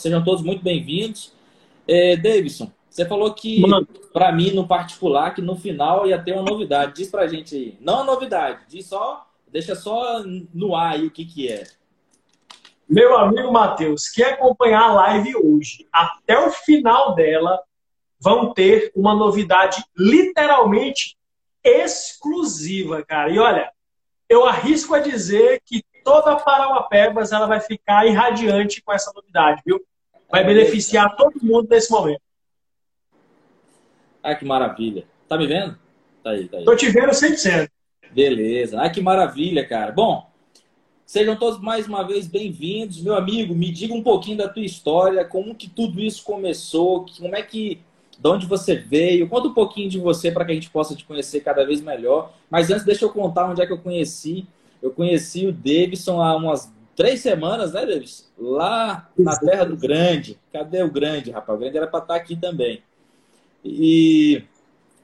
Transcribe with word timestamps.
Sejam 0.00 0.22
todos 0.22 0.44
muito 0.44 0.62
bem-vindos. 0.62 1.32
É, 1.88 2.16
Davidson, 2.16 2.70
você 2.88 3.04
falou 3.04 3.34
que, 3.34 3.60
para 4.12 4.30
mim, 4.30 4.52
no 4.52 4.64
particular, 4.64 5.34
que 5.34 5.42
no 5.42 5.56
final 5.56 6.06
ia 6.06 6.22
ter 6.22 6.34
uma 6.34 6.48
novidade. 6.48 6.94
Diz 6.94 7.10
pra 7.10 7.26
gente 7.26 7.56
aí. 7.56 7.76
Não 7.80 8.02
a 8.02 8.04
novidade, 8.04 8.60
diz 8.68 8.86
só, 8.86 9.26
deixa 9.48 9.74
só 9.74 10.22
no 10.54 10.76
ar 10.76 10.92
aí 10.92 11.04
o 11.08 11.10
que, 11.10 11.24
que 11.24 11.50
é. 11.50 11.64
Meu 12.88 13.18
amigo 13.18 13.52
Matheus, 13.52 14.08
quer 14.08 14.34
acompanhar 14.34 14.82
a 14.82 14.92
live 14.92 15.34
hoje, 15.34 15.84
até 15.92 16.38
o 16.46 16.52
final 16.52 17.16
dela, 17.16 17.60
vão 18.20 18.54
ter 18.54 18.92
uma 18.94 19.16
novidade 19.16 19.82
literalmente 19.96 21.16
exclusiva, 21.64 23.04
cara. 23.04 23.32
E 23.32 23.38
olha, 23.40 23.72
eu 24.28 24.46
arrisco 24.46 24.94
a 24.94 25.00
dizer 25.00 25.60
que 25.66 25.82
toda 26.08 26.32
a 26.32 26.36
Parauapebas 26.36 27.32
ela 27.32 27.46
vai 27.46 27.60
ficar 27.60 28.06
irradiante 28.06 28.80
com 28.80 28.92
essa 28.92 29.12
novidade, 29.14 29.60
viu? 29.64 29.78
Vai 30.30 30.42
beneficiar 30.42 31.14
todo 31.16 31.34
mundo 31.42 31.68
nesse 31.68 31.90
momento. 31.90 32.22
Ah, 34.22 34.34
que 34.34 34.44
maravilha. 34.44 35.04
Tá 35.28 35.36
me 35.36 35.46
vendo? 35.46 35.78
Tá 36.24 36.30
aí, 36.30 36.48
tá 36.48 36.56
aí. 36.56 36.64
Tô 36.64 36.74
te 36.74 36.88
vendo 36.88 37.10
100%. 37.10 37.68
Beleza. 38.10 38.80
Ah, 38.80 38.88
que 38.88 39.02
maravilha, 39.02 39.66
cara. 39.66 39.92
Bom, 39.92 40.30
sejam 41.04 41.36
todos 41.36 41.60
mais 41.60 41.86
uma 41.86 42.02
vez 42.02 42.26
bem-vindos. 42.26 43.02
Meu 43.02 43.14
amigo, 43.14 43.54
me 43.54 43.70
diga 43.70 43.92
um 43.92 44.02
pouquinho 44.02 44.38
da 44.38 44.48
tua 44.48 44.64
história, 44.64 45.24
como 45.26 45.54
que 45.54 45.68
tudo 45.68 46.00
isso 46.00 46.24
começou, 46.24 47.04
como 47.18 47.36
é 47.36 47.42
que 47.42 47.82
de 48.18 48.28
onde 48.28 48.46
você 48.46 48.74
veio. 48.74 49.28
Conta 49.28 49.48
um 49.48 49.54
pouquinho 49.54 49.90
de 49.90 49.98
você 49.98 50.32
para 50.32 50.44
que 50.44 50.52
a 50.52 50.54
gente 50.54 50.70
possa 50.70 50.96
te 50.96 51.04
conhecer 51.04 51.40
cada 51.40 51.64
vez 51.66 51.82
melhor. 51.82 52.32
Mas 52.50 52.70
antes, 52.70 52.84
deixa 52.84 53.04
eu 53.04 53.10
contar 53.10 53.48
onde 53.48 53.60
é 53.60 53.66
que 53.66 53.72
eu 53.72 53.78
conheci. 53.78 54.46
Eu 54.82 54.90
conheci 54.90 55.46
o 55.46 55.52
Davidson 55.52 56.20
há 56.20 56.36
umas 56.36 56.72
três 56.94 57.20
semanas, 57.20 57.72
né, 57.72 57.86
Davidson? 57.86 58.24
Lá 58.38 59.08
na 59.18 59.36
Terra 59.38 59.64
do 59.64 59.76
Grande. 59.76 60.38
Cadê 60.52 60.82
o 60.82 60.90
Grande, 60.90 61.30
rapaz? 61.30 61.56
O 61.56 61.60
Grande 61.60 61.76
era 61.76 61.86
para 61.86 62.00
estar 62.00 62.16
aqui 62.16 62.36
também. 62.36 62.82
E, 63.64 64.42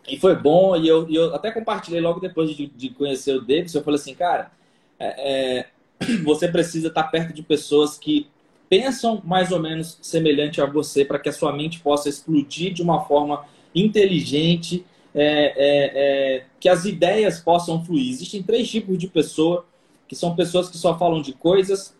e 0.09 0.19
foi 0.19 0.37
bom. 0.37 0.77
E 0.77 0.87
eu, 0.87 1.09
eu 1.11 1.35
até 1.35 1.51
compartilhei 1.51 2.01
logo 2.01 2.21
depois 2.21 2.51
de, 2.51 2.67
de 2.67 2.91
conhecer 2.91 3.37
o 3.37 3.41
Davidson. 3.41 3.79
Eu 3.79 3.85
falei 3.85 4.01
assim, 4.01 4.15
cara, 4.15 4.51
é, 4.99 5.61
é, 5.61 5.67
você 6.25 6.49
precisa 6.49 6.89
estar 6.89 7.05
perto 7.05 7.33
de 7.33 7.43
pessoas 7.43 7.99
que 7.99 8.29
pensam 8.69 9.23
mais 9.25 9.53
ou 9.53 9.61
menos 9.61 9.99
semelhante 10.03 10.61
a 10.61 10.67
você 10.67 11.05
para 11.05 11.19
que 11.19 11.29
a 11.29 11.33
sua 11.33 11.53
mente 11.53 11.81
possa 11.81 12.09
explodir 12.09 12.73
de 12.73 12.83
uma 12.83 13.05
forma 13.05 13.45
inteligente, 13.75 14.85
é, 15.15 15.55
é, 15.57 16.37
é, 16.37 16.45
que 16.59 16.69
as 16.69 16.85
ideias 16.85 17.39
possam 17.39 17.85
fluir. 17.85 18.11
Existem 18.11 18.43
três 18.43 18.69
tipos 18.69 18.99
de 18.99 19.07
pessoa, 19.07 19.65
que 20.09 20.17
são 20.17 20.35
pessoas 20.35 20.69
que 20.69 20.77
só 20.77 20.99
falam 20.99 21.23
de 21.23 21.33
coisas, 21.33 21.97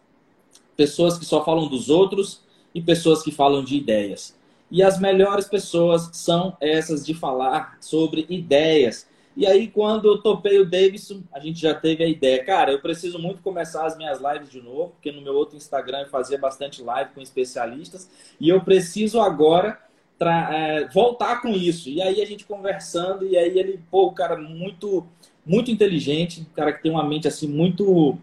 pessoas 0.77 1.17
que 1.17 1.25
só 1.25 1.45
falam 1.45 1.69
dos 1.69 1.89
outros 1.89 2.43
e 2.75 2.83
pessoas 2.83 3.23
que 3.23 3.31
falam 3.31 3.63
de 3.63 3.77
ideias. 3.77 4.37
E 4.71 4.83
as 4.83 4.99
melhores 4.99 5.47
pessoas 5.47 6.11
são 6.13 6.57
essas 6.61 7.07
de 7.07 7.15
falar 7.15 7.79
sobre 7.81 8.27
ideias. 8.29 9.07
E 9.37 9.47
aí, 9.47 9.69
quando 9.69 10.07
eu 10.07 10.19
topei 10.19 10.61
o 10.61 10.69
Davidson, 10.69 11.23
a 11.33 11.41
gente 11.41 11.61
já 11.61 11.75
teve 11.75 12.05
a 12.05 12.09
ideia. 12.09 12.45
Cara, 12.45 12.73
eu 12.73 12.81
preciso 12.81 13.19
muito 13.19 13.43
começar 13.43 13.85
as 13.85 13.97
minhas 13.97 14.21
lives 14.21 14.51
de 14.51 14.61
novo, 14.61 14.91
porque 14.91 15.11
no 15.11 15.21
meu 15.21 15.35
outro 15.35 15.57
Instagram 15.57 16.03
eu 16.03 16.09
fazia 16.09 16.39
bastante 16.39 16.83
live 16.83 17.11
com 17.13 17.21
especialistas. 17.21 18.09
E 18.41 18.49
eu 18.49 18.61
preciso 18.61 19.21
agora 19.21 19.79
é, 20.21 20.89
voltar 20.93 21.41
com 21.41 21.49
isso. 21.51 21.89
E 21.89 22.01
aí 22.01 22.21
a 22.21 22.27
gente 22.27 22.45
conversando, 22.45 23.27
e 23.27 23.37
aí 23.37 23.59
ele, 23.59 23.81
pô, 23.91 24.11
cara 24.13 24.37
muito, 24.37 25.07
muito 25.45 25.71
inteligente, 25.71 26.47
cara 26.55 26.73
que 26.73 26.83
tem 26.83 26.93
uma 26.93 27.05
mente 27.05 27.29
assim 27.29 27.49
muito, 27.49 28.17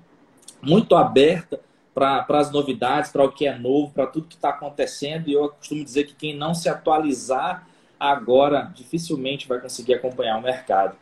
muito 0.62 0.96
aberta 0.96 1.60
para 1.94 2.26
as 2.30 2.52
novidades, 2.52 3.12
para 3.12 3.24
o 3.24 3.32
que 3.32 3.46
é 3.46 3.58
novo, 3.58 3.92
para 3.94 4.08
tudo 4.08 4.28
que 4.28 4.36
está 4.36 4.50
acontecendo. 4.50 5.28
E 5.28 5.34
eu 5.34 5.50
costumo 5.50 5.84
dizer 5.84 6.06
que 6.06 6.16
quem 6.16 6.36
não 6.36 6.54
se 6.54 6.70
atualizar 6.70 7.68
agora 8.00 8.72
dificilmente 8.74 9.48
vai 9.48 9.60
conseguir 9.60 9.94
acompanhar 9.94 10.38
o 10.38 10.42
mercado. 10.42 10.96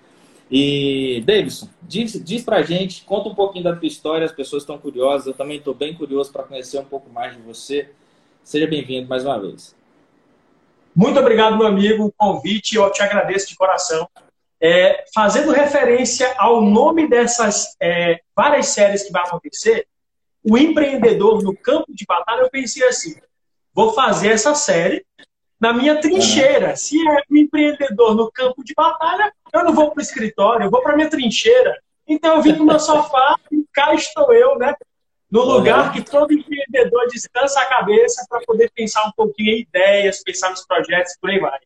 E, 0.52 1.24
Davidson, 1.26 1.69
diz, 1.84 2.22
diz 2.24 2.44
pra 2.44 2.63
gente, 2.63 3.03
conta 3.03 3.30
um 3.30 3.36
pouquinho 3.36 3.63
da 3.63 3.75
tua 3.75 3.88
história, 3.88 4.25
as 4.25 4.31
pessoas 4.31 4.63
estão 4.63 4.80
curiosas, 4.80 5.28
eu 5.28 5.34
também 5.34 5.58
estou 5.58 5.75
bem 5.75 5.94
curioso 5.94 6.31
para 6.31 6.44
conhecer 6.44 6.80
um 6.80 6.86
pouco 6.86 7.09
mais 7.09 7.36
de 7.36 7.42
você. 7.42 7.92
Seja 8.44 8.66
bem-vindo 8.66 9.08
mais 9.08 9.24
uma 9.24 9.40
vez. 9.40 9.78
Muito 10.95 11.19
obrigado, 11.19 11.57
meu 11.57 11.67
amigo, 11.67 12.05
o 12.05 12.11
convite, 12.11 12.75
eu 12.75 12.91
te 12.91 13.01
agradeço 13.01 13.47
de 13.47 13.55
coração. 13.55 14.07
É, 14.61 15.05
fazendo 15.13 15.51
referência 15.51 16.33
ao 16.38 16.61
nome 16.61 17.07
dessas 17.07 17.75
é, 17.81 18.19
várias 18.35 18.67
séries 18.67 19.03
que 19.03 19.11
vai 19.11 19.23
acontecer, 19.23 19.88
o 20.44 20.57
empreendedor 20.57 21.41
no 21.41 21.55
campo 21.55 21.94
de 21.94 22.05
batalha, 22.05 22.41
eu 22.41 22.50
pensei 22.50 22.85
assim: 22.85 23.16
vou 23.73 23.94
fazer 23.94 24.29
essa 24.29 24.53
série 24.55 25.05
na 25.59 25.73
minha 25.73 26.00
trincheira. 26.00 26.75
Se 26.75 26.95
é 27.07 27.23
um 27.29 27.38
empreendedor 27.38 28.16
no 28.16 28.31
campo 28.31 28.63
de 28.63 28.73
batalha, 28.73 29.31
eu 29.53 29.63
não 29.63 29.73
vou 29.73 29.91
para 29.91 30.00
o 30.00 30.03
escritório, 30.03 30.66
eu 30.66 30.71
vou 30.71 30.81
para 30.81 30.95
minha 30.95 31.09
trincheira. 31.09 31.77
Então 32.07 32.35
eu 32.35 32.41
vim 32.41 32.53
para 32.53 32.63
o 32.63 32.66
meu 32.66 32.79
sofá 32.79 33.38
e 33.51 33.63
cá 33.71 33.94
estou 33.94 34.33
eu, 34.33 34.57
né? 34.57 34.73
No 35.31 35.44
lugar 35.44 35.94
que 35.94 36.01
todo 36.01 36.34
empreendedor 36.34 37.07
descansa 37.07 37.59
a 37.59 37.66
cabeça 37.66 38.25
para 38.28 38.41
poder 38.41 38.72
pensar 38.73 39.06
um 39.06 39.12
pouquinho 39.12 39.51
em 39.51 39.62
ideias, 39.62 40.23
pensar 40.23 40.50
nos 40.50 40.66
projetos, 40.66 41.16
por 41.22 41.29
aí 41.29 41.40
vai. 41.40 41.59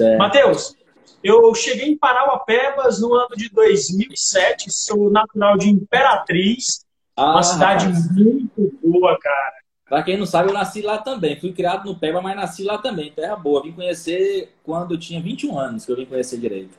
É. 0.00 0.16
Matheus, 0.16 0.76
eu 1.22 1.54
cheguei 1.54 1.88
em 1.88 1.98
Parauapebas 1.98 3.00
no 3.00 3.14
ano 3.14 3.36
de 3.36 3.48
2007, 3.50 4.72
sou 4.72 5.10
natural 5.10 5.56
de 5.56 5.68
Imperatriz, 5.68 6.84
ah, 7.16 7.32
uma 7.32 7.42
cidade 7.42 7.86
rapaz. 7.86 8.10
muito 8.16 8.78
boa, 8.82 9.18
cara. 9.18 9.58
Pra 9.88 10.02
quem 10.02 10.18
não 10.18 10.26
sabe, 10.26 10.50
eu 10.50 10.54
nasci 10.54 10.82
lá 10.82 10.98
também. 10.98 11.40
Fui 11.40 11.52
criado 11.52 11.86
no 11.86 11.98
Peba, 11.98 12.20
mas 12.20 12.36
nasci 12.36 12.62
lá 12.62 12.78
também. 12.78 13.10
Terra 13.10 13.34
boa. 13.36 13.62
Vim 13.62 13.72
conhecer 13.72 14.52
quando 14.62 14.94
eu 14.94 14.98
tinha 14.98 15.20
21 15.20 15.58
anos, 15.58 15.86
que 15.86 15.90
eu 15.90 15.96
vim 15.96 16.04
conhecer 16.04 16.38
direito. 16.38 16.76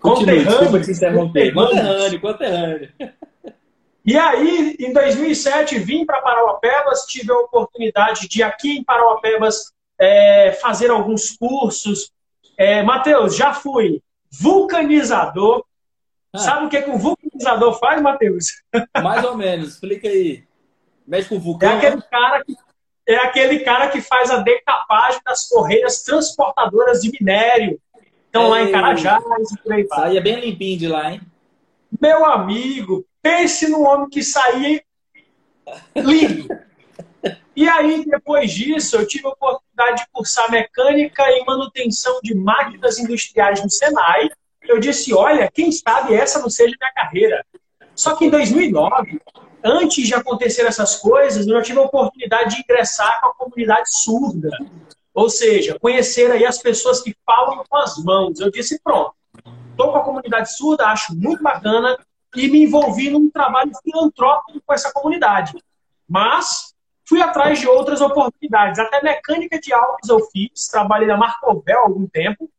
Continue, 0.00 0.44
desculpa 0.44 0.80
te 0.80 0.90
interromper. 0.90 1.52
Conterrâneo, 1.52 2.20
conterrâneo. 2.20 2.88
E 4.08 4.16
aí, 4.16 4.74
em 4.80 4.90
2007, 4.90 5.78
vim 5.80 6.06
para 6.06 6.22
Parauapebas, 6.22 7.02
tive 7.02 7.30
a 7.30 7.40
oportunidade 7.40 8.26
de 8.26 8.42
aqui 8.42 8.78
em 8.78 8.82
Parauapebas 8.82 9.70
é, 9.98 10.52
fazer 10.62 10.90
alguns 10.90 11.36
cursos. 11.36 12.10
É, 12.56 12.82
Matheus, 12.82 13.36
já 13.36 13.52
fui 13.52 14.00
vulcanizador. 14.30 15.62
Ah. 16.32 16.38
Sabe 16.38 16.64
o 16.64 16.68
que, 16.70 16.80
que 16.80 16.88
um 16.88 16.96
vulcanizador 16.96 17.78
faz, 17.78 18.00
Matheus? 18.00 18.46
Mais 19.02 19.22
ou 19.26 19.36
menos, 19.36 19.74
explica 19.74 20.08
aí. 20.08 20.42
Mexe 21.06 21.28
com 21.28 21.38
vulcão. 21.38 21.70
É 21.70 21.76
aquele 21.76 22.00
cara 22.00 22.42
que, 22.42 22.56
é 23.06 23.16
aquele 23.16 23.58
cara 23.60 23.88
que 23.88 24.00
faz 24.00 24.30
a 24.30 24.38
decapagem 24.38 25.20
das 25.22 25.46
correias 25.50 26.02
transportadoras 26.02 27.02
de 27.02 27.10
minério. 27.10 27.78
Estão 28.24 28.48
lá 28.48 28.62
em 28.62 28.72
Carajás 28.72 29.22
e 29.52 29.62
por 29.62 29.70
aí 29.70 29.84
vai. 29.84 29.98
Saía 30.00 30.22
bem 30.22 30.40
limpinho 30.40 30.78
de 30.78 30.88
lá, 30.88 31.12
hein? 31.12 31.20
Meu 32.00 32.24
amigo, 32.24 33.04
pense 33.28 33.68
no 33.68 33.82
homem 33.82 34.08
que 34.08 34.22
saía 34.22 34.82
lindo. 35.94 36.48
E 37.54 37.68
aí, 37.68 38.04
depois 38.06 38.50
disso, 38.50 38.96
eu 38.96 39.06
tive 39.06 39.26
a 39.26 39.30
oportunidade 39.30 40.02
de 40.02 40.10
cursar 40.10 40.50
mecânica 40.50 41.22
e 41.30 41.44
manutenção 41.44 42.20
de 42.22 42.34
máquinas 42.34 42.98
industriais 42.98 43.62
no 43.62 43.68
Senai. 43.68 44.30
Eu 44.62 44.78
disse, 44.78 45.12
olha, 45.12 45.50
quem 45.52 45.70
sabe 45.70 46.14
essa 46.14 46.38
não 46.38 46.48
seja 46.48 46.74
minha 46.80 46.92
carreira. 46.92 47.44
Só 47.94 48.14
que 48.16 48.24
em 48.24 48.30
2009, 48.30 49.20
antes 49.62 50.06
de 50.06 50.14
acontecer 50.14 50.62
essas 50.62 50.96
coisas, 50.96 51.46
eu 51.46 51.54
já 51.56 51.62
tive 51.62 51.80
a 51.80 51.82
oportunidade 51.82 52.54
de 52.54 52.62
ingressar 52.62 53.20
com 53.20 53.28
a 53.28 53.34
comunidade 53.34 53.90
surda. 53.90 54.48
Ou 55.12 55.28
seja, 55.28 55.76
conhecer 55.80 56.30
aí 56.30 56.46
as 56.46 56.58
pessoas 56.58 57.02
que 57.02 57.14
falam 57.26 57.62
com 57.68 57.76
as 57.76 57.98
mãos. 57.98 58.40
Eu 58.40 58.50
disse, 58.50 58.80
pronto, 58.82 59.12
estou 59.72 59.92
com 59.92 59.98
a 59.98 60.04
comunidade 60.04 60.56
surda, 60.56 60.86
acho 60.86 61.14
muito 61.14 61.42
bacana 61.42 61.98
e 62.36 62.48
me 62.48 62.64
envolvi 62.64 63.10
num 63.10 63.30
trabalho 63.30 63.72
filantrópico 63.82 64.60
com 64.64 64.74
essa 64.74 64.92
comunidade. 64.92 65.52
Mas 66.08 66.74
fui 67.08 67.22
atrás 67.22 67.58
de 67.58 67.66
outras 67.66 68.00
oportunidades. 68.00 68.78
Até 68.78 69.02
mecânica 69.02 69.58
de 69.58 69.72
autos 69.72 70.08
eu 70.08 70.20
fiz, 70.30 70.68
trabalhei 70.70 71.08
na 71.08 71.16
Marcovel 71.16 71.78
há 71.78 71.82
algum 71.82 72.06
tempo. 72.06 72.50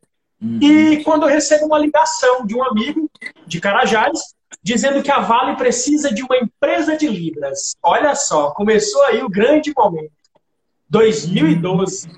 Uhum. 0.42 0.60
E 0.62 1.04
quando 1.04 1.24
eu 1.24 1.30
recebo 1.30 1.66
uma 1.66 1.78
ligação 1.78 2.46
de 2.46 2.56
um 2.56 2.64
amigo 2.64 3.10
de 3.46 3.60
Carajás, 3.60 4.34
dizendo 4.64 5.04
que 5.04 5.12
a 5.12 5.20
Vale 5.20 5.56
precisa 5.56 6.14
de 6.14 6.24
uma 6.24 6.38
empresa 6.38 6.98
de 6.98 7.08
Libras. 7.08 7.76
Olha 7.84 8.16
só, 8.16 8.52
começou 8.52 9.04
aí 9.04 9.22
o 9.22 9.30
grande 9.30 9.74
momento. 9.76 10.12
2012. 10.90 12.10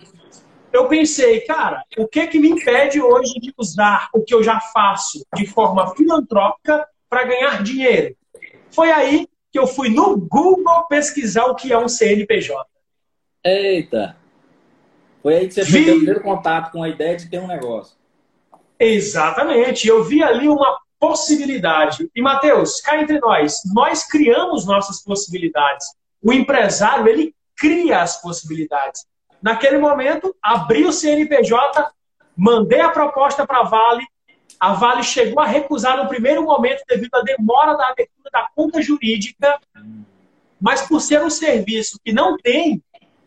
Eu 0.72 0.88
pensei, 0.88 1.42
cara, 1.42 1.84
o 1.98 2.08
que 2.08 2.28
que 2.28 2.40
me 2.40 2.50
impede 2.50 3.02
hoje 3.02 3.34
de 3.42 3.54
usar 3.58 4.10
o 4.14 4.22
que 4.22 4.34
eu 4.34 4.42
já 4.42 4.60
faço 4.60 5.26
de 5.36 5.46
forma 5.46 5.94
filantrópica 5.96 6.88
para 7.12 7.26
ganhar 7.26 7.62
dinheiro? 7.62 8.16
Foi 8.72 8.90
aí 8.90 9.28
que 9.52 9.60
eu 9.60 9.68
fui 9.68 9.90
no 9.90 10.16
Google 10.16 10.88
pesquisar 10.88 11.46
o 11.48 11.56
que 11.56 11.74
é 11.74 11.78
um 11.78 11.90
CNPJ. 11.90 12.66
Eita! 13.44 14.16
Foi 15.22 15.36
aí 15.36 15.48
que 15.48 15.54
você 15.54 15.64
vi... 15.64 15.92
o 15.92 15.96
primeiro 15.98 16.22
contato 16.22 16.72
com 16.72 16.82
a 16.82 16.88
ideia 16.88 17.18
de 17.18 17.30
ter 17.30 17.40
um 17.40 17.48
negócio. 17.48 17.98
Exatamente. 18.80 19.88
Eu 19.88 20.06
vi 20.06 20.24
ali 20.24 20.48
uma 20.48 20.80
possibilidade. 20.98 22.10
E, 22.16 22.22
Matheus, 22.22 22.80
cá 22.80 23.02
entre 23.02 23.20
nós, 23.20 23.62
nós 23.74 24.08
criamos 24.08 24.66
nossas 24.66 25.04
possibilidades. 25.04 25.88
O 26.24 26.32
empresário, 26.32 27.08
ele 27.10 27.36
cria 27.58 28.02
as 28.02 28.22
possibilidades. 28.22 29.06
Naquele 29.42 29.80
momento, 29.80 30.34
abri 30.42 30.86
o 30.86 30.94
CNPJ, 30.94 31.92
mandei 32.38 32.80
a 32.80 32.90
proposta 32.90 33.46
para 33.46 33.60
a 33.60 33.64
Vale, 33.64 34.06
a 34.62 34.74
Vale 34.74 35.02
chegou 35.02 35.42
a 35.42 35.48
recusar 35.48 35.98
no 35.98 36.08
primeiro 36.08 36.44
momento 36.44 36.84
devido 36.88 37.16
à 37.16 37.24
demora 37.24 37.76
da 37.76 37.88
abertura 37.88 38.30
da 38.32 38.48
conta 38.56 38.80
jurídica, 38.80 39.60
mas 40.62 40.84
por 40.84 41.02
ser 41.02 41.24
um 41.24 41.32
serviço 41.32 42.00
que 42.06 42.14
não 42.14 42.38
tem 42.38 42.80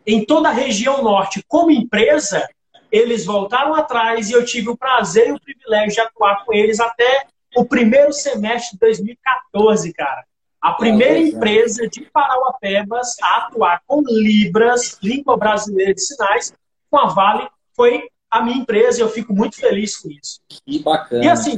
em 0.07 0.25
toda 0.25 0.47
a 0.47 0.53
região 0.53 1.03
norte 1.03 1.43
como 1.45 1.71
empresa, 1.71 2.47
eles 2.89 3.25
voltaram 3.25 3.75
atrás 3.75 4.29
e 4.29 4.31
eu 4.31 4.45
tive 4.45 4.69
o 4.69 4.77
prazer 4.77 5.27
e 5.27 5.31
o 5.33 5.39
privilégio 5.41 5.95
de 5.95 5.99
atuar 5.99 6.45
com 6.45 6.53
eles 6.53 6.79
até 6.79 7.27
o 7.53 7.65
primeiro 7.65 8.13
semestre 8.13 8.71
de 8.71 8.79
2014, 8.79 9.91
cara. 9.91 10.23
A 10.61 10.71
primeira 10.71 11.17
empresa 11.17 11.85
de 11.89 12.09
Parauapebas 12.13 13.17
a 13.21 13.37
atuar 13.39 13.81
com 13.85 14.01
Libras, 14.07 14.97
língua 15.03 15.35
brasileira 15.35 15.93
de 15.93 16.01
sinais, 16.01 16.53
com 16.89 16.97
a 16.97 17.07
Vale, 17.07 17.49
foi 17.75 18.07
a 18.35 18.41
minha 18.41 18.57
empresa 18.57 18.99
e 18.99 19.01
eu 19.01 19.09
fico 19.09 19.33
muito 19.33 19.55
feliz 19.55 19.97
com 19.97 20.09
isso. 20.09 20.41
Que 20.47 20.79
bacana. 20.79 21.23
E 21.23 21.29
assim, 21.29 21.57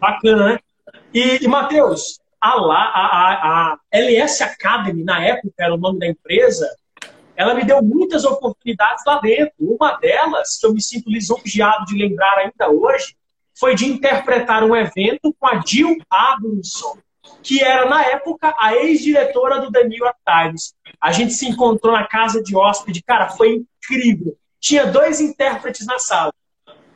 bacana, 0.00 0.46
né? 0.50 0.58
E, 1.12 1.44
e 1.44 1.48
Matheus, 1.48 2.20
a, 2.40 2.50
a, 2.50 2.56
a, 2.56 3.72
a 3.72 3.78
LS 3.90 4.42
Academy, 4.42 5.04
na 5.04 5.24
época 5.24 5.54
era 5.58 5.74
o 5.74 5.78
nome 5.78 5.98
da 5.98 6.06
empresa, 6.06 6.68
ela 7.36 7.54
me 7.54 7.64
deu 7.64 7.82
muitas 7.82 8.24
oportunidades 8.24 9.02
lá 9.06 9.18
dentro. 9.20 9.54
Uma 9.58 9.92
delas, 9.98 10.58
que 10.58 10.66
eu 10.66 10.74
me 10.74 10.82
sinto 10.82 11.10
lisonjeado 11.10 11.86
de 11.86 11.96
lembrar 11.96 12.38
ainda 12.38 12.70
hoje, 12.70 13.16
foi 13.58 13.74
de 13.74 13.86
interpretar 13.86 14.64
um 14.64 14.74
evento 14.76 15.34
com 15.38 15.46
a 15.46 15.60
Jill 15.64 15.96
Abramson, 16.10 16.98
que 17.42 17.62
era, 17.62 17.88
na 17.88 18.02
época, 18.04 18.54
a 18.58 18.74
ex-diretora 18.74 19.60
do 19.60 19.70
The 19.70 19.84
New 19.84 19.98
York 19.98 20.18
Times. 20.26 20.74
A 21.00 21.12
gente 21.12 21.32
se 21.32 21.48
encontrou 21.48 21.92
na 21.92 22.06
casa 22.06 22.42
de 22.42 22.56
hóspede, 22.56 23.02
cara, 23.02 23.30
foi 23.30 23.64
incrível. 23.84 24.36
Tinha 24.62 24.86
dois 24.86 25.20
intérpretes 25.20 25.84
na 25.84 25.98
sala. 25.98 26.32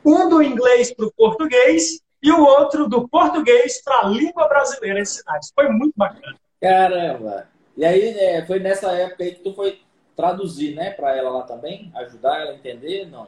Um 0.03 0.29
do 0.29 0.41
inglês 0.41 0.93
para 0.93 1.05
o 1.05 1.11
português 1.11 1.99
e 2.23 2.31
o 2.31 2.41
outro 2.41 2.87
do 2.87 3.09
português 3.09 3.83
para 3.83 3.99
a 3.99 4.07
língua 4.07 4.47
brasileira 4.47 5.01
em 5.01 5.05
sinais. 5.05 5.51
Foi 5.53 5.67
muito 5.67 5.93
bacana. 5.97 6.37
Caramba! 6.61 7.49
E 7.75 7.83
aí, 7.83 8.17
é, 8.17 8.45
foi 8.45 8.59
nessa 8.59 8.89
época 8.93 9.25
aí 9.25 9.35
que 9.35 9.41
tu 9.41 9.53
foi 9.53 9.81
traduzir, 10.15 10.75
né, 10.75 10.91
para 10.91 11.15
ela 11.15 11.29
lá 11.29 11.43
também? 11.43 11.91
Ajudar 11.93 12.39
ela 12.39 12.51
a 12.51 12.55
entender? 12.55 13.05
Não. 13.05 13.27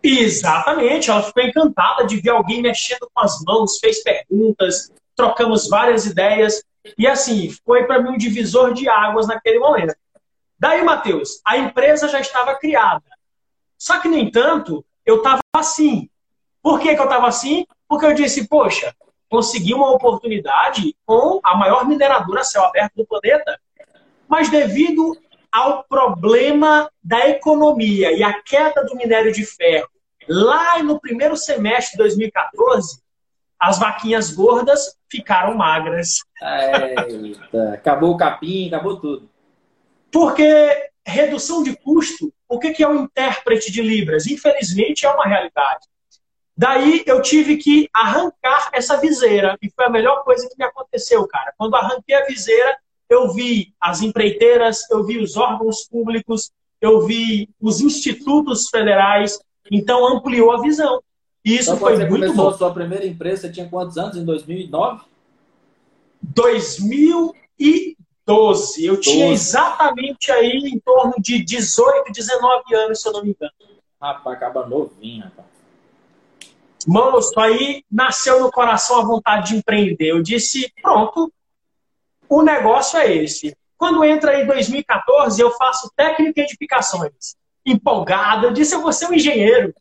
Exatamente, 0.00 1.10
ela 1.10 1.22
ficou 1.24 1.42
encantada 1.42 2.06
de 2.06 2.20
ver 2.20 2.30
alguém 2.30 2.62
mexendo 2.62 3.10
com 3.12 3.20
as 3.20 3.42
mãos, 3.44 3.78
fez 3.80 4.02
perguntas, 4.02 4.92
trocamos 5.16 5.68
várias 5.68 6.06
ideias, 6.06 6.62
e 6.96 7.06
assim, 7.06 7.50
foi 7.66 7.84
para 7.84 8.00
mim 8.00 8.10
um 8.10 8.16
divisor 8.16 8.72
de 8.72 8.88
águas 8.88 9.26
naquele 9.26 9.58
momento. 9.58 9.94
Daí, 10.58 10.82
Matheus, 10.84 11.40
a 11.44 11.58
empresa 11.58 12.08
já 12.08 12.20
estava 12.20 12.54
criada. 12.54 13.15
Só 13.78 14.00
que, 14.00 14.08
no 14.08 14.16
entanto, 14.16 14.84
eu 15.04 15.18
estava 15.18 15.40
assim. 15.54 16.08
Por 16.62 16.80
que, 16.80 16.94
que 16.94 17.00
eu 17.00 17.04
estava 17.04 17.28
assim? 17.28 17.66
Porque 17.88 18.06
eu 18.06 18.14
disse, 18.14 18.48
poxa, 18.48 18.94
consegui 19.28 19.74
uma 19.74 19.90
oportunidade 19.90 20.96
com 21.04 21.40
a 21.42 21.56
maior 21.56 21.86
mineradora 21.86 22.40
a 22.40 22.44
céu 22.44 22.64
aberto 22.64 22.94
do 22.96 23.06
planeta, 23.06 23.60
mas 24.28 24.48
devido 24.48 25.16
ao 25.52 25.84
problema 25.84 26.90
da 27.02 27.28
economia 27.28 28.12
e 28.12 28.22
a 28.22 28.42
queda 28.42 28.84
do 28.84 28.96
minério 28.96 29.32
de 29.32 29.44
ferro, 29.44 29.88
lá 30.28 30.82
no 30.82 31.00
primeiro 31.00 31.36
semestre 31.36 31.92
de 31.92 31.98
2014, 31.98 33.00
as 33.58 33.78
vaquinhas 33.78 34.30
gordas 34.30 34.96
ficaram 35.08 35.54
magras. 35.54 36.18
Eita, 36.42 37.72
acabou 37.72 38.12
o 38.12 38.16
capim, 38.16 38.68
acabou 38.68 39.00
tudo. 39.00 39.30
Porque 40.10 40.90
redução 41.06 41.62
de 41.62 41.76
custo, 41.76 42.32
o 42.48 42.58
que 42.58 42.82
é 42.82 42.88
o 42.88 42.94
intérprete 42.94 43.70
de 43.72 43.82
Libras? 43.82 44.26
Infelizmente 44.26 45.04
é 45.04 45.10
uma 45.10 45.24
realidade. 45.24 45.86
Daí 46.56 47.02
eu 47.06 47.20
tive 47.20 47.58
que 47.58 47.88
arrancar 47.92 48.70
essa 48.72 48.96
viseira, 48.96 49.58
e 49.60 49.70
foi 49.70 49.84
a 49.84 49.90
melhor 49.90 50.24
coisa 50.24 50.48
que 50.48 50.56
me 50.58 50.64
aconteceu, 50.64 51.26
cara. 51.26 51.52
Quando 51.58 51.74
arranquei 51.74 52.14
a 52.14 52.24
viseira, 52.24 52.78
eu 53.10 53.32
vi 53.32 53.74
as 53.80 54.00
empreiteiras, 54.00 54.88
eu 54.90 55.04
vi 55.04 55.18
os 55.18 55.36
órgãos 55.36 55.84
públicos, 55.84 56.50
eu 56.80 57.06
vi 57.06 57.50
os 57.60 57.80
institutos 57.80 58.68
federais, 58.70 59.38
então 59.70 60.06
ampliou 60.06 60.50
a 60.52 60.60
visão. 60.60 61.02
E 61.44 61.56
isso 61.56 61.70
então, 61.70 61.78
foi 61.78 61.96
você 61.96 62.08
muito 62.08 62.22
começou 62.22 62.44
bom. 62.44 62.50
a 62.50 62.58
sua 62.58 62.72
primeira 62.72 63.06
empresa, 63.06 63.42
você 63.42 63.52
tinha 63.52 63.68
quantos 63.68 63.98
anos? 63.98 64.16
Em 64.16 64.24
2009? 64.24 65.04
2012. 68.26 68.84
Eu 68.84 68.96
12. 68.96 69.02
tinha 69.02 69.28
exatamente 69.28 70.32
aí 70.32 70.58
em 70.64 70.78
torno 70.80 71.14
de 71.18 71.42
18, 71.42 72.12
19 72.12 72.74
anos, 72.74 73.00
se 73.00 73.08
eu 73.08 73.12
não 73.12 73.22
me 73.22 73.30
engano. 73.30 73.52
Rapaz, 74.00 74.36
acaba 74.36 74.66
novinho, 74.66 75.24
rapaz. 75.24 75.46
Moço, 76.86 77.38
aí 77.40 77.84
nasceu 77.90 78.40
no 78.40 78.50
coração 78.50 79.00
a 79.00 79.04
vontade 79.04 79.50
de 79.50 79.56
empreender. 79.56 80.10
Eu 80.10 80.22
disse, 80.22 80.72
pronto, 80.82 81.32
o 82.28 82.42
negócio 82.42 82.98
é 82.98 83.12
esse. 83.12 83.56
Quando 83.78 84.04
entra 84.04 84.40
em 84.40 84.46
2014, 84.46 85.40
eu 85.40 85.50
faço 85.52 85.90
técnica 85.96 86.34
de 86.34 86.40
edificações. 86.42 87.36
Empolgado, 87.64 88.46
eu 88.46 88.52
disse, 88.52 88.74
eu 88.74 88.82
vou 88.82 88.92
ser 88.92 89.06
um 89.06 89.14
engenheiro. 89.14 89.74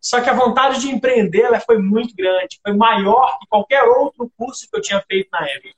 Só 0.00 0.20
que 0.20 0.30
a 0.30 0.34
vontade 0.34 0.80
de 0.80 0.88
empreender 0.88 1.42
ela 1.42 1.58
foi 1.58 1.78
muito 1.78 2.14
grande, 2.14 2.60
foi 2.62 2.76
maior 2.76 3.38
que 3.40 3.46
qualquer 3.48 3.82
outro 3.82 4.30
curso 4.36 4.68
que 4.70 4.76
eu 4.76 4.80
tinha 4.80 5.02
feito 5.08 5.28
na 5.32 5.44
época. 5.48 5.74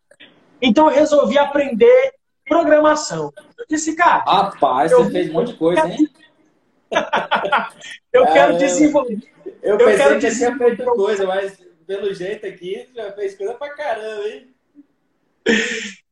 Então 0.61 0.89
eu 0.89 0.95
resolvi 0.95 1.39
aprender 1.39 2.15
programação. 2.47 3.33
Eu 3.59 3.65
disse, 3.69 3.95
cara. 3.95 4.25
Rapaz, 4.27 4.91
você 4.91 5.11
fez 5.11 5.31
um 5.31 5.33
monte 5.35 5.53
de 5.53 5.59
coisa, 5.59 5.87
hein? 5.87 6.09
eu 8.13 8.27
quero 8.27 8.57
desenvolver. 8.59 9.19
Eu, 9.63 9.79
eu 9.79 9.87
pensei 9.87 10.15
que 10.15 10.21
você 10.21 10.37
tinha 10.37 10.57
feito 10.57 10.85
coisa, 10.85 11.27
mas 11.27 11.59
pelo 11.87 12.13
jeito 12.13 12.47
aqui, 12.47 12.89
já 12.95 13.13
fez 13.13 13.37
coisa 13.37 13.55
pra 13.55 13.75
caramba, 13.75 14.29
hein? 14.29 14.55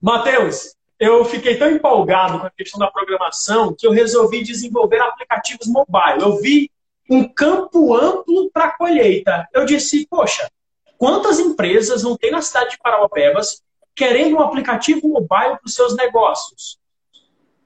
Matheus, 0.01 0.75
eu 0.99 1.25
fiquei 1.25 1.57
tão 1.57 1.71
empolgado 1.71 2.41
com 2.41 2.47
a 2.47 2.51
questão 2.51 2.79
da 2.79 2.91
programação 2.91 3.75
que 3.75 3.87
eu 3.87 3.91
resolvi 3.91 4.43
desenvolver 4.43 5.01
aplicativos 5.01 5.67
mobile. 5.67 6.21
Eu 6.21 6.41
vi 6.41 6.71
um 7.11 7.29
campo 7.29 7.95
amplo 7.95 8.51
para 8.51 8.73
colheita. 8.73 9.47
Eu 9.53 9.65
disse, 9.65 10.07
poxa, 10.09 10.49
quantas 10.97 11.39
empresas 11.39 12.03
não 12.03 12.17
tem 12.17 12.31
na 12.31 12.41
cidade 12.41 12.71
de 12.71 12.79
Parauapebas 12.79 13.63
querendo 13.97 14.37
um 14.37 14.41
aplicativo 14.41 15.09
mobile 15.09 15.57
para 15.57 15.67
os 15.67 15.75
seus 15.75 15.97
negócios? 15.97 16.79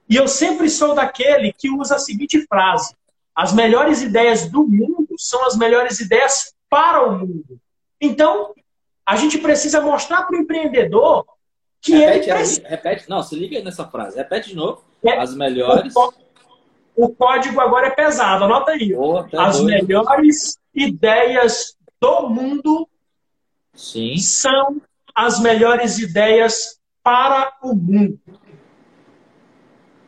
E 0.09 0.15
eu 0.15 0.27
sempre 0.27 0.69
sou 0.69 0.95
daquele 0.95 1.53
que 1.53 1.69
usa 1.69 1.95
a 1.95 1.99
seguinte 1.99 2.45
frase: 2.47 2.95
as 3.35 3.53
melhores 3.53 4.01
ideias 4.01 4.49
do 4.49 4.67
mundo 4.67 5.15
são 5.17 5.45
as 5.45 5.57
melhores 5.57 5.99
ideias 5.99 6.53
para 6.69 7.05
o 7.05 7.19
mundo. 7.19 7.59
Então, 7.99 8.53
a 9.05 9.15
gente 9.15 9.37
precisa 9.37 9.81
mostrar 9.81 10.23
para 10.23 10.37
o 10.37 10.41
empreendedor 10.41 11.25
que 11.81 11.93
repete 11.93 12.29
ele 12.29 12.37
aí, 12.37 12.63
repete, 12.63 13.09
não, 13.09 13.23
se 13.23 13.35
liga 13.35 13.61
nessa 13.61 13.87
frase. 13.87 14.17
Repete 14.17 14.49
de 14.49 14.55
novo. 14.55 14.83
É, 15.03 15.17
as 15.17 15.35
melhores. 15.35 15.93
O, 15.95 16.13
o, 16.95 17.09
código 17.09 17.59
agora 17.59 17.87
é 17.87 17.91
pesado, 17.91 18.43
anota 18.43 18.71
aí. 18.71 18.93
Oh, 18.93 19.23
tá 19.23 19.47
as 19.47 19.59
doido. 19.59 19.87
melhores 19.87 20.59
ideias 20.73 21.75
do 21.99 22.29
mundo 22.29 22.87
Sim. 23.73 24.17
são 24.17 24.79
as 25.15 25.39
melhores 25.39 25.99
ideias 25.99 26.79
para 27.03 27.53
o 27.63 27.75
mundo. 27.75 28.19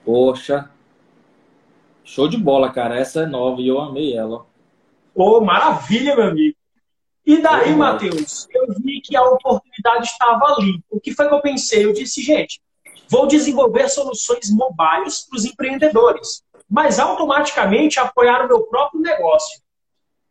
Poxa. 0.06 0.70
Show 2.04 2.28
de 2.28 2.38
bola, 2.38 2.72
cara. 2.72 3.00
Essa 3.00 3.24
é 3.24 3.26
nova 3.26 3.62
e 3.62 3.68
eu 3.68 3.80
amei 3.80 4.16
ela. 4.16 4.46
Oh, 5.16 5.40
maravilha, 5.42 6.16
meu 6.16 6.28
amigo. 6.28 6.58
E 7.26 7.42
daí, 7.42 7.74
Matheus, 7.74 8.48
eu 8.54 8.68
vi 8.80 9.00
que 9.00 9.16
a 9.16 9.24
oportunidade 9.24 10.08
estava 10.08 10.56
ali. 10.56 10.84
O 10.90 11.00
que 11.00 11.14
foi 11.14 11.30
que 11.30 11.34
eu 11.34 11.42
pensei? 11.42 11.86
Eu 11.86 11.94
disse, 11.94 12.22
gente, 12.22 12.62
vou 13.08 13.28
desenvolver 13.28 13.88
soluções 13.88 14.50
mobiles 14.52 15.26
para 15.28 15.38
os 15.38 15.46
empreendedores, 15.46 16.44
mas 16.70 17.00
automaticamente 17.00 18.00
apoiar 18.00 18.44
o 18.44 18.48
meu 18.48 18.64
próprio 18.64 19.00
negócio. 19.00 19.63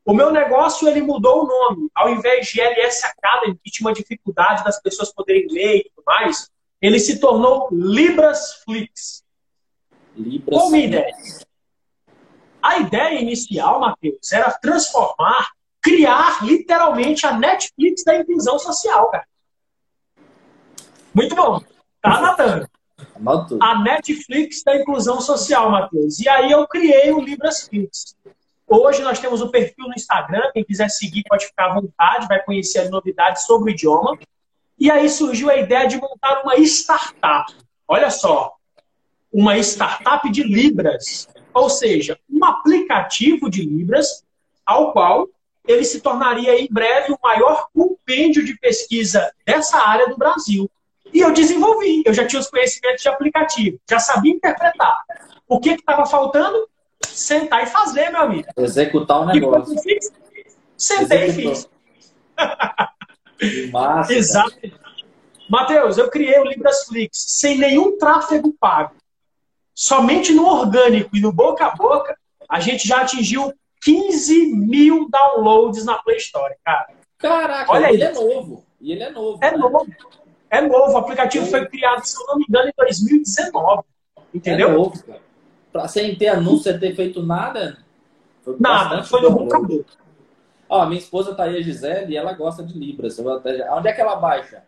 O 0.05 0.13
meu 0.13 0.33
negócio 0.33 0.89
ele 0.89 1.01
mudou 1.01 1.45
o 1.45 1.47
nome. 1.47 1.89
Ao 1.95 2.09
invés 2.09 2.49
de 2.49 2.61
LS 2.61 3.07
Academy, 3.07 3.59
que 3.63 3.71
tinha 3.71 3.89
uma 3.89 3.95
dificuldade 3.95 4.65
das 4.65 4.81
pessoas 4.81 5.13
poderem 5.13 5.47
ler 5.49 5.79
e 5.79 5.91
tudo 5.95 6.05
mais, 6.05 6.51
ele 6.81 6.99
se 6.99 7.21
tornou 7.21 7.69
Libras 7.71 8.63
Flix. 8.65 9.23
Libras 10.17 10.61
Como 10.61 10.77
ideia? 10.77 11.15
A 12.61 12.79
ideia 12.79 13.21
inicial, 13.21 13.81
Matheus, 13.81 14.33
era 14.33 14.51
transformar 14.53 15.49
criar 15.83 16.45
literalmente 16.45 17.27
a 17.27 17.37
Netflix 17.37 18.05
da 18.05 18.17
inclusão 18.17 18.59
social, 18.59 19.11
cara. 19.11 19.27
Muito 21.13 21.35
bom. 21.35 21.61
Tá 22.01 22.19
anotando. 22.19 22.69
A 23.61 23.81
Netflix 23.81 24.63
da 24.63 24.77
inclusão 24.77 25.21
social, 25.21 25.71
Matheus. 25.71 26.21
E 26.21 26.29
aí 26.29 26.53
eu 26.53 26.67
criei 26.69 27.13
o 27.13 27.21
Libras 27.21 27.67
Flix. 27.67 28.17
Hoje 28.75 29.03
nós 29.03 29.19
temos 29.19 29.43
o 29.43 29.51
perfil 29.51 29.87
no 29.87 29.95
Instagram. 29.95 30.51
Quem 30.55 30.65
quiser 30.65 30.89
seguir 30.89 31.25
pode 31.29 31.45
ficar 31.45 31.67
à 31.67 31.75
vontade, 31.75 32.27
vai 32.27 32.43
conhecer 32.43 32.79
as 32.79 32.91
novidades 32.91 33.43
sobre 33.43 33.71
o 33.71 33.75
idioma. 33.75 34.19
E 34.79 34.91
aí 34.91 35.11
surgiu 35.11 35.51
a 35.51 35.57
ideia 35.57 35.87
de 35.87 36.01
montar 36.01 36.41
uma 36.43 36.57
startup. 36.57 37.55
Olha 37.87 38.11
só. 38.11 38.57
uma 39.31 39.59
startup 39.59 40.31
de 40.31 40.43
Libras, 40.43 41.29
ou 41.53 41.69
seja, 41.69 42.19
um 42.31 42.43
aplicativo 42.45 43.51
de 43.51 43.63
Libras, 43.63 44.25
ao 44.65 44.93
qual 44.93 45.29
ele 45.69 45.85
se 45.85 46.01
tornaria 46.01 46.59
em 46.59 46.67
breve 46.71 47.13
o 47.13 47.19
maior 47.23 47.69
compêndio 47.75 48.43
de 48.43 48.59
pesquisa 48.59 49.31
dessa 49.45 49.87
área 49.87 50.09
do 50.09 50.17
Brasil. 50.17 50.71
E 51.13 51.21
eu 51.21 51.31
desenvolvi, 51.31 52.03
eu 52.07 52.15
já 52.15 52.27
tinha 52.27 52.41
os 52.41 52.49
conhecimentos 52.49 53.03
de 53.03 53.09
aplicativo, 53.09 53.79
já 53.89 53.99
sabia 53.99 54.33
interpretar. 54.33 54.97
O 55.47 55.61
que 55.61 55.71
estava 55.73 56.07
faltando? 56.07 56.72
Sentar 57.07 57.63
e 57.63 57.67
fazer, 57.67 58.11
meu 58.11 58.23
amigo. 58.23 58.49
Executar 58.57 59.21
o 59.21 59.27
negócio. 59.27 59.75
E 59.75 59.83
fiz? 59.83 60.13
Sentei 60.77 61.25
Executou. 61.25 61.53
e 61.53 61.57
fiz. 61.57 61.71
Que 63.39 63.71
massa. 63.71 64.13
Exato. 64.13 64.57
Matheus, 65.49 65.99
eu 65.99 66.09
criei 66.09 66.39
o 66.39 66.45
Librasflix 66.45 67.25
sem 67.29 67.59
nenhum 67.59 67.99
tráfego 67.99 68.55
pago. 68.59 68.95
Somente 69.75 70.33
no 70.33 70.47
orgânico 70.47 71.17
e 71.17 71.21
no 71.21 71.33
boca 71.33 71.67
a 71.67 71.75
boca, 71.75 72.17
a 72.49 72.61
gente 72.61 72.87
já 72.87 73.03
atingiu 73.03 73.53
15 73.83 74.55
mil 74.55 75.09
downloads 75.11 75.85
na 75.85 75.99
Play 76.03 76.19
Store, 76.19 76.55
cara. 76.65 76.89
Caraca, 77.19 77.73
Olha 77.73 77.93
ele 77.93 78.03
é 78.03 78.13
novo. 78.13 78.65
E 78.81 78.93
ele 78.93 79.03
é 79.03 79.11
novo. 79.11 79.39
É 79.43 79.51
né? 79.51 79.57
novo. 79.57 79.87
É 80.51 80.61
novo. 80.61 80.93
O 80.93 80.97
aplicativo 80.97 81.47
foi 81.47 81.67
criado, 81.67 82.05
se 82.05 82.21
eu 82.21 82.27
não 82.27 82.37
me 82.37 82.45
engano, 82.49 82.69
em 82.69 82.73
2019. 82.77 83.83
Entendeu? 84.35 84.71
É 84.71 84.73
novo, 84.73 85.05
cara. 85.05 85.21
Pra, 85.73 85.89
sem 85.89 86.15
ter 86.15 86.29
anúncio, 86.29 86.71
sem 86.71 86.79
ter 86.79 86.95
feito 86.95 87.23
nada. 87.23 87.79
Foi 88.43 88.57
nada, 88.59 89.03
foi 89.03 89.27
a 89.27 89.31
boca. 89.31 89.59
Ó, 90.69 90.87
minha 90.87 90.99
esposa 90.99 91.35
tá 91.35 91.45
aí, 91.45 91.59
a 91.59 91.63
Gisele, 91.63 92.13
e 92.13 92.17
ela 92.17 92.33
gosta 92.33 92.63
de 92.63 92.79
Libras. 92.79 93.19
Onde 93.19 93.89
é 93.89 93.93
que 93.93 94.01
ela 94.01 94.17
baixa? 94.17 94.65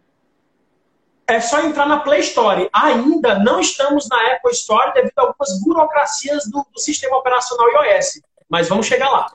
É 1.27 1.41
só 1.41 1.63
entrar 1.63 1.87
na 1.87 2.01
Play 2.01 2.21
Store. 2.21 2.69
Ainda 2.73 3.39
não 3.39 3.59
estamos 3.59 4.07
na 4.09 4.35
Apple 4.35 4.53
Store 4.53 4.93
devido 4.93 5.19
a 5.19 5.23
algumas 5.23 5.61
burocracias 5.63 6.45
do, 6.51 6.67
do 6.73 6.79
sistema 6.79 7.17
operacional 7.17 7.67
iOS. 7.71 8.21
Mas 8.49 8.69
vamos 8.69 8.87
chegar 8.87 9.11
lá. 9.11 9.27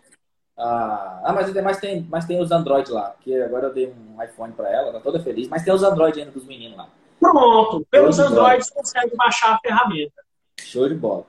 Ah, 0.55 1.21
ah 1.23 1.33
mas, 1.33 1.51
mas, 1.51 1.79
tem, 1.79 2.07
mas 2.09 2.25
tem 2.25 2.39
os 2.39 2.51
Android 2.51 2.91
lá. 2.91 3.15
Que 3.19 3.41
agora 3.41 3.67
eu 3.67 3.73
dei 3.73 3.91
um 3.91 4.21
iPhone 4.23 4.53
para 4.53 4.69
ela, 4.69 4.91
tá 4.91 4.99
toda 4.99 5.19
feliz. 5.19 5.47
Mas 5.47 5.63
tem 5.63 5.73
os 5.73 5.81
Android 5.81 6.19
ainda 6.19 6.31
dos 6.31 6.45
meninos 6.45 6.77
lá. 6.77 6.87
Pronto. 7.19 7.85
Pelos 7.89 8.19
Androids 8.19 8.69
consegue 8.69 9.15
baixar 9.15 9.55
a 9.55 9.59
ferramenta. 9.59 10.23
Show 10.61 10.87
de 10.87 10.95
bola. 10.95 11.25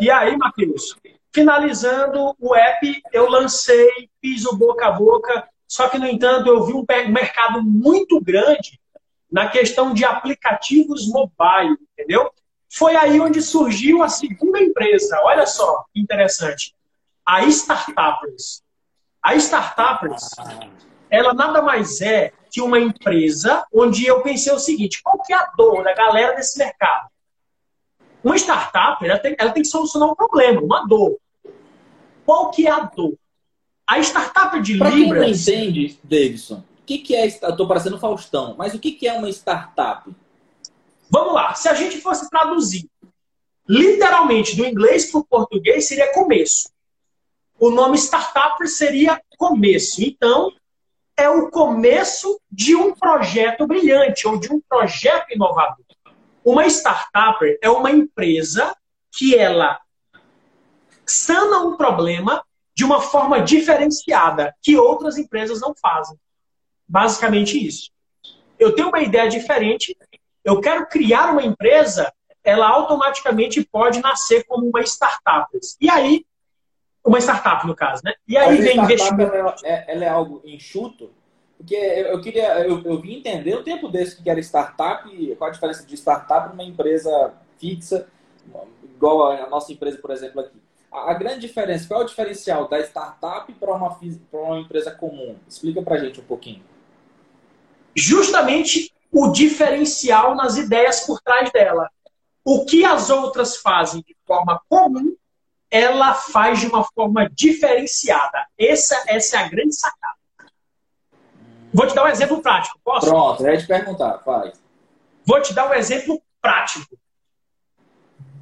E 0.00 0.10
aí, 0.10 0.36
Matheus? 0.36 0.96
Finalizando 1.32 2.34
o 2.38 2.54
app, 2.54 3.02
eu 3.12 3.28
lancei, 3.28 4.08
fiz 4.20 4.44
o 4.46 4.56
boca 4.56 4.86
a 4.86 4.92
boca. 4.92 5.48
Só 5.68 5.88
que, 5.88 5.98
no 5.98 6.06
entanto, 6.06 6.48
eu 6.48 6.64
vi 6.64 6.72
um 6.72 6.84
mercado 7.08 7.62
muito 7.62 8.20
grande 8.20 8.80
na 9.30 9.48
questão 9.48 9.94
de 9.94 10.04
aplicativos 10.04 11.06
mobile, 11.06 11.76
entendeu? 11.92 12.32
Foi 12.72 12.96
aí 12.96 13.20
onde 13.20 13.40
surgiu 13.40 14.02
a 14.02 14.08
segunda 14.08 14.60
empresa. 14.60 15.20
Olha 15.22 15.46
só 15.46 15.84
que 15.92 16.00
interessante 16.00 16.74
a 17.24 17.44
Startuppers. 17.44 18.62
A 19.22 19.34
Startuppers, 19.36 20.30
ela 21.08 21.32
nada 21.32 21.62
mais 21.62 22.00
é 22.00 22.32
que 22.50 22.60
uma 22.60 22.78
empresa 22.80 23.64
onde 23.72 24.04
eu 24.06 24.22
pensei 24.22 24.52
o 24.52 24.58
seguinte, 24.58 25.00
qual 25.02 25.22
que 25.22 25.32
é 25.32 25.36
a 25.36 25.52
dor 25.56 25.84
da 25.84 25.94
galera 25.94 26.34
desse 26.34 26.58
mercado? 26.58 27.08
Uma 28.22 28.36
startup, 28.36 29.04
ela 29.04 29.18
tem, 29.18 29.34
ela 29.38 29.50
tem 29.50 29.62
que 29.62 29.68
solucionar 29.68 30.10
um 30.10 30.14
problema, 30.14 30.60
uma 30.60 30.86
dor. 30.86 31.16
Qual 32.24 32.50
que 32.50 32.66
é 32.66 32.70
a 32.70 32.80
dor? 32.80 33.14
A 33.86 33.98
startup 34.00 34.60
de 34.60 34.78
pra 34.78 34.90
Libras... 34.90 35.44
Quem 35.44 35.56
não 35.56 35.68
entende, 35.68 35.98
Davidson, 36.04 36.56
o 36.56 36.84
que, 36.86 36.98
que 36.98 37.14
é... 37.14 37.26
Estou 37.26 37.66
parecendo 37.66 37.98
Faustão, 37.98 38.54
mas 38.56 38.74
o 38.74 38.78
que, 38.78 38.92
que 38.92 39.08
é 39.08 39.12
uma 39.14 39.28
startup? 39.30 40.10
Vamos 41.10 41.34
lá, 41.34 41.54
se 41.54 41.68
a 41.68 41.74
gente 41.74 41.98
fosse 42.00 42.28
traduzir 42.30 42.88
literalmente 43.68 44.56
do 44.56 44.66
inglês 44.66 45.10
para 45.10 45.20
o 45.20 45.24
português, 45.24 45.86
seria 45.86 46.12
começo 46.12 46.68
o 47.60 47.70
nome 47.70 47.98
startup 47.98 48.66
seria 48.66 49.22
começo. 49.36 50.02
Então, 50.02 50.50
é 51.14 51.28
o 51.28 51.50
começo 51.50 52.40
de 52.50 52.74
um 52.74 52.94
projeto 52.94 53.66
brilhante 53.66 54.26
ou 54.26 54.38
de 54.38 54.50
um 54.50 54.58
projeto 54.60 55.30
inovador. 55.30 55.84
Uma 56.44 56.66
startup 56.66 57.44
é 57.62 57.68
uma 57.68 57.90
empresa 57.90 58.74
que 59.12 59.36
ela 59.36 59.78
sana 61.06 61.60
um 61.60 61.76
problema 61.76 62.44
de 62.74 62.84
uma 62.84 63.00
forma 63.00 63.42
diferenciada 63.42 64.54
que 64.62 64.76
outras 64.76 65.18
empresas 65.18 65.60
não 65.60 65.74
fazem. 65.74 66.16
Basicamente 66.88 67.64
isso. 67.64 67.90
Eu 68.58 68.74
tenho 68.74 68.88
uma 68.88 69.00
ideia 69.00 69.28
diferente, 69.28 69.96
eu 70.44 70.60
quero 70.60 70.86
criar 70.86 71.32
uma 71.32 71.42
empresa, 71.42 72.12
ela 72.42 72.68
automaticamente 72.68 73.62
pode 73.64 74.00
nascer 74.00 74.44
como 74.44 74.68
uma 74.68 74.80
startup. 74.82 75.48
E 75.80 75.90
aí 75.90 76.24
uma 77.04 77.18
startup, 77.18 77.66
no 77.66 77.74
caso, 77.74 78.02
né? 78.04 78.14
E 78.28 78.36
aí 78.36 78.56
vem 78.60 78.78
investimento. 78.78 79.34
Ela 79.34 79.54
é, 79.64 79.92
ela 79.92 80.04
é, 80.04 80.08
algo 80.08 80.42
enxuto, 80.44 81.10
porque 81.60 81.74
eu 81.74 82.18
queria, 82.22 82.66
eu, 82.66 82.82
eu 82.82 82.98
vim 82.98 83.16
entender 83.16 83.54
o 83.54 83.62
tempo 83.62 83.86
desse 83.86 84.16
que 84.16 84.30
era 84.30 84.40
startup, 84.40 85.06
qual 85.36 85.50
a 85.50 85.52
diferença 85.52 85.84
de 85.84 85.94
startup 85.94 86.44
para 86.44 86.54
uma 86.54 86.64
empresa 86.64 87.34
fixa, 87.58 88.08
igual 88.82 89.30
a 89.30 89.46
nossa 89.46 89.70
empresa, 89.70 89.98
por 89.98 90.10
exemplo, 90.10 90.40
aqui. 90.40 90.58
A, 90.90 91.12
grande 91.12 91.40
diferença, 91.40 91.86
qual 91.86 92.00
é 92.00 92.04
o 92.04 92.06
diferencial 92.06 92.66
da 92.66 92.80
startup 92.80 93.52
para 93.52 93.74
uma, 93.74 93.98
uma 94.32 94.58
empresa 94.58 94.90
comum? 94.92 95.36
Explica 95.46 95.82
para 95.82 95.98
gente 95.98 96.18
um 96.18 96.24
pouquinho. 96.24 96.64
Justamente 97.94 98.90
o 99.12 99.28
diferencial 99.28 100.34
nas 100.34 100.56
ideias 100.56 101.00
por 101.00 101.20
trás 101.20 101.52
dela. 101.52 101.90
O 102.42 102.64
que 102.64 102.86
as 102.86 103.10
outras 103.10 103.58
fazem 103.58 104.00
de 104.00 104.16
forma 104.26 104.62
comum, 104.66 105.14
ela 105.70 106.14
faz 106.14 106.60
de 106.60 106.68
uma 106.68 106.84
forma 106.84 107.28
diferenciada. 107.28 108.46
Essa, 108.58 109.04
essa 109.06 109.36
é 109.36 109.40
a 109.44 109.48
grande 109.48 109.74
sacada. 109.76 110.19
Vou 111.72 111.86
te 111.86 111.94
dar 111.94 112.04
um 112.04 112.08
exemplo 112.08 112.42
prático, 112.42 112.80
posso? 112.84 113.06
Pronto, 113.06 113.42
ia 113.44 113.56
te 113.56 113.66
perguntar, 113.66 114.18
faz. 114.24 114.60
Vou 115.24 115.40
te 115.40 115.54
dar 115.54 115.70
um 115.70 115.74
exemplo 115.74 116.20
prático. 116.40 116.98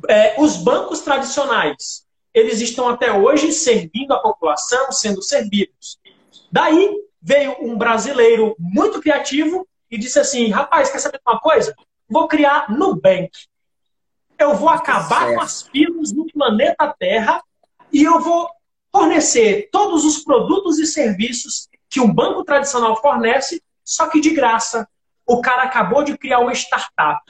É, 0.08 0.40
os 0.40 0.56
bancos 0.56 1.00
tradicionais, 1.00 2.06
eles 2.32 2.60
estão 2.60 2.88
até 2.88 3.12
hoje 3.12 3.52
servindo 3.52 4.12
a 4.12 4.20
população, 4.20 4.92
sendo 4.92 5.22
servidos. 5.22 5.98
Daí 6.50 6.96
veio 7.20 7.56
um 7.60 7.76
brasileiro 7.76 8.54
muito 8.58 9.00
criativo 9.00 9.66
e 9.90 9.98
disse 9.98 10.18
assim: 10.18 10.48
rapaz, 10.48 10.90
quer 10.90 11.00
saber 11.00 11.20
uma 11.26 11.40
coisa? 11.40 11.74
Vou 12.08 12.26
criar 12.26 12.70
Nubank 12.70 13.30
eu 14.38 14.54
vou 14.54 14.68
acabar 14.68 15.22
certo. 15.22 15.34
com 15.34 15.40
as 15.40 15.62
filas 15.62 16.12
no 16.12 16.26
planeta 16.26 16.94
Terra 16.98 17.42
e 17.92 18.04
eu 18.04 18.20
vou 18.20 18.48
fornecer 18.92 19.68
todos 19.72 20.04
os 20.04 20.22
produtos 20.22 20.78
e 20.78 20.86
serviços 20.86 21.68
que 21.88 22.00
um 22.00 22.12
banco 22.12 22.44
tradicional 22.44 23.00
fornece, 23.00 23.62
só 23.84 24.08
que 24.08 24.20
de 24.20 24.30
graça. 24.30 24.88
O 25.26 25.40
cara 25.40 25.62
acabou 25.62 26.02
de 26.02 26.16
criar 26.16 26.40
uma 26.40 26.52
startup. 26.52 27.20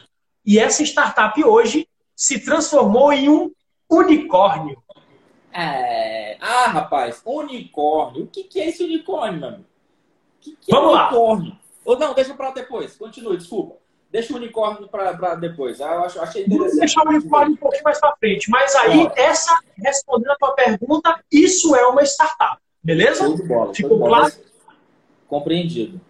E 0.45 0.59
essa 0.59 0.83
startup 0.83 1.43
hoje 1.45 1.89
se 2.15 2.41
transformou 2.41 3.13
em 3.13 3.29
um 3.29 3.53
unicórnio. 3.91 4.83
É... 5.53 6.37
Ah, 6.41 6.67
rapaz, 6.67 7.21
unicórnio. 7.25 8.25
O 8.25 8.27
que, 8.27 8.45
que 8.45 8.61
é 8.61 8.69
esse 8.69 8.83
unicórnio, 8.83 9.41
mano? 9.41 9.67
Que 10.41 10.57
que 10.57 10.73
é 10.73 10.75
Vamos 10.75 10.95
unicórnio? 10.95 11.51
lá. 11.53 11.59
Ou 11.85 11.99
não, 11.99 12.15
deixa 12.15 12.35
para 12.35 12.51
depois. 12.51 12.97
Continue, 12.97 13.37
desculpa. 13.37 13.77
Deixa 14.11 14.33
o 14.33 14.37
unicórnio 14.37 14.89
para 14.89 15.35
depois. 15.35 15.81
Ah, 15.81 15.95
eu 15.95 16.05
acho, 16.05 16.21
achei 16.21 16.45
interessante. 16.45 16.71
Vou 16.71 16.79
deixar 16.79 17.03
o 17.05 17.09
unicórnio 17.09 17.53
um 17.53 17.57
pouquinho 17.57 17.85
mais 17.85 18.01
para 18.01 18.17
frente. 18.17 18.51
Mas 18.51 18.75
aí, 18.77 19.11
essa, 19.17 19.59
respondendo 19.77 20.31
a 20.31 20.37
tua 20.37 20.55
pergunta, 20.55 21.21
isso 21.31 21.75
é 21.77 21.87
uma 21.87 22.03
startup. 22.03 22.59
Beleza? 22.83 23.25
Ficou 23.75 23.99
claro? 23.99 24.33
Compreendido. 25.29 26.01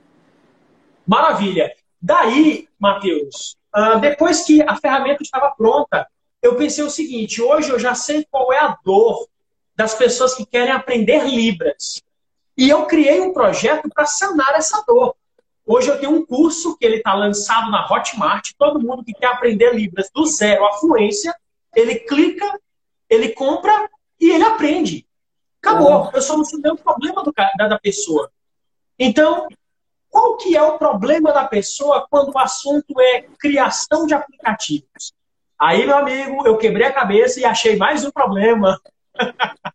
Maravilha. 1.06 1.74
Daí, 2.00 2.68
Matheus, 2.78 3.56
uh, 3.76 3.98
depois 3.98 4.44
que 4.44 4.62
a 4.62 4.76
ferramenta 4.76 5.22
estava 5.22 5.50
pronta, 5.50 6.06
eu 6.40 6.56
pensei 6.56 6.84
o 6.84 6.90
seguinte: 6.90 7.42
hoje 7.42 7.70
eu 7.70 7.78
já 7.78 7.94
sei 7.94 8.24
qual 8.30 8.52
é 8.52 8.58
a 8.58 8.76
dor 8.84 9.28
das 9.74 9.94
pessoas 9.94 10.34
que 10.34 10.46
querem 10.46 10.72
aprender 10.72 11.24
Libras. 11.24 12.02
E 12.56 12.68
eu 12.68 12.86
criei 12.86 13.20
um 13.20 13.32
projeto 13.32 13.88
para 13.88 14.06
sanar 14.06 14.54
essa 14.54 14.82
dor. 14.86 15.14
Hoje 15.64 15.88
eu 15.88 16.00
tenho 16.00 16.12
um 16.12 16.24
curso 16.24 16.76
que 16.76 16.84
ele 16.84 16.96
está 16.96 17.14
lançado 17.14 17.70
na 17.70 17.86
Hotmart. 17.86 18.52
Todo 18.56 18.80
mundo 18.80 19.04
que 19.04 19.12
quer 19.12 19.26
aprender 19.26 19.74
Libras 19.74 20.10
do 20.12 20.26
zero 20.26 20.64
à 20.64 20.72
fluência, 20.74 21.34
ele 21.76 21.96
clica, 21.96 22.58
ele 23.08 23.30
compra 23.30 23.88
e 24.20 24.30
ele 24.30 24.44
aprende. 24.44 25.06
Acabou. 25.62 26.10
Eu 26.12 26.22
solucionei 26.22 26.72
o 26.72 26.76
problema 26.76 27.22
do, 27.22 27.32
da, 27.32 27.68
da 27.68 27.78
pessoa. 27.78 28.30
Então, 28.98 29.46
qual 30.10 30.36
que 30.36 30.56
é 30.56 30.62
o 30.62 30.78
problema 30.78 31.32
da 31.32 31.46
pessoa 31.46 32.06
quando 32.10 32.32
o 32.32 32.38
assunto 32.38 33.00
é 33.00 33.22
criação 33.38 34.06
de 34.06 34.14
aplicativos? 34.14 35.12
Aí, 35.58 35.86
meu 35.86 35.98
amigo, 35.98 36.46
eu 36.46 36.56
quebrei 36.56 36.86
a 36.86 36.92
cabeça 36.92 37.40
e 37.40 37.44
achei 37.44 37.76
mais 37.76 38.04
um 38.04 38.10
problema. 38.10 38.80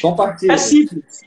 Compartilha. 0.00 0.52
É 0.52 0.56
simples. 0.56 1.22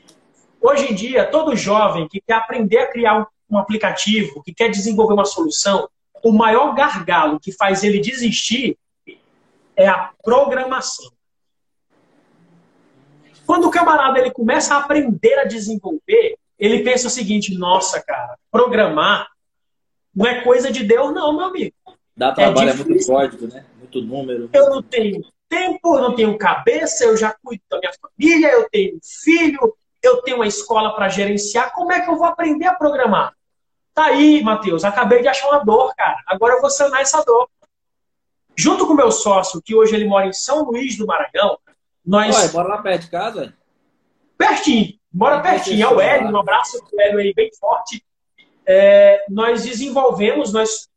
Hoje 0.60 0.92
em 0.92 0.94
dia, 0.94 1.30
todo 1.30 1.56
jovem 1.56 2.08
que 2.08 2.20
quer 2.20 2.34
aprender 2.34 2.78
a 2.78 2.90
criar 2.90 3.26
um 3.50 3.58
aplicativo, 3.58 4.42
que 4.42 4.54
quer 4.54 4.68
desenvolver 4.68 5.14
uma 5.14 5.24
solução, 5.24 5.88
o 6.22 6.32
maior 6.32 6.74
gargalo 6.74 7.38
que 7.40 7.52
faz 7.52 7.82
ele 7.82 7.98
desistir 7.98 8.78
é 9.76 9.88
a 9.88 10.10
programação. 10.22 11.11
Quando 13.52 13.66
o 13.66 13.70
camarada 13.70 14.18
ele 14.18 14.30
começa 14.30 14.74
a 14.74 14.78
aprender 14.78 15.34
a 15.40 15.44
desenvolver, 15.44 16.38
ele 16.58 16.82
pensa 16.82 17.08
o 17.08 17.10
seguinte: 17.10 17.54
nossa, 17.54 18.02
cara, 18.02 18.34
programar 18.50 19.28
não 20.14 20.26
é 20.26 20.40
coisa 20.40 20.72
de 20.72 20.82
Deus, 20.82 21.12
não, 21.12 21.36
meu 21.36 21.44
amigo. 21.44 21.74
Dá 22.16 22.28
é 22.28 22.32
trabalho, 22.32 22.70
é, 22.70 22.72
é 22.72 22.76
muito 22.76 23.06
código, 23.06 23.46
né? 23.48 23.66
Muito 23.76 24.00
número. 24.00 24.48
Eu 24.54 24.70
não 24.70 24.82
tenho 24.82 25.22
tempo, 25.50 25.96
eu 25.96 26.00
não 26.00 26.14
tenho 26.14 26.38
cabeça, 26.38 27.04
eu 27.04 27.14
já 27.14 27.36
cuido 27.44 27.62
da 27.70 27.78
minha 27.78 27.92
família, 28.00 28.52
eu 28.52 28.66
tenho 28.70 28.98
filho, 29.22 29.76
eu 30.02 30.22
tenho 30.22 30.38
uma 30.38 30.46
escola 30.46 30.94
para 30.94 31.10
gerenciar. 31.10 31.74
Como 31.74 31.92
é 31.92 32.00
que 32.00 32.08
eu 32.08 32.16
vou 32.16 32.26
aprender 32.26 32.64
a 32.64 32.74
programar? 32.74 33.34
Tá 33.92 34.06
aí, 34.06 34.42
Matheus, 34.42 34.82
acabei 34.82 35.20
de 35.20 35.28
achar 35.28 35.50
uma 35.50 35.62
dor, 35.62 35.94
cara. 35.94 36.16
Agora 36.26 36.54
eu 36.54 36.60
vou 36.62 36.70
sanar 36.70 37.02
essa 37.02 37.22
dor. 37.22 37.50
Junto 38.56 38.86
com 38.86 38.94
meu 38.94 39.12
sócio, 39.12 39.60
que 39.60 39.74
hoje 39.74 39.94
ele 39.94 40.06
mora 40.06 40.26
em 40.26 40.32
São 40.32 40.64
Luís 40.64 40.96
do 40.96 41.06
Maranhão, 41.06 41.58
nós. 42.04 42.36
Ué, 42.36 42.48
bora 42.48 42.68
lá 42.68 42.82
perto 42.82 43.02
de 43.02 43.10
casa? 43.10 43.54
Pertinho, 44.36 44.94
mora 45.12 45.40
pertinho. 45.40 45.86
É 45.86 45.88
o 45.88 46.00
Hélio, 46.00 46.30
um 46.30 46.38
abraço 46.38 46.82
pro 46.84 47.00
Hélio 47.00 47.18
aí 47.18 47.32
bem 47.34 47.50
forte. 47.58 48.04
É, 48.66 49.24
nós 49.28 49.64
desenvolvemos, 49.64 50.52
nós 50.52 50.88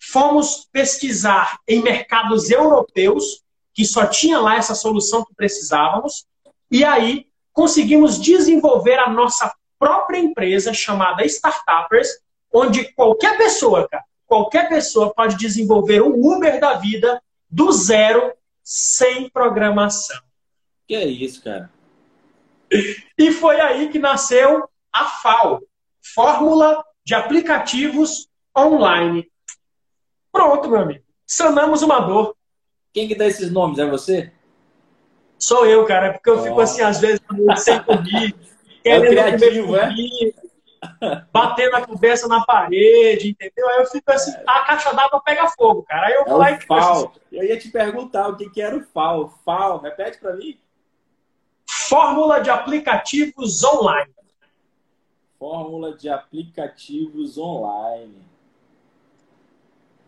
fomos 0.00 0.68
pesquisar 0.72 1.58
em 1.68 1.82
mercados 1.82 2.50
europeus, 2.50 3.42
que 3.74 3.84
só 3.84 4.06
tinha 4.06 4.38
lá 4.40 4.56
essa 4.56 4.74
solução 4.74 5.24
que 5.24 5.34
precisávamos, 5.34 6.26
e 6.70 6.84
aí 6.84 7.26
conseguimos 7.52 8.20
desenvolver 8.20 8.98
a 8.98 9.10
nossa 9.10 9.52
própria 9.78 10.18
empresa 10.18 10.72
chamada 10.72 11.24
Startuppers, 11.24 12.08
onde 12.52 12.92
qualquer 12.92 13.36
pessoa, 13.36 13.88
cara, 13.88 14.04
qualquer 14.26 14.68
pessoa 14.68 15.12
pode 15.12 15.36
desenvolver 15.36 16.02
um 16.02 16.12
Uber 16.12 16.60
da 16.60 16.74
vida 16.74 17.22
do 17.48 17.72
zero, 17.72 18.32
sem 18.70 19.28
programação. 19.28 20.20
Que 20.86 20.94
é 20.94 21.04
isso, 21.04 21.42
cara? 21.42 21.68
E 23.18 23.32
foi 23.32 23.60
aí 23.60 23.88
que 23.88 23.98
nasceu 23.98 24.70
a 24.92 25.06
FAO, 25.06 25.60
Fórmula 26.14 26.84
de 27.04 27.12
Aplicativos 27.12 28.28
Online. 28.56 29.28
Pronto, 30.30 30.68
meu 30.68 30.78
amigo. 30.78 31.04
Sanamos 31.26 31.82
uma 31.82 31.98
dor. 31.98 32.36
Quem 32.92 33.08
que 33.08 33.16
dá 33.16 33.26
esses 33.26 33.50
nomes? 33.50 33.80
É 33.80 33.90
você? 33.90 34.32
Sou 35.36 35.66
eu, 35.66 35.84
cara. 35.84 36.12
Porque 36.12 36.30
eu 36.30 36.38
oh. 36.38 36.42
fico 36.44 36.60
assim, 36.60 36.82
às 36.82 37.00
vezes, 37.00 37.20
sem 37.56 37.82
querendo 38.84 39.04
é 39.04 39.08
criativo, 39.08 39.76
é? 39.76 39.92
Batendo 41.32 41.76
a 41.76 41.86
cabeça 41.86 42.28
na 42.28 42.44
parede, 42.44 43.30
entendeu? 43.30 43.68
Aí 43.68 43.78
eu 43.78 43.86
fico 43.86 44.10
assim, 44.12 44.32
a 44.46 44.60
caixa 44.60 44.92
d'água 44.92 45.20
pega 45.20 45.48
fogo, 45.48 45.82
cara. 45.82 46.06
Aí 46.06 46.14
eu 46.14 46.24
vou 46.24 46.36
é 46.36 46.38
lá 46.38 46.50
e. 46.52 46.54
Assim, 46.54 47.08
eu 47.32 47.44
ia 47.44 47.58
te 47.58 47.70
perguntar 47.70 48.28
o 48.28 48.36
que, 48.36 48.50
que 48.50 48.60
era 48.60 48.76
o 48.76 48.82
FAO. 48.82 49.32
FAO, 49.44 49.78
repete 49.78 50.18
para 50.18 50.34
mim. 50.34 50.58
Fórmula 51.66 52.40
de 52.40 52.50
aplicativos 52.50 53.62
online. 53.64 54.12
Fórmula 55.38 55.96
de 55.96 56.08
aplicativos 56.08 57.38
online. 57.38 58.30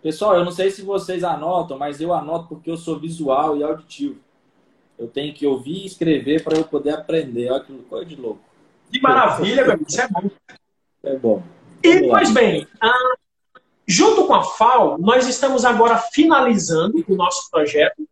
Pessoal, 0.02 0.36
eu 0.36 0.44
não 0.44 0.50
sei 0.50 0.70
se 0.70 0.82
vocês 0.82 1.22
anotam, 1.22 1.78
mas 1.78 2.00
eu 2.00 2.12
anoto 2.12 2.48
porque 2.48 2.70
eu 2.70 2.76
sou 2.76 2.98
visual 2.98 3.56
e 3.56 3.62
auditivo. 3.62 4.20
Eu 4.98 5.08
tenho 5.08 5.32
que 5.32 5.46
ouvir 5.46 5.82
e 5.82 5.86
escrever 5.86 6.42
para 6.42 6.56
eu 6.56 6.64
poder 6.64 6.90
aprender. 6.90 7.50
Olha 7.50 7.62
que 7.62 7.72
coisa 7.84 8.04
de 8.04 8.16
louco. 8.16 8.42
Que 8.90 9.00
maravilha, 9.00 9.64
meu 9.64 9.80
Isso 9.86 10.00
é 10.00 10.08
bom. 10.08 10.28
É 11.02 11.16
bom. 11.16 11.42
E, 11.82 12.08
pois 12.08 12.30
bem, 12.30 12.66
ah, 12.80 13.14
junto 13.86 14.26
com 14.26 14.34
a 14.34 14.44
FAO, 14.44 14.98
nós 14.98 15.26
estamos 15.26 15.64
agora 15.64 15.98
finalizando 15.98 17.04
o 17.08 17.16
nosso 17.16 17.50
projeto 17.50 18.06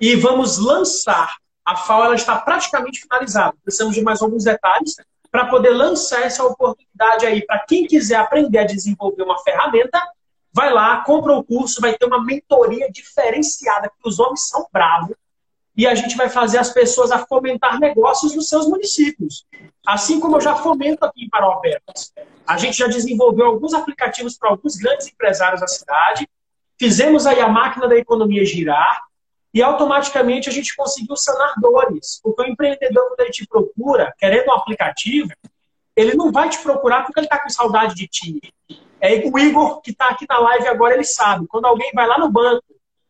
e 0.00 0.16
vamos 0.16 0.58
lançar. 0.58 1.36
A 1.64 1.76
FAO 1.76 2.04
ela 2.04 2.14
está 2.16 2.36
praticamente 2.38 3.00
finalizada. 3.00 3.54
Precisamos 3.62 3.94
de 3.94 4.02
mais 4.02 4.20
alguns 4.20 4.44
detalhes 4.44 4.96
para 5.30 5.46
poder 5.46 5.70
lançar 5.70 6.22
essa 6.22 6.44
oportunidade 6.44 7.24
aí 7.24 7.46
para 7.46 7.60
quem 7.60 7.86
quiser 7.86 8.16
aprender 8.16 8.58
a 8.58 8.64
desenvolver 8.64 9.22
uma 9.22 9.38
ferramenta. 9.38 10.00
Vai 10.52 10.72
lá, 10.72 11.02
compra 11.04 11.32
o 11.32 11.44
curso, 11.44 11.80
vai 11.80 11.96
ter 11.96 12.04
uma 12.04 12.22
mentoria 12.22 12.90
diferenciada, 12.90 13.88
que 13.88 14.08
os 14.08 14.18
homens 14.18 14.48
são 14.48 14.66
bravos 14.70 15.16
e 15.76 15.86
a 15.86 15.94
gente 15.94 16.16
vai 16.16 16.28
fazer 16.28 16.58
as 16.58 16.70
pessoas 16.70 17.10
a 17.10 17.26
fomentar 17.26 17.80
negócios 17.80 18.34
nos 18.34 18.48
seus 18.48 18.68
municípios. 18.68 19.46
Assim 19.86 20.20
como 20.20 20.36
eu 20.36 20.40
já 20.40 20.54
fomento 20.54 21.04
aqui 21.04 21.24
em 21.24 21.30
Parauapebas. 21.30 22.12
A 22.46 22.58
gente 22.58 22.76
já 22.78 22.86
desenvolveu 22.86 23.46
alguns 23.46 23.72
aplicativos 23.72 24.36
para 24.36 24.50
alguns 24.50 24.76
grandes 24.76 25.08
empresários 25.08 25.60
da 25.60 25.66
cidade, 25.66 26.28
fizemos 26.78 27.26
aí 27.26 27.40
a 27.40 27.48
máquina 27.48 27.88
da 27.88 27.96
economia 27.96 28.44
girar 28.44 29.00
e 29.54 29.62
automaticamente 29.62 30.48
a 30.48 30.52
gente 30.52 30.74
conseguiu 30.76 31.16
sanar 31.16 31.54
dores. 31.58 32.20
Porque 32.22 32.42
o 32.42 32.46
empreendedor, 32.46 33.08
quando 33.08 33.20
ele 33.20 33.30
te 33.30 33.46
procura, 33.46 34.12
querendo 34.18 34.48
um 34.48 34.52
aplicativo, 34.52 35.30
ele 35.94 36.14
não 36.14 36.32
vai 36.32 36.48
te 36.48 36.58
procurar 36.58 37.04
porque 37.04 37.20
ele 37.20 37.26
está 37.26 37.38
com 37.38 37.48
saudade 37.48 37.94
de 37.94 38.06
ti. 38.06 38.40
É 39.00 39.14
o 39.26 39.38
Igor, 39.38 39.80
que 39.80 39.90
está 39.90 40.08
aqui 40.08 40.26
na 40.28 40.38
live 40.38 40.68
agora, 40.68 40.94
ele 40.94 41.04
sabe. 41.04 41.46
Quando 41.46 41.66
alguém 41.66 41.90
vai 41.94 42.06
lá 42.06 42.18
no 42.18 42.30
banco 42.30 42.64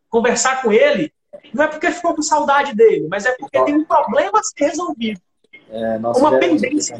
conversar 0.09 0.63
com 0.63 0.73
ele, 0.73 1.13
não 1.53 1.65
é 1.65 1.69
porque 1.69 1.91
ficou 1.91 2.15
com 2.15 2.23
saudade 2.23 2.75
dele, 2.75 3.07
mas 3.11 3.25
é 3.25 3.33
porque 3.33 3.63
tem 3.65 3.75
um 3.75 3.85
problema 3.85 4.39
a 4.39 4.43
ser 4.43 4.67
resolvido. 4.67 5.21
É, 5.71 5.97
uma 5.97 6.39
pendência. 6.39 6.97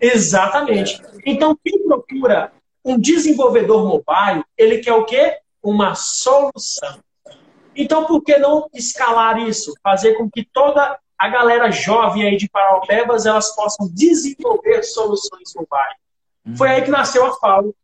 Exatamente. 0.00 1.00
É. 1.02 1.08
Então, 1.26 1.56
quem 1.64 1.82
procura 1.84 2.52
um 2.84 2.98
desenvolvedor 2.98 3.86
mobile, 3.86 4.44
ele 4.56 4.78
quer 4.78 4.92
o 4.92 5.04
quê? 5.04 5.38
Uma 5.62 5.94
solução. 5.94 6.98
Então, 7.74 8.04
por 8.04 8.22
que 8.22 8.36
não 8.38 8.68
escalar 8.74 9.38
isso? 9.38 9.72
Fazer 9.82 10.14
com 10.14 10.28
que 10.30 10.44
toda 10.44 10.98
a 11.18 11.28
galera 11.28 11.70
jovem 11.70 12.24
aí 12.24 12.36
de 12.36 12.48
Paraupebas 12.48 13.26
elas 13.26 13.54
possam 13.54 13.88
desenvolver 13.88 14.82
soluções 14.82 15.54
mobile. 15.54 15.96
Uhum. 16.44 16.56
Foi 16.56 16.68
aí 16.68 16.82
que 16.82 16.90
nasceu 16.90 17.24
a 17.24 17.36
FAO. 17.36 17.74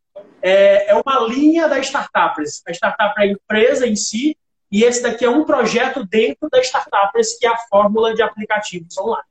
É, 0.43 0.91
é 0.91 0.95
uma 0.95 1.21
linha 1.21 1.69
da 1.69 1.79
startups. 1.79 2.63
A 2.67 2.73
startup 2.73 3.15
é 3.19 3.23
a 3.23 3.27
empresa 3.27 3.87
em 3.87 3.95
si, 3.95 4.37
e 4.71 4.85
esse 4.85 5.03
daqui 5.03 5.25
é 5.25 5.31
um 5.31 5.45
projeto 5.45 6.05
dentro 6.05 6.49
da 6.51 6.61
Startups, 6.61 7.39
que 7.39 7.47
é 7.47 7.51
a 7.51 7.57
fórmula 7.57 8.15
de 8.15 8.23
aplicativos 8.23 8.97
online. 8.99 9.25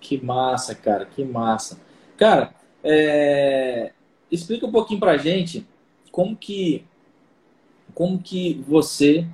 Que 0.00 0.22
massa, 0.22 0.74
cara, 0.74 1.06
que 1.06 1.24
massa. 1.24 1.80
Cara, 2.16 2.52
é... 2.82 3.92
explica 4.30 4.66
um 4.66 4.72
pouquinho 4.72 4.98
pra 4.98 5.16
gente 5.16 5.66
como 6.10 6.36
que, 6.36 6.84
como 7.94 8.20
que 8.20 8.64
você, 8.66 9.26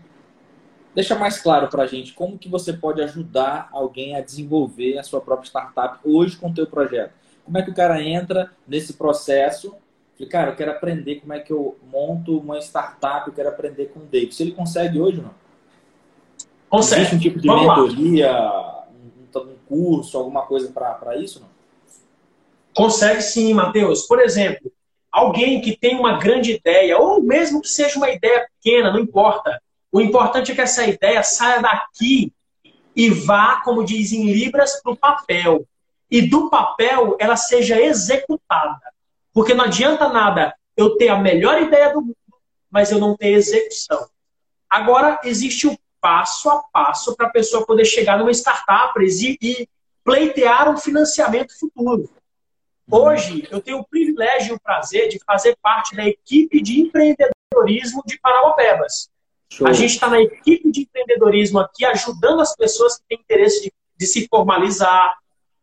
deixa 0.94 1.14
mais 1.14 1.38
claro 1.38 1.68
pra 1.68 1.86
gente, 1.86 2.12
como 2.12 2.38
que 2.38 2.48
você 2.48 2.72
pode 2.72 3.00
ajudar 3.02 3.68
alguém 3.72 4.16
a 4.16 4.20
desenvolver 4.20 4.98
a 4.98 5.02
sua 5.02 5.20
própria 5.20 5.48
startup 5.48 5.98
hoje 6.04 6.36
com 6.36 6.50
o 6.50 6.54
teu 6.54 6.66
projeto. 6.66 7.14
Como 7.44 7.56
é 7.56 7.62
que 7.62 7.70
o 7.70 7.74
cara 7.74 8.02
entra 8.02 8.50
nesse 8.66 8.94
processo 8.94 9.74
Falei, 10.16 10.30
cara, 10.30 10.50
eu 10.50 10.56
quero 10.56 10.70
aprender 10.70 11.16
como 11.16 11.34
é 11.34 11.40
que 11.40 11.52
eu 11.52 11.76
monto 11.82 12.38
uma 12.38 12.58
startup, 12.58 13.28
eu 13.28 13.34
quero 13.34 13.50
aprender 13.50 13.86
com 13.86 14.00
o 14.00 14.04
David. 14.04 14.34
Se 14.34 14.42
ele 14.42 14.52
consegue 14.52 14.98
hoje, 14.98 15.20
não? 15.20 15.30
Consegue. 16.70 17.02
Existe 17.02 17.16
um 17.16 17.18
tipo 17.18 17.38
de 17.38 17.46
Vamos 17.46 17.94
mentoria, 17.94 18.32
um, 18.90 19.38
um, 19.38 19.56
curso, 19.68 20.16
alguma 20.16 20.42
coisa 20.42 20.72
para 20.72 21.16
isso, 21.16 21.40
não? 21.40 21.48
Consegue 22.74 23.20
sim, 23.20 23.52
Matheus. 23.52 24.06
Por 24.06 24.18
exemplo, 24.18 24.72
alguém 25.12 25.60
que 25.60 25.76
tem 25.76 25.98
uma 25.98 26.18
grande 26.18 26.52
ideia, 26.52 26.98
ou 26.98 27.22
mesmo 27.22 27.60
que 27.60 27.68
seja 27.68 27.98
uma 27.98 28.10
ideia 28.10 28.46
pequena, 28.56 28.90
não 28.90 29.00
importa. 29.00 29.60
O 29.92 30.00
importante 30.00 30.50
é 30.50 30.54
que 30.54 30.60
essa 30.60 30.86
ideia 30.86 31.22
saia 31.22 31.60
daqui 31.60 32.32
e 32.94 33.10
vá, 33.10 33.60
como 33.62 33.84
dizem 33.84 34.32
Libras, 34.32 34.80
para 34.82 34.92
o 34.92 34.96
papel. 34.96 35.66
E 36.10 36.22
do 36.22 36.48
papel 36.48 37.16
ela 37.20 37.36
seja 37.36 37.80
executada. 37.80 38.95
Porque 39.36 39.52
não 39.52 39.66
adianta 39.66 40.08
nada 40.08 40.56
eu 40.74 40.96
ter 40.96 41.10
a 41.10 41.18
melhor 41.18 41.60
ideia 41.60 41.92
do 41.92 42.00
mundo, 42.00 42.16
mas 42.70 42.90
eu 42.90 42.98
não 42.98 43.14
ter 43.14 43.32
execução. 43.32 44.08
Agora, 44.66 45.20
existe 45.24 45.66
o 45.66 45.78
passo 46.00 46.48
a 46.48 46.62
passo 46.72 47.14
para 47.14 47.26
a 47.26 47.30
pessoa 47.30 47.66
poder 47.66 47.84
chegar 47.84 48.18
numa 48.18 48.30
startup 48.30 48.98
e, 48.98 49.36
e 49.42 49.68
pleitear 50.02 50.70
um 50.70 50.78
financiamento 50.78 51.52
futuro. 51.60 52.08
Hoje, 52.90 53.46
eu 53.50 53.60
tenho 53.60 53.80
o 53.80 53.86
privilégio 53.86 54.54
e 54.54 54.56
o 54.56 54.60
prazer 54.60 55.10
de 55.10 55.18
fazer 55.22 55.54
parte 55.60 55.94
da 55.94 56.06
equipe 56.06 56.62
de 56.62 56.80
empreendedorismo 56.80 58.02
de 58.06 58.18
Parauapebas. 58.18 59.10
A 59.66 59.72
gente 59.74 59.92
está 59.92 60.08
na 60.08 60.22
equipe 60.22 60.70
de 60.70 60.80
empreendedorismo 60.80 61.58
aqui, 61.58 61.84
ajudando 61.84 62.40
as 62.40 62.56
pessoas 62.56 62.96
que 62.96 63.04
têm 63.06 63.20
interesse 63.20 63.64
de, 63.64 63.72
de 63.98 64.06
se 64.06 64.26
formalizar, 64.28 65.14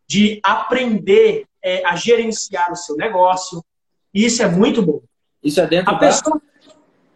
de 0.08 0.40
aprender 0.44 1.48
é, 1.64 1.86
a 1.86 1.96
gerenciar 1.96 2.72
o 2.72 2.76
seu 2.76 2.96
negócio. 2.96 3.64
Isso 4.14 4.44
é 4.44 4.48
muito 4.48 4.82
bom. 4.82 5.02
Isso 5.42 5.60
é 5.62 5.66
dentro 5.66 5.92
a 5.92 5.94
da... 5.94 6.00
Pessoa, 6.00 6.42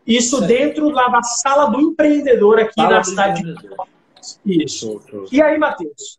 isso 0.06 0.44
é. 0.44 0.48
dentro 0.48 0.90
lá 0.90 1.10
da 1.10 1.22
sala 1.22 1.66
do 1.66 1.82
empreendedor 1.82 2.60
aqui 2.60 2.74
sala 2.76 2.96
na 2.96 3.04
cidade 3.04 3.44
de 3.44 4.64
Isso. 4.64 5.02
E 5.32 5.42
aí, 5.42 5.58
Matheus, 5.58 6.18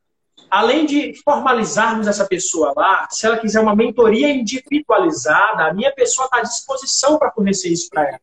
além 0.50 0.84
de 0.84 1.14
formalizarmos 1.24 2.06
essa 2.06 2.26
pessoa 2.26 2.72
lá, 2.76 3.08
se 3.10 3.26
ela 3.26 3.38
quiser 3.38 3.60
uma 3.60 3.74
mentoria 3.74 4.30
individualizada, 4.30 5.64
a 5.64 5.74
minha 5.74 5.92
pessoa 5.92 6.26
está 6.26 6.38
à 6.38 6.42
disposição 6.42 7.18
para 7.18 7.32
fornecer 7.32 7.70
isso 7.70 7.88
para 7.90 8.08
ela. 8.08 8.20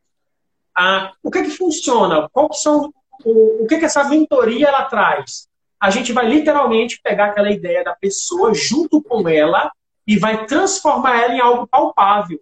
Ah, 0.78 1.14
o 1.24 1.32
que 1.32 1.40
é 1.40 1.44
que 1.44 1.52
funciona? 1.52 2.30
Quais 2.30 2.62
são 2.62 2.94
o, 3.24 3.64
o 3.64 3.68
que, 3.68 3.78
que 3.78 3.86
essa 3.86 4.04
mentoria 4.04 4.68
ela 4.68 4.84
traz? 4.86 5.48
A 5.80 5.90
gente 5.90 6.12
vai 6.12 6.28
literalmente 6.28 7.00
pegar 7.02 7.28
aquela 7.28 7.52
ideia 7.52 7.84
da 7.84 7.96
pessoa 7.96 8.54
junto 8.54 9.02
com 9.02 9.28
ela 9.28 9.72
e 10.08 10.18
vai 10.18 10.46
transformar 10.46 11.22
ela 11.22 11.34
em 11.34 11.40
algo 11.40 11.68
palpável. 11.68 12.40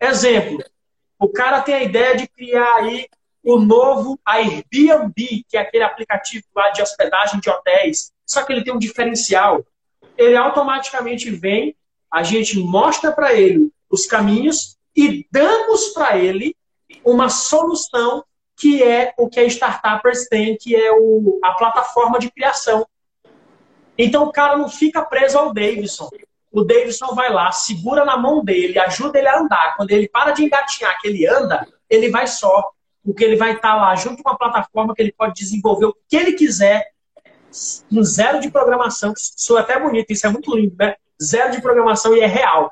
Exemplo, 0.00 0.62
o 1.18 1.28
cara 1.28 1.62
tem 1.62 1.74
a 1.74 1.82
ideia 1.82 2.16
de 2.16 2.28
criar 2.28 2.76
aí 2.76 3.08
o 3.42 3.58
novo 3.58 4.20
Airbnb, 4.26 5.44
que 5.48 5.56
é 5.56 5.60
aquele 5.60 5.84
aplicativo 5.84 6.44
lá 6.54 6.70
de 6.70 6.82
hospedagem 6.82 7.40
de 7.40 7.48
hotéis. 7.48 8.12
Só 8.26 8.44
que 8.44 8.52
ele 8.52 8.62
tem 8.62 8.74
um 8.74 8.78
diferencial. 8.78 9.64
Ele 10.16 10.36
automaticamente 10.36 11.30
vem, 11.30 11.74
a 12.12 12.22
gente 12.22 12.58
mostra 12.58 13.10
para 13.10 13.32
ele 13.32 13.72
os 13.90 14.06
caminhos 14.06 14.76
e 14.94 15.26
damos 15.30 15.88
para 15.88 16.18
ele 16.18 16.54
uma 17.04 17.28
solução 17.30 18.24
que 18.56 18.82
é 18.82 19.14
o 19.16 19.28
que 19.28 19.38
a 19.38 19.44
Startuppers 19.44 20.26
tem, 20.28 20.56
que 20.56 20.74
é 20.74 20.92
o, 20.92 21.38
a 21.42 21.52
plataforma 21.52 22.18
de 22.18 22.30
criação. 22.30 22.86
Então 23.96 24.24
o 24.24 24.32
cara 24.32 24.56
não 24.58 24.68
fica 24.68 25.04
preso 25.04 25.38
ao 25.38 25.54
Davidson. 25.54 26.10
O 26.50 26.64
Davidson 26.64 27.14
vai 27.14 27.30
lá, 27.32 27.52
segura 27.52 28.04
na 28.04 28.16
mão 28.16 28.42
dele, 28.42 28.78
ajuda 28.78 29.18
ele 29.18 29.28
a 29.28 29.38
andar. 29.38 29.76
Quando 29.76 29.90
ele 29.90 30.08
para 30.08 30.32
de 30.32 30.44
engatinhar, 30.44 30.98
que 31.00 31.08
ele 31.08 31.26
anda, 31.26 31.66
ele 31.88 32.10
vai 32.10 32.26
só. 32.26 32.70
Porque 33.04 33.24
ele 33.24 33.36
vai 33.36 33.52
estar 33.52 33.74
lá 33.74 33.94
junto 33.94 34.22
com 34.22 34.28
uma 34.28 34.38
plataforma 34.38 34.94
que 34.94 35.02
ele 35.02 35.12
pode 35.12 35.34
desenvolver 35.34 35.86
o 35.86 35.96
que 36.08 36.16
ele 36.16 36.32
quiser, 36.32 36.90
com 37.88 38.02
zero 38.02 38.40
de 38.40 38.50
programação. 38.50 39.12
Isso 39.16 39.56
é 39.56 39.60
até 39.60 39.78
bonito, 39.78 40.10
isso 40.10 40.26
é 40.26 40.30
muito 40.30 40.54
lindo, 40.54 40.74
né? 40.78 40.94
Zero 41.22 41.52
de 41.52 41.60
programação 41.60 42.14
e 42.14 42.20
é 42.20 42.26
real. 42.26 42.70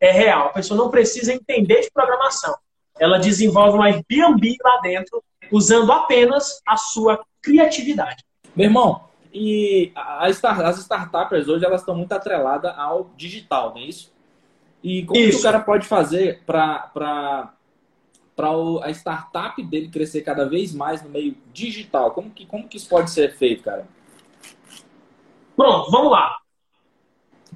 É 0.00 0.10
real. 0.10 0.46
A 0.46 0.50
pessoa 0.50 0.78
não 0.78 0.90
precisa 0.90 1.32
entender 1.32 1.82
de 1.82 1.90
programação. 1.90 2.54
Ela 2.98 3.18
desenvolve 3.18 3.78
um 3.78 3.82
Airbnb 3.82 4.56
lá 4.62 4.80
dentro, 4.82 5.22
usando 5.50 5.92
apenas 5.92 6.60
a 6.66 6.76
sua 6.76 7.24
criatividade. 7.42 8.24
Meu 8.54 8.66
irmão, 8.66 9.09
e 9.32 9.92
start, 10.30 10.60
as 10.60 10.78
startups 10.78 11.48
hoje 11.48 11.64
elas 11.64 11.80
estão 11.82 11.94
muito 11.94 12.12
atreladas 12.12 12.72
ao 12.76 13.10
digital, 13.16 13.70
não 13.70 13.78
é 13.78 13.84
isso? 13.84 14.12
E 14.82 15.04
como 15.04 15.20
isso. 15.20 15.30
que 15.30 15.36
o 15.36 15.42
cara 15.42 15.60
pode 15.60 15.86
fazer 15.86 16.42
para 16.44 17.52
a 18.82 18.90
startup 18.90 19.62
dele 19.62 19.88
crescer 19.88 20.22
cada 20.22 20.48
vez 20.48 20.74
mais 20.74 21.02
no 21.02 21.10
meio 21.10 21.36
digital? 21.52 22.12
Como 22.12 22.30
que, 22.30 22.46
como 22.46 22.66
que 22.66 22.76
isso 22.76 22.88
pode 22.88 23.10
ser 23.10 23.36
feito, 23.36 23.62
cara? 23.62 23.86
Pronto, 25.54 25.90
vamos 25.90 26.10
lá. 26.10 26.38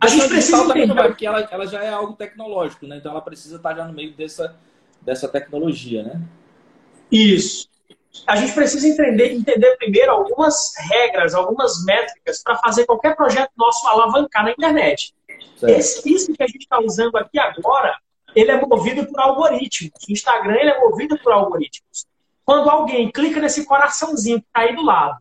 A, 0.01 0.05
a 0.05 0.09
gente 0.09 0.29
precisa 0.29 0.63
entender... 0.65 0.95
Porque 0.95 1.27
ela, 1.27 1.41
ela 1.41 1.67
já 1.67 1.83
é 1.83 1.91
algo 1.91 2.13
tecnológico, 2.13 2.87
né? 2.87 2.99
Então 2.99 3.13
ela 3.13 3.23
precisa 3.23 3.57
estar 3.57 3.75
já 3.75 3.87
no 3.87 3.93
meio 3.95 4.13
dessa, 4.13 4.55
dessa 5.01 5.27
tecnologia, 5.27 6.03
né? 6.03 6.21
Isso 7.11 7.74
a 8.27 8.37
gente 8.37 8.53
precisa 8.53 8.87
entender, 8.87 9.33
entender 9.33 9.77
primeiro 9.77 10.13
algumas 10.13 10.73
regras, 10.89 11.35
algumas 11.35 11.85
métricas 11.85 12.43
para 12.43 12.57
fazer 12.57 12.87
qualquer 12.87 13.17
projeto 13.17 13.51
nosso 13.57 13.87
alavancar 13.87 14.45
na 14.45 14.53
internet. 14.53 15.15
Esse, 15.63 16.09
isso 16.13 16.33
que 16.33 16.43
a 16.43 16.47
gente 16.47 16.63
está 16.63 16.81
usando 16.81 17.17
aqui 17.17 17.39
agora, 17.39 17.99
ele 18.35 18.51
é 18.51 18.61
movido 18.61 19.07
por 19.07 19.21
algoritmos. 19.21 19.93
O 20.09 20.13
Instagram 20.13 20.57
ele 20.57 20.71
é 20.71 20.81
movido 20.81 21.19
por 21.19 21.33
algoritmos. 21.33 22.07
Quando 22.45 22.71
alguém 22.71 23.11
clica 23.11 23.41
nesse 23.41 23.65
coraçãozinho 23.65 24.41
que 24.41 24.47
está 24.47 24.61
aí 24.61 24.77
do 24.77 24.83
lado, 24.83 25.19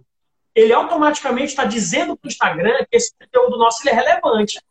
ele 0.56 0.74
automaticamente 0.74 1.48
está 1.48 1.66
dizendo 1.66 2.16
para 2.16 2.28
o 2.28 2.32
Instagram 2.32 2.86
que 2.90 2.98
esse 2.98 3.12
conteúdo 3.20 3.58
nosso 3.58 3.88
é 3.88 3.94
relevante. 3.94 4.62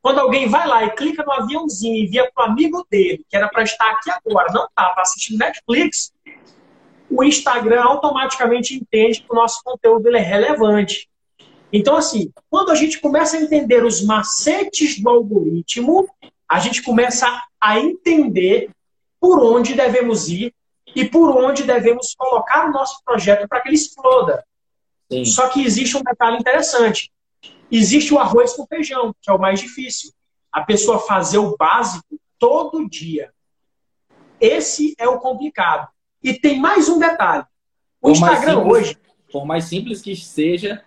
Quando 0.00 0.20
alguém 0.20 0.48
vai 0.48 0.66
lá 0.66 0.84
e 0.84 0.90
clica 0.90 1.24
no 1.24 1.32
aviãozinho 1.32 1.96
e 1.96 2.04
envia 2.04 2.30
para 2.32 2.46
o 2.46 2.50
amigo 2.50 2.86
dele, 2.90 3.24
que 3.28 3.36
era 3.36 3.48
para 3.48 3.62
estar 3.62 3.90
aqui 3.90 4.10
agora, 4.10 4.52
não 4.52 4.66
está, 4.66 4.90
está 4.90 5.00
assistindo 5.00 5.38
Netflix, 5.38 6.12
o 7.14 7.22
Instagram 7.22 7.82
automaticamente 7.82 8.74
entende 8.74 9.20
que 9.20 9.30
o 9.30 9.36
nosso 9.36 9.62
conteúdo 9.62 10.14
é 10.14 10.20
relevante. 10.20 11.08
Então, 11.72 11.96
assim, 11.96 12.32
quando 12.50 12.72
a 12.72 12.74
gente 12.74 13.00
começa 13.00 13.36
a 13.36 13.40
entender 13.40 13.84
os 13.84 14.02
macetes 14.02 15.00
do 15.00 15.08
algoritmo, 15.08 16.08
a 16.48 16.58
gente 16.58 16.82
começa 16.82 17.26
a 17.60 17.78
entender 17.78 18.70
por 19.20 19.40
onde 19.40 19.74
devemos 19.74 20.28
ir 20.28 20.52
e 20.94 21.04
por 21.04 21.30
onde 21.36 21.62
devemos 21.62 22.14
colocar 22.16 22.68
o 22.68 22.72
nosso 22.72 23.00
projeto 23.04 23.48
para 23.48 23.60
que 23.60 23.68
ele 23.68 23.76
exploda. 23.76 24.44
Sim. 25.10 25.24
Só 25.24 25.48
que 25.48 25.64
existe 25.64 25.96
um 25.96 26.02
detalhe 26.02 26.38
interessante. 26.38 27.12
Existe 27.70 28.12
o 28.12 28.18
arroz 28.18 28.54
com 28.54 28.66
feijão, 28.66 29.14
que 29.22 29.30
é 29.30 29.32
o 29.32 29.38
mais 29.38 29.60
difícil. 29.60 30.12
A 30.52 30.62
pessoa 30.62 30.98
fazer 30.98 31.38
o 31.38 31.56
básico 31.56 32.18
todo 32.38 32.88
dia. 32.88 33.32
Esse 34.40 34.94
é 34.98 35.08
o 35.08 35.18
complicado. 35.18 35.93
E 36.24 36.32
tem 36.32 36.58
mais 36.58 36.88
um 36.88 36.98
detalhe. 36.98 37.44
O 38.00 38.08
por 38.08 38.12
Instagram 38.12 38.54
simples, 38.54 38.72
hoje. 38.72 38.98
Por 39.30 39.44
mais 39.44 39.64
simples 39.64 40.00
que 40.00 40.16
seja, 40.16 40.82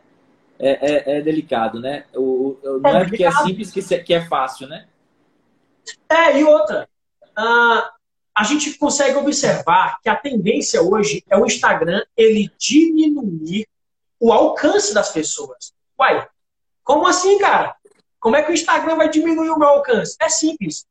é, 0.57 1.13
é, 1.13 1.17
é 1.17 1.21
delicado, 1.21 1.79
né? 1.79 2.05
O, 2.15 2.57
o 2.63 2.79
não 2.79 2.89
é, 2.89 3.01
é 3.03 3.05
porque 3.05 3.23
é 3.23 3.31
simples 3.31 3.71
que, 3.71 3.99
que 3.99 4.13
é 4.15 4.25
fácil, 4.25 4.67
né? 4.67 4.87
É, 6.09 6.39
e 6.39 6.43
outra. 6.43 6.89
Uh, 7.37 7.97
a 8.35 8.43
gente 8.43 8.73
consegue 8.77 9.15
observar 9.15 9.99
que 10.01 10.09
a 10.09 10.15
tendência 10.15 10.81
hoje 10.81 11.23
é 11.29 11.37
o 11.37 11.45
Instagram 11.45 12.03
ele 12.15 12.51
diminuir 12.57 13.67
o 14.19 14.33
alcance 14.33 14.93
das 14.93 15.11
pessoas. 15.11 15.71
Uai, 15.99 16.27
como 16.83 17.07
assim, 17.07 17.37
cara? 17.37 17.75
Como 18.19 18.35
é 18.35 18.41
que 18.41 18.51
o 18.51 18.53
Instagram 18.53 18.95
vai 18.95 19.09
diminuir 19.09 19.49
o 19.49 19.59
meu 19.59 19.67
alcance? 19.67 20.15
É 20.19 20.29
simples. 20.29 20.85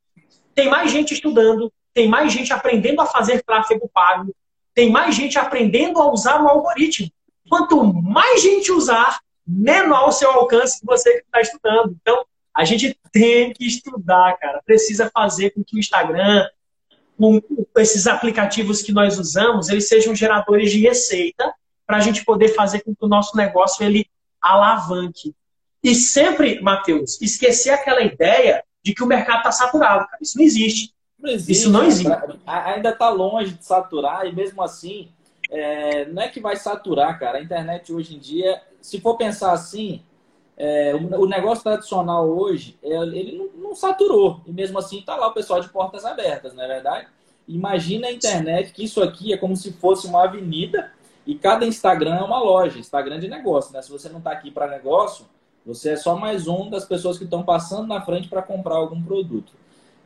Tem 0.55 0.69
mais 0.69 0.91
gente 0.91 1.15
estudando, 1.15 1.73
tem 1.97 2.07
mais 2.07 2.31
gente 2.31 2.53
aprendendo 2.53 3.01
a 3.01 3.07
fazer 3.07 3.43
tráfego 3.43 3.89
pago, 3.89 4.37
tem 4.75 4.91
mais 4.91 5.15
gente 5.15 5.39
aprendendo 5.39 5.99
a 5.99 6.13
usar 6.13 6.43
o 6.43 6.47
algoritmo. 6.47 7.11
Quanto 7.49 7.83
mais 7.83 8.43
gente 8.43 8.71
usar, 8.71 9.19
menor 9.47 10.09
o 10.09 10.13
seu 10.13 10.31
alcance 10.31 10.79
que 10.79 10.85
você 10.85 11.21
está 11.21 11.41
estudando. 11.41 11.97
Então, 11.99 12.23
a 12.55 12.67
gente 12.67 12.95
tem 13.11 13.51
que 13.51 13.67
estudar, 13.67 14.37
cara. 14.37 14.61
Precisa 14.63 15.11
fazer 15.11 15.53
com 15.53 15.65
que 15.65 15.75
o 15.75 15.79
Instagram, 15.79 16.47
com 17.17 17.41
esses 17.79 18.07
aplicativos 18.07 18.83
que 18.83 18.93
nós 18.93 19.19
usamos, 19.19 19.71
eles 19.71 19.89
sejam 19.89 20.15
geradores 20.15 20.71
de 20.71 20.81
receita 20.81 21.51
para 21.87 21.97
a 21.97 22.01
gente 22.01 22.27
poder 22.27 22.49
fazer 22.49 22.81
com 22.81 22.95
que 22.95 23.07
o 23.07 23.09
nosso 23.09 23.35
negócio 23.35 23.83
ele 23.83 24.07
alavanque. 24.39 25.35
E 25.83 25.95
sempre, 25.95 26.61
Matheus, 26.61 27.19
esquecer 27.23 27.71
aquela 27.71 28.03
ideia 28.03 28.63
de 28.85 28.93
que 28.93 29.03
o 29.03 29.07
mercado 29.07 29.39
está 29.39 29.53
saturado. 29.53 30.07
Cara. 30.07 30.19
Isso 30.21 30.37
não 30.37 30.45
existe. 30.45 30.95
Não 31.19 31.31
existe, 31.31 31.53
Isso 31.53 31.71
não 31.71 31.85
existe. 31.85 32.13
Ainda 32.47 32.91
está 32.91 33.09
longe 33.09 33.55
de 33.55 33.65
saturar 33.65 34.27
e 34.27 34.33
mesmo 34.33 34.63
assim, 34.63 35.09
é, 35.51 36.05
não 36.07 36.23
é 36.23 36.29
que 36.29 36.41
vai 36.41 36.57
saturar, 36.57 37.19
cara. 37.19 37.39
A 37.39 37.43
internet 37.43 37.93
hoje 37.93 38.17
em 38.17 38.19
dia, 38.19 38.61
se 38.81 39.01
for 39.01 39.17
pensar 39.17 39.53
assim, 39.53 40.03
é, 40.57 40.95
o, 40.95 41.23
o, 41.23 41.27
negócio 41.27 41.65
tradicional 41.65 42.29
hoje, 42.29 42.79
é, 42.83 42.97
ele 42.97 43.37
não, 43.37 43.69
não, 43.69 43.75
saturou. 43.75 44.41
E 44.47 44.53
mesmo 44.53 44.79
assim 44.79 44.99
está 45.01 45.17
lá 45.17 45.29
o 45.29 45.35
pessoal 45.35 45.61
de 45.61 45.69
portas 45.69 46.05
abertas, 46.05 46.55
não 46.55 46.65
é 46.65 46.69
verdade? 46.69 47.09
Imagina 47.47 48.09
a 48.09 48.13
internet 48.13 48.73
que 48.73 48.85
isso 48.85 49.03
aqui 49.03 49.33
é 49.33 49.37
como 49.37 49.57
se 49.57 49.73
fosse 49.73 50.07
uma 50.07 50.25
avenida 50.25 50.91
e 51.27 51.35
cada 51.35 51.67
Instagram 51.67 52.17
é 52.17 52.23
uma 52.23 52.39
loja, 52.39 52.79
Instagram 52.79 53.21
de 53.21 53.29
negócio, 53.29 53.73
né? 53.73 53.83
Se 53.83 53.91
você 53.91 54.09
não 54.09 54.19
está 54.19 54.33
aqui 54.33 54.51
para 54.51 54.67
negócio, 54.67 55.27
você 55.65 55.91
é 55.91 55.97
só 55.97 56.17
mais 56.17 56.49
um 56.49 56.71
das 56.71 56.85
pessoas 56.85 57.19
que 57.19 57.25
estão 57.25 57.43
passando 57.43 57.87
na 57.87 58.01
frente 58.01 58.29
para 58.29 58.43
comprar 58.43 58.77
algum 58.77 59.03
produto. 59.03 59.53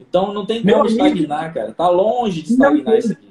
Então 0.00 0.32
não 0.32 0.46
tem 0.46 0.62
como 0.62 0.86
estagnar, 0.86 1.52
cara. 1.52 1.72
Tá 1.72 1.88
longe 1.88 2.42
de 2.42 2.52
estagnar 2.52 2.98
isso 2.98 3.12
aqui. 3.12 3.30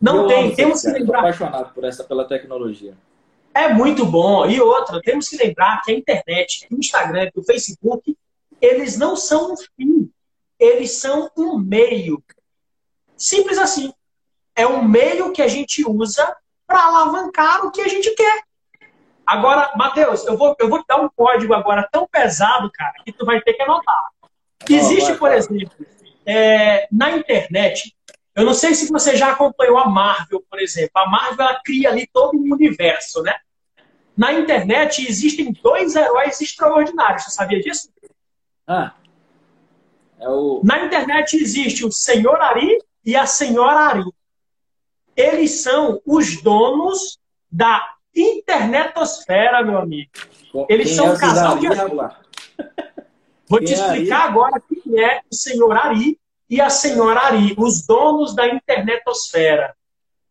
Não 0.00 0.22
eu 0.22 0.26
tem. 0.26 0.54
Temos 0.54 0.82
que 0.82 0.88
lembrar. 0.88 1.20
Apaixonado 1.20 1.72
por 1.72 1.84
essa, 1.84 2.04
pela 2.04 2.26
tecnologia. 2.26 2.94
É 3.54 3.72
muito 3.72 4.04
bom. 4.04 4.44
E 4.46 4.60
outra, 4.60 5.00
temos 5.00 5.28
que 5.28 5.36
lembrar 5.36 5.80
que 5.82 5.92
a 5.92 5.94
internet, 5.94 6.66
o 6.70 6.76
Instagram, 6.76 7.30
o 7.36 7.42
Facebook, 7.42 8.16
eles 8.60 8.98
não 8.98 9.14
são 9.14 9.52
um 9.52 9.56
fim. 9.56 10.10
Eles 10.58 10.98
são 10.98 11.30
um 11.36 11.56
meio. 11.56 12.22
Simples 13.16 13.58
assim. 13.58 13.92
É 14.56 14.66
um 14.66 14.86
meio 14.86 15.32
que 15.32 15.40
a 15.40 15.48
gente 15.48 15.88
usa 15.88 16.36
para 16.66 16.84
alavancar 16.84 17.64
o 17.64 17.70
que 17.70 17.80
a 17.80 17.88
gente 17.88 18.10
quer. 18.14 18.42
Agora, 19.26 19.72
Matheus, 19.76 20.24
eu 20.26 20.36
vou, 20.36 20.54
eu 20.58 20.68
vou 20.68 20.80
te 20.80 20.86
dar 20.86 21.00
um 21.00 21.08
código 21.08 21.54
agora 21.54 21.88
tão 21.90 22.06
pesado, 22.06 22.70
cara, 22.72 22.92
que 23.04 23.12
tu 23.12 23.24
vai 23.24 23.40
ter 23.40 23.54
que 23.54 23.62
anotar. 23.62 24.10
Existe, 24.72 25.14
por 25.14 25.32
exemplo, 25.32 25.86
é, 26.24 26.88
na 26.90 27.10
internet, 27.10 27.94
eu 28.34 28.44
não 28.44 28.54
sei 28.54 28.74
se 28.74 28.90
você 28.90 29.16
já 29.16 29.32
acompanhou 29.32 29.78
a 29.78 29.88
Marvel, 29.88 30.44
por 30.48 30.60
exemplo. 30.60 30.90
A 30.94 31.08
Marvel 31.08 31.46
ela 31.46 31.60
cria 31.64 31.90
ali 31.90 32.08
todo 32.12 32.36
um 32.36 32.52
universo, 32.52 33.22
né? 33.22 33.34
Na 34.16 34.32
internet 34.32 35.06
existem 35.06 35.52
dois 35.62 35.94
heróis 35.94 36.40
extraordinários. 36.40 37.24
Você 37.24 37.30
sabia 37.30 37.60
disso? 37.60 37.90
Ah. 38.66 38.94
É 40.18 40.28
o... 40.28 40.60
Na 40.64 40.84
internet 40.84 41.36
existe 41.36 41.84
o 41.84 41.92
Senhor 41.92 42.40
Ari 42.40 42.78
e 43.04 43.16
a 43.16 43.26
Senhora 43.26 43.80
Ari. 43.80 44.04
Eles 45.16 45.62
são 45.62 46.00
os 46.06 46.42
donos 46.42 47.18
da 47.50 47.94
internetosfera, 48.14 49.62
meu 49.62 49.78
amigo. 49.78 50.10
Eles 50.68 50.88
Quem 50.88 50.96
são 50.96 51.06
é 51.06 51.10
um 51.10 51.18
casal 51.18 51.58
de... 51.58 51.66
Vou 53.48 53.60
te 53.60 53.72
explicar 53.72 54.28
agora 54.28 54.60
quem 54.60 55.02
é 55.02 55.22
o 55.30 55.34
senhor 55.34 55.76
Ari 55.76 56.18
e 56.48 56.60
a 56.60 56.70
senhora 56.70 57.20
Ari, 57.20 57.54
os 57.58 57.86
donos 57.86 58.34
da 58.34 58.48
internetosfera. 58.48 59.76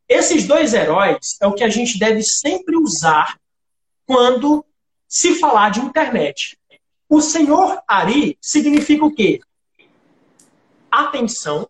Esses 0.07 0.47
dois 0.47 0.73
heróis 0.73 1.37
é 1.41 1.47
o 1.47 1.53
que 1.53 1.63
a 1.63 1.69
gente 1.69 1.97
deve 1.97 2.23
sempre 2.23 2.75
usar 2.75 3.39
quando 4.05 4.65
se 5.07 5.35
falar 5.39 5.69
de 5.69 5.79
internet. 5.79 6.57
O 7.07 7.21
senhor 7.21 7.81
Ari 7.87 8.37
significa 8.41 9.05
o 9.05 9.13
quê? 9.13 9.39
Atenção, 10.89 11.69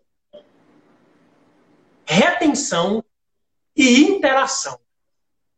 retenção 2.04 3.04
e 3.76 4.02
interação. 4.02 4.78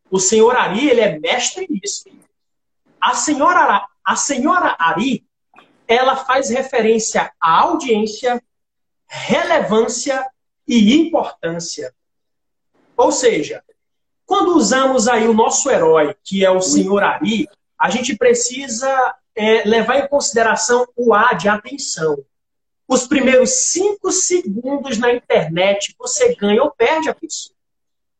O 0.09 0.19
senhor 0.19 0.55
Ari, 0.55 0.89
ele 0.89 1.01
é 1.01 1.19
mestre 1.19 1.67
nisso. 1.69 2.05
A 2.99 3.13
senhora, 3.13 3.87
a 4.03 4.15
senhora 4.15 4.75
Ari, 4.79 5.26
ela 5.87 6.15
faz 6.15 6.49
referência 6.49 7.31
à 7.39 7.61
audiência, 7.61 8.41
relevância 9.07 10.25
e 10.67 10.95
importância. 10.95 11.93
Ou 12.95 13.11
seja, 13.11 13.63
quando 14.25 14.55
usamos 14.55 15.07
aí 15.07 15.27
o 15.27 15.33
nosso 15.33 15.69
herói, 15.69 16.15
que 16.23 16.43
é 16.43 16.51
o 16.51 16.61
senhor 16.61 17.03
Ari, 17.03 17.47
a 17.79 17.89
gente 17.89 18.17
precisa 18.17 19.15
é, 19.35 19.63
levar 19.63 19.99
em 19.99 20.07
consideração 20.07 20.85
o 20.95 21.13
A 21.13 21.33
de 21.33 21.47
atenção. 21.47 22.17
Os 22.87 23.07
primeiros 23.07 23.71
cinco 23.71 24.11
segundos 24.11 24.97
na 24.97 25.13
internet, 25.13 25.95
você 25.97 26.35
ganha 26.35 26.63
ou 26.63 26.71
perde 26.71 27.09
a 27.09 27.15
pessoa. 27.15 27.55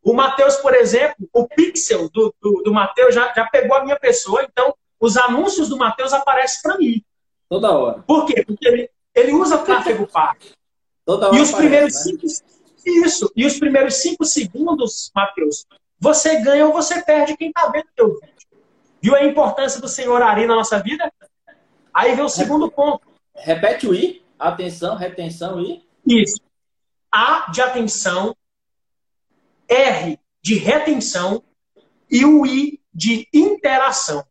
O 0.04 0.14
Matheus, 0.14 0.56
por 0.58 0.74
exemplo, 0.74 1.28
o 1.34 1.48
pixel 1.48 2.10
do, 2.10 2.34
do, 2.42 2.62
do 2.64 2.74
Matheus 2.74 3.14
já, 3.14 3.34
já 3.34 3.46
pegou 3.46 3.76
a 3.76 3.84
minha 3.84 4.00
pessoa, 4.00 4.44
então 4.44 4.74
os 5.00 5.18
anúncios 5.18 5.68
do 5.68 5.78
Matheus 5.78 6.14
aparecem 6.14 6.62
para 6.62 6.78
mim. 6.78 7.04
Toda 7.50 7.72
hora. 7.72 8.04
Por 8.06 8.26
quê? 8.26 8.44
Porque 8.46 8.68
ele, 8.68 8.90
ele 9.16 9.32
usa 9.34 9.60
tráfego 9.60 10.08
pago. 10.08 10.40
Toda 11.06 11.28
hora 11.28 11.38
e 11.38 11.42
os 11.42 11.54
aparece, 11.54 11.70
primeiros 11.70 11.94
né? 11.94 12.02
cinco, 12.02 12.26
isso. 12.86 13.32
E 13.36 13.46
os 13.46 13.58
primeiros 13.58 13.96
cinco 13.96 14.26
segundos, 14.26 15.12
Matheus, 15.16 15.66
você 16.00 16.42
ganha 16.42 16.66
ou 16.66 16.74
você 16.74 17.02
perde 17.02 17.38
quem 17.38 17.50
está 17.50 17.68
vendo 17.70 17.86
o 17.86 17.96
teu 17.96 18.14
vídeo. 18.14 18.48
Viu 19.02 19.16
a 19.16 19.24
importância 19.24 19.80
do 19.80 19.88
Senhor 19.88 20.22
Ari 20.22 20.46
na 20.46 20.56
nossa 20.56 20.82
vida? 20.82 21.12
Aí 21.94 22.14
vem 22.16 22.26
o 22.26 22.30
segundo 22.30 22.70
ponto. 22.70 23.08
Repete 23.34 23.88
o 23.88 23.94
I. 23.94 24.22
Atenção, 24.38 24.96
retenção 24.96 25.62
e. 25.62 25.88
Isso. 26.06 26.42
A 27.12 27.50
de 27.52 27.62
atenção, 27.62 28.36
R 29.68 30.20
de 30.42 30.56
retenção 30.56 31.44
e 32.10 32.26
o 32.26 32.46
I 32.46 32.80
de 32.94 33.28
interação. 33.34 34.26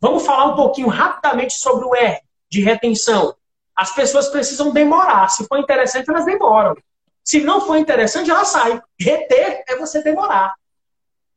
Vamos 0.00 0.24
falar 0.24 0.52
um 0.52 0.56
pouquinho 0.56 0.88
rapidamente 0.88 1.54
sobre 1.54 1.86
o 1.86 1.94
R 1.94 2.27
de 2.50 2.60
retenção. 2.60 3.34
As 3.74 3.94
pessoas 3.94 4.28
precisam 4.28 4.72
demorar. 4.72 5.28
Se 5.28 5.46
for 5.46 5.58
interessante, 5.58 6.10
elas 6.10 6.24
demoram. 6.24 6.76
Se 7.22 7.40
não 7.40 7.60
for 7.60 7.76
interessante, 7.76 8.30
ela 8.30 8.44
sai. 8.44 8.80
Reter 8.98 9.62
é 9.68 9.76
você 9.76 10.02
demorar. 10.02 10.54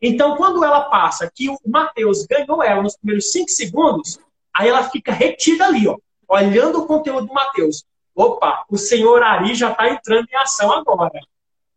Então, 0.02 0.36
quando 0.36 0.64
ela 0.64 0.90
passa 0.90 1.30
que 1.34 1.50
o 1.50 1.58
Matheus 1.66 2.26
ganhou 2.26 2.64
ela 2.64 2.82
nos 2.82 2.96
primeiros 2.96 3.32
cinco 3.32 3.52
segundos, 3.52 4.18
aí 4.54 4.68
ela 4.68 4.90
fica 4.90 5.12
retida 5.12 5.66
ali, 5.66 5.88
ó, 5.88 5.98
olhando 6.28 6.82
o 6.82 6.88
conteúdo 6.88 7.28
do 7.28 7.34
Matheus. 7.34 7.86
Opa, 8.16 8.66
o 8.70 8.78
senhor 8.78 9.22
Ari 9.22 9.54
já 9.54 9.72
está 9.72 9.90
entrando 9.90 10.28
em 10.32 10.36
ação 10.38 10.72
agora. 10.72 11.20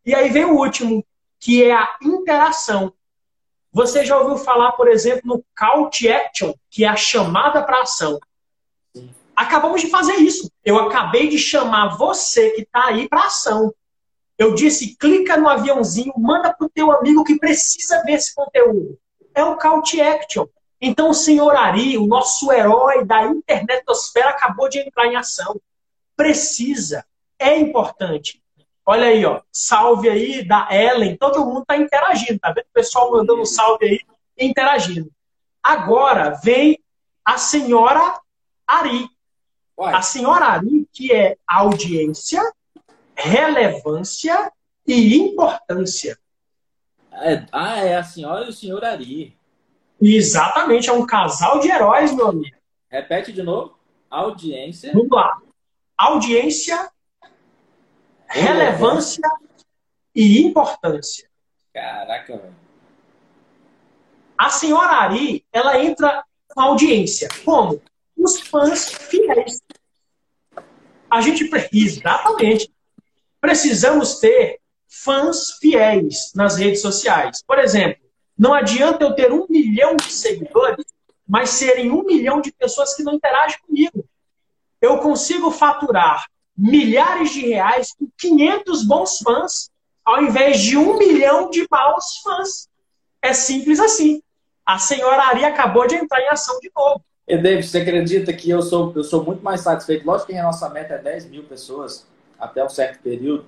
E 0.07 0.15
aí 0.15 0.31
vem 0.31 0.45
o 0.45 0.57
último, 0.57 1.05
que 1.39 1.63
é 1.63 1.75
a 1.75 1.97
interação. 2.03 2.93
Você 3.73 4.05
já 4.05 4.17
ouviu 4.17 4.39
falar, 4.39 4.73
por 4.73 4.89
exemplo, 4.89 5.23
no 5.25 5.45
call 5.57 5.91
to 5.91 6.09
action, 6.09 6.55
que 6.71 6.85
é 6.85 6.89
a 6.89 6.97
chamada 6.97 7.63
para 7.63 7.83
ação. 7.83 8.19
Acabamos 9.37 9.81
de 9.81 9.89
fazer 9.89 10.15
isso. 10.15 10.51
Eu 10.65 10.79
acabei 10.79 11.29
de 11.29 11.39
chamar 11.39 11.97
você 11.97 12.51
que 12.51 12.63
está 12.63 12.87
aí 12.87 13.09
para 13.09 13.27
ação. 13.27 13.73
Eu 14.37 14.55
disse, 14.55 14.97
clica 14.97 15.37
no 15.37 15.49
aviãozinho, 15.49 16.13
manda 16.17 16.53
para 16.53 16.67
o 16.67 16.71
teu 16.71 16.91
amigo 16.91 17.25
que 17.25 17.39
precisa 17.39 18.03
ver 18.03 18.15
esse 18.15 18.35
conteúdo. 18.35 18.99
É 19.35 19.45
o 19.45 19.57
call 19.57 19.83
to 19.83 20.01
action. 20.01 20.47
Então 20.81 21.11
o 21.11 21.15
senhor 21.15 21.55
Ari, 21.55 21.97
o 21.97 22.07
nosso 22.07 22.53
herói 22.53 23.05
da 23.05 23.25
internetosfera, 23.25 24.31
acabou 24.31 24.69
de 24.69 24.81
entrar 24.81 25.07
em 25.07 25.17
ação. 25.17 25.61
Precisa. 26.17 27.05
É 27.39 27.57
importante. 27.59 28.43
Olha 28.87 29.07
aí, 29.07 29.25
ó. 29.25 29.41
Salve 29.51 30.09
aí 30.09 30.47
da 30.47 30.69
Ellen. 30.71 31.17
Todo 31.17 31.45
mundo 31.45 31.63
está 31.63 31.77
interagindo, 31.77 32.39
tá 32.39 32.53
vendo? 32.53 32.67
O 32.67 32.75
pessoal 32.75 33.11
mandando 33.11 33.41
um 33.41 33.47
salve 33.47 33.87
aí, 33.87 34.01
interagindo. 34.39 35.11
Agora 35.63 36.39
vem 36.43 36.79
a 37.25 37.39
senhora 37.39 38.21
Ari. 38.67 39.09
A 39.79 40.03
senhora 40.03 40.47
Ari, 40.47 40.89
que 40.93 41.13
é 41.13 41.37
audiência, 41.47 42.41
relevância 43.17 44.53
e 44.87 45.17
importância. 45.17 46.19
É, 47.13 47.47
ah, 47.53 47.79
é 47.79 47.97
a 47.97 48.05
senhora 48.05 48.47
e 48.47 48.49
o 48.51 48.53
senhor 48.53 48.85
Ari. 48.85 49.37
Exatamente, 50.01 50.89
é 50.89 50.93
um 50.93 51.07
casal 51.07 51.61
de 51.61 51.69
heróis, 51.69 52.15
meu 52.15 52.29
amigo. 52.29 52.57
Repete 52.89 53.33
de 53.33 53.43
novo. 53.43 53.79
Audiência. 54.11 54.93
Vamos 54.93 55.11
lá. 55.11 55.39
Audiência, 55.97 56.91
relevância 58.27 59.29
e 60.15 60.43
importância. 60.43 61.29
Caraca, 61.73 62.37
velho. 62.37 62.55
A 64.37 64.51
senhora 64.51 64.93
Ari, 64.93 65.45
ela 65.53 65.83
entra 65.83 66.25
na 66.57 66.65
audiência. 66.65 67.29
Como? 67.45 67.81
Os 68.25 68.41
fãs 68.41 68.89
fiéis. 68.89 69.61
A 71.11 71.21
gente 71.21 71.47
exatamente. 71.71 72.73
Precisamos 73.39 74.19
ter 74.19 74.61
fãs 74.89 75.59
fiéis 75.61 76.33
nas 76.35 76.57
redes 76.57 76.81
sociais. 76.81 77.43
Por 77.47 77.59
exemplo, 77.59 78.03
não 78.37 78.55
adianta 78.55 79.05
eu 79.05 79.15
ter 79.15 79.31
um 79.31 79.47
milhão 79.47 79.95
de 79.95 80.11
seguidores, 80.11 80.87
mas 81.29 81.51
serem 81.51 81.91
um 81.91 82.03
milhão 82.03 82.41
de 82.41 82.51
pessoas 82.51 82.95
que 82.95 83.03
não 83.03 83.13
interagem 83.13 83.59
comigo. 83.67 84.09
Eu 84.81 85.01
consigo 85.01 85.51
faturar 85.51 86.27
milhares 86.57 87.31
de 87.31 87.41
reais 87.41 87.93
com 87.93 88.09
500 88.17 88.87
bons 88.87 89.19
fãs, 89.19 89.71
ao 90.03 90.23
invés 90.23 90.61
de 90.61 90.79
um 90.79 90.97
milhão 90.97 91.51
de 91.51 91.67
maus 91.71 92.23
fãs. 92.23 92.71
É 93.21 93.35
simples 93.35 93.81
assim. 93.81 94.23
A 94.65 94.79
senhora 94.79 95.25
Ari 95.25 95.45
acabou 95.45 95.87
de 95.87 95.97
entrar 95.97 96.23
em 96.23 96.29
ação 96.29 96.59
de 96.61 96.73
novo. 96.75 97.05
E 97.27 97.39
David, 97.39 97.67
você 97.67 97.79
acredita 97.79 98.33
que 98.33 98.51
eu 98.51 98.61
sou, 98.61 98.93
eu 98.95 99.03
sou 99.03 99.25
muito 99.25 99.43
mais 99.43 99.63
satisfeito? 99.63 100.07
Lógico 100.07 100.31
que 100.31 100.37
a 100.37 100.43
nossa 100.43 100.69
meta 100.69 100.95
é 100.95 100.99
10 100.99 101.31
mil 101.31 101.45
pessoas 101.45 102.07
até 102.39 102.63
um 102.63 102.69
certo 102.69 103.03
período, 103.03 103.47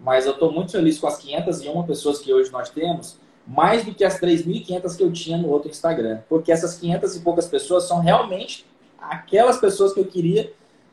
mas 0.00 0.24
eu 0.24 0.32
estou 0.32 0.52
muito 0.52 0.70
feliz 0.70 0.98
com 0.98 1.08
as 1.08 1.18
501 1.18 1.82
pessoas 1.84 2.20
que 2.20 2.32
hoje 2.32 2.52
nós 2.52 2.70
temos, 2.70 3.18
mais 3.44 3.84
do 3.84 3.92
que 3.92 4.04
as 4.04 4.20
3.500 4.20 4.96
que 4.96 5.02
eu 5.02 5.12
tinha 5.12 5.36
no 5.36 5.48
outro 5.48 5.68
Instagram. 5.68 6.20
Porque 6.28 6.52
essas 6.52 6.76
500 6.76 7.16
e 7.16 7.20
poucas 7.20 7.48
pessoas 7.48 7.84
são 7.84 7.98
realmente 8.00 8.64
aquelas 9.00 9.58
pessoas 9.58 9.92
que 9.92 10.00
eu 10.00 10.04
queria 10.04 10.52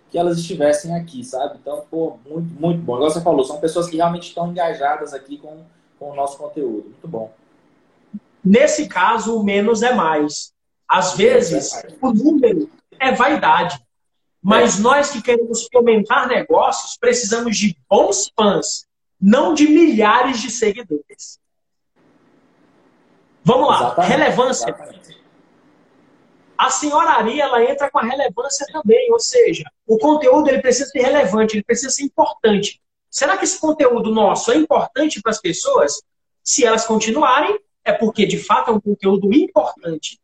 que 0.09 0.17
elas 0.17 0.38
estivessem 0.38 0.95
aqui, 0.95 1.23
sabe? 1.23 1.57
Então, 1.61 1.85
pô, 1.91 2.17
muito, 2.25 2.47
muito 2.59 2.81
bom. 2.81 2.95
Igual 2.95 3.11
você 3.11 3.21
falou, 3.21 3.43
são 3.43 3.59
pessoas 3.59 3.89
que 3.89 3.97
realmente 3.97 4.29
estão 4.29 4.49
engajadas 4.49 5.13
aqui 5.13 5.38
com, 5.38 5.63
com 5.99 6.11
o 6.11 6.15
nosso 6.15 6.38
conteúdo. 6.38 6.85
Muito 6.85 7.07
bom. 7.07 7.31
Nesse 8.43 8.88
caso, 8.88 9.38
o 9.38 9.43
menos 9.43 9.83
é 9.83 9.93
mais. 9.93 10.54
Às 10.88 11.15
vezes, 11.15 11.71
o 12.02 12.12
número 12.12 12.69
é 13.00 13.12
vaidade. 13.12 13.80
Mas 14.41 14.78
é. 14.78 14.82
nós 14.82 15.10
que 15.10 15.21
queremos 15.21 15.67
fomentar 15.71 16.28
negócios, 16.28 16.98
precisamos 16.98 17.58
de 17.58 17.76
bons 17.89 18.32
fãs, 18.38 18.86
não 19.19 19.54
de 19.54 19.67
milhares 19.67 20.39
de 20.39 20.52
seguidores. 20.52 21.39
Vamos 23.43 23.67
lá, 23.67 23.78
exatamente, 23.78 24.10
relevância. 24.12 24.69
Exatamente. 24.69 25.26
A 26.58 26.69
senhoraria 26.69 27.43
ela 27.43 27.63
entra 27.63 27.89
com 27.89 28.00
a 28.00 28.04
relevância 28.04 28.65
também, 28.71 29.12
ou 29.12 29.19
seja, 29.19 29.63
o 29.86 29.98
conteúdo 29.98 30.48
ele 30.48 30.62
precisa 30.62 30.89
ser 30.89 31.02
relevante, 31.02 31.56
ele 31.56 31.63
precisa 31.63 31.89
ser 31.89 32.04
importante. 32.04 32.82
Será 33.10 33.38
que 33.38 33.45
esse 33.45 33.60
conteúdo 33.60 34.12
nosso 34.12 34.52
é 34.52 34.58
importante 34.58 35.21
para 35.21 35.32
as 35.32 35.41
pessoas? 35.41 36.02
Se 36.43 36.65
elas 36.65 36.86
continuarem, 36.86 37.60
é 37.84 37.91
porque 37.91 38.26
de 38.26 38.38
fato 38.38 38.71
é 38.71 38.74
um 38.74 38.80
conteúdo 38.80 39.34
importante. 39.34 40.19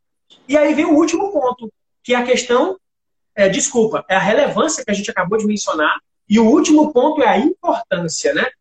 E 0.51 0.57
aí 0.57 0.73
vem 0.73 0.83
o 0.83 0.95
último 0.95 1.31
ponto, 1.31 1.71
que 2.03 2.13
é 2.13 2.17
a 2.17 2.25
questão, 2.25 2.77
é, 3.33 3.47
desculpa, 3.47 4.03
é 4.09 4.17
a 4.17 4.19
relevância 4.19 4.83
que 4.83 4.91
a 4.91 4.93
gente 4.93 5.09
acabou 5.09 5.37
de 5.37 5.45
mencionar, 5.45 5.97
e 6.27 6.41
o 6.41 6.45
último 6.45 6.91
ponto 6.91 7.23
é 7.23 7.29
a 7.29 7.37
importância, 7.37 8.33
né? 8.33 8.51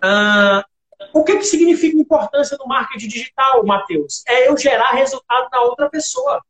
Ah, 0.00 0.64
o 1.12 1.24
que, 1.24 1.36
que 1.36 1.44
significa 1.44 1.98
importância 1.98 2.56
no 2.56 2.68
marketing 2.68 3.08
digital, 3.08 3.66
Matheus? 3.66 4.22
É 4.28 4.48
eu 4.48 4.56
gerar 4.56 4.90
resultado 4.90 5.48
na 5.50 5.62
outra 5.62 5.90
pessoa. 5.90 6.40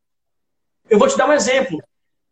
Eu 0.90 0.98
vou 0.98 1.08
te 1.08 1.16
dar 1.16 1.30
um 1.30 1.32
exemplo. 1.32 1.82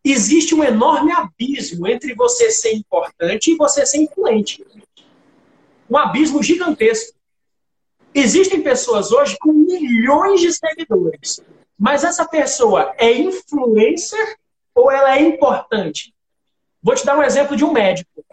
Existe 0.04 0.54
um 0.54 0.62
enorme 0.62 1.10
abismo 1.10 1.88
entre 1.88 2.14
você 2.14 2.50
ser 2.50 2.74
importante 2.74 3.50
e 3.50 3.56
você 3.56 3.86
ser 3.86 3.96
influente. 3.96 4.62
Um 5.88 5.96
abismo 5.96 6.42
gigantesco. 6.42 7.16
Existem 8.14 8.60
pessoas 8.60 9.10
hoje 9.10 9.38
com 9.40 9.54
milhões 9.54 10.42
de 10.42 10.52
seguidores, 10.52 11.40
mas 11.82 12.04
essa 12.04 12.24
pessoa 12.24 12.94
é 12.96 13.12
influencer 13.12 14.38
ou 14.74 14.90
ela 14.90 15.16
é 15.16 15.20
importante? 15.20 16.14
Vou 16.82 16.94
te 16.94 17.04
dar 17.04 17.18
um 17.18 17.22
exemplo 17.22 17.56
de 17.56 17.64
um 17.64 17.72
médico. 17.72 18.24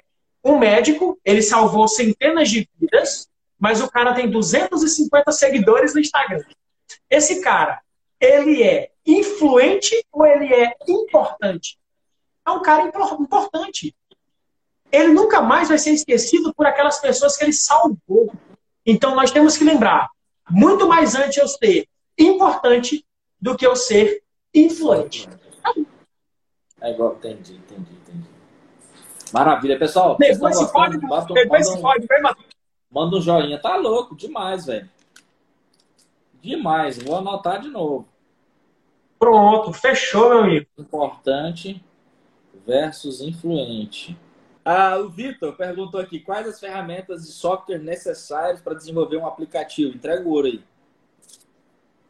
Um 0.44 0.58
médico, 0.58 1.20
ele 1.26 1.42
salvou 1.42 1.88
centenas 1.88 2.50
de 2.50 2.70
vidas 2.80 3.30
mas 3.60 3.82
o 3.82 3.92
cara 3.92 4.14
tem 4.14 4.30
250 4.30 5.32
seguidores 5.34 5.94
no 5.94 6.00
Instagram. 6.00 6.46
Esse 7.10 7.42
cara, 7.42 7.82
ele 8.20 8.64
é 8.64 8.90
influente 9.06 9.94
ou 10.12 10.26
ele 10.26 10.54
é 10.54 10.74
importante? 10.88 11.78
É 12.48 12.52
um 12.52 12.62
cara 12.62 12.84
importante. 13.20 13.94
Ele 14.92 15.10
nunca 15.10 15.42
mais 15.42 15.68
vai 15.68 15.78
ser 15.78 15.92
esquecido 15.92 16.54
por 16.54 16.66
aquelas 16.66 17.00
pessoas 17.00 17.36
que 17.36 17.44
ele 17.44 17.54
salvou. 17.54 18.34
Então 18.86 19.14
nós 19.14 19.30
temos 19.30 19.58
que 19.58 19.64
lembrar, 19.64 20.10
muito 20.50 20.88
mais 20.88 21.14
antes 21.14 21.38
eu 21.38 21.48
ser 21.48 21.88
importante 22.18 23.06
do 23.42 23.56
que 23.56 23.66
eu 23.66 23.76
ser 23.76 24.24
influente. 24.54 25.28
É 26.82 26.92
igual, 26.92 27.14
entendi, 27.14 27.56
entendi, 27.56 27.94
entendi. 27.94 28.30
Maravilha, 29.34 29.78
pessoal. 29.78 30.16
Pegou 30.18 30.50
esse 30.50 30.72
código, 30.72 31.08
pegou 31.34 31.58
esse 31.58 31.80
código, 31.80 32.08
Manda 32.92 33.18
um 33.18 33.22
joinha. 33.22 33.60
Tá 33.60 33.76
louco, 33.76 34.16
demais, 34.16 34.66
velho. 34.66 34.90
Demais. 36.42 36.98
Vou 36.98 37.18
anotar 37.18 37.62
de 37.62 37.70
novo. 37.70 38.08
Pronto, 39.20 39.74
fechou, 39.74 40.30
meu 40.30 40.40
amigo. 40.40 40.66
Importante 40.78 41.84
versus 42.66 43.22
influente. 43.22 44.18
Ah, 44.64 44.98
o 44.98 45.10
Vitor 45.10 45.56
perguntou 45.56 46.00
aqui: 46.00 46.20
quais 46.20 46.48
as 46.48 46.60
ferramentas 46.60 47.26
de 47.26 47.32
software 47.32 47.80
necessárias 47.80 48.62
para 48.62 48.76
desenvolver 48.76 49.18
um 49.18 49.28
aplicativo? 49.28 49.96
Entrega 49.96 50.28
o 50.28 50.32
ouro 50.32 50.48
aí. 50.48 50.64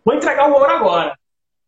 Vou 0.05 0.15
entregar 0.15 0.49
o 0.49 0.53
ouro 0.53 0.69
agora. 0.71 1.18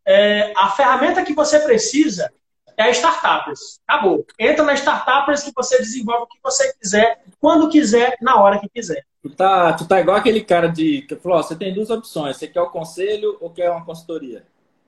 É, 0.04 0.52
a 0.56 0.70
ferramenta 0.70 1.24
que 1.24 1.34
você 1.34 1.60
precisa 1.60 2.32
é 2.76 2.84
a 2.84 2.90
Startups. 2.90 3.80
Acabou. 3.86 4.26
Entra 4.38 4.64
na 4.64 4.74
Startups 4.74 5.42
que 5.42 5.52
você 5.54 5.78
desenvolve 5.78 6.24
o 6.24 6.26
que 6.26 6.38
você 6.42 6.72
quiser, 6.74 7.22
quando 7.40 7.68
quiser, 7.68 8.16
na 8.20 8.40
hora 8.40 8.58
que 8.58 8.68
quiser. 8.68 9.04
Tu 9.22 9.30
tá, 9.30 9.72
tu 9.74 9.86
tá 9.86 10.00
igual 10.00 10.16
aquele 10.16 10.42
cara 10.42 10.68
de 10.68 11.02
que 11.02 11.14
falou: 11.16 11.42
você 11.42 11.54
tem 11.54 11.72
duas 11.72 11.90
opções, 11.90 12.36
você 12.36 12.48
quer 12.48 12.60
o 12.60 12.70
conselho 12.70 13.36
ou 13.40 13.50
quer 13.50 13.70
uma 13.70 13.84
consultoria? 13.84 14.44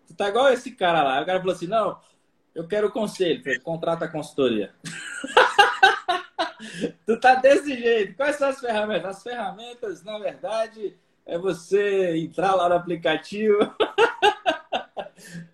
Tu 0.09 0.15
tá 0.15 0.29
igual 0.29 0.53
esse 0.53 0.73
cara 0.73 1.03
lá. 1.03 1.23
O 1.23 1.27
cara 1.27 1.39
falou 1.39 1.55
assim: 1.55 1.69
não, 1.69 1.99
eu 2.55 2.67
quero 2.67 2.89
o 2.89 2.93
conselho. 2.93 3.43
Falei, 3.43 3.61
contrata 3.61 4.07
a 4.07 4.09
consultoria. 4.09 4.75
tu 7.07 7.21
tá 7.21 7.37
desse 7.37 7.77
jeito. 7.77 8.17
Quais 8.17 8.37
são 8.37 8.49
as 8.49 8.61
ferramentas? 8.61 9.17
As 9.17 9.23
ferramentas, 9.23 10.03
na 10.03 10.19
verdade, 10.19 10.97
é 11.27 11.39
você 11.39 12.17
entrar 12.17 12.55
lá 12.55 12.69
no 12.69 12.75
aplicativo. 12.75 13.59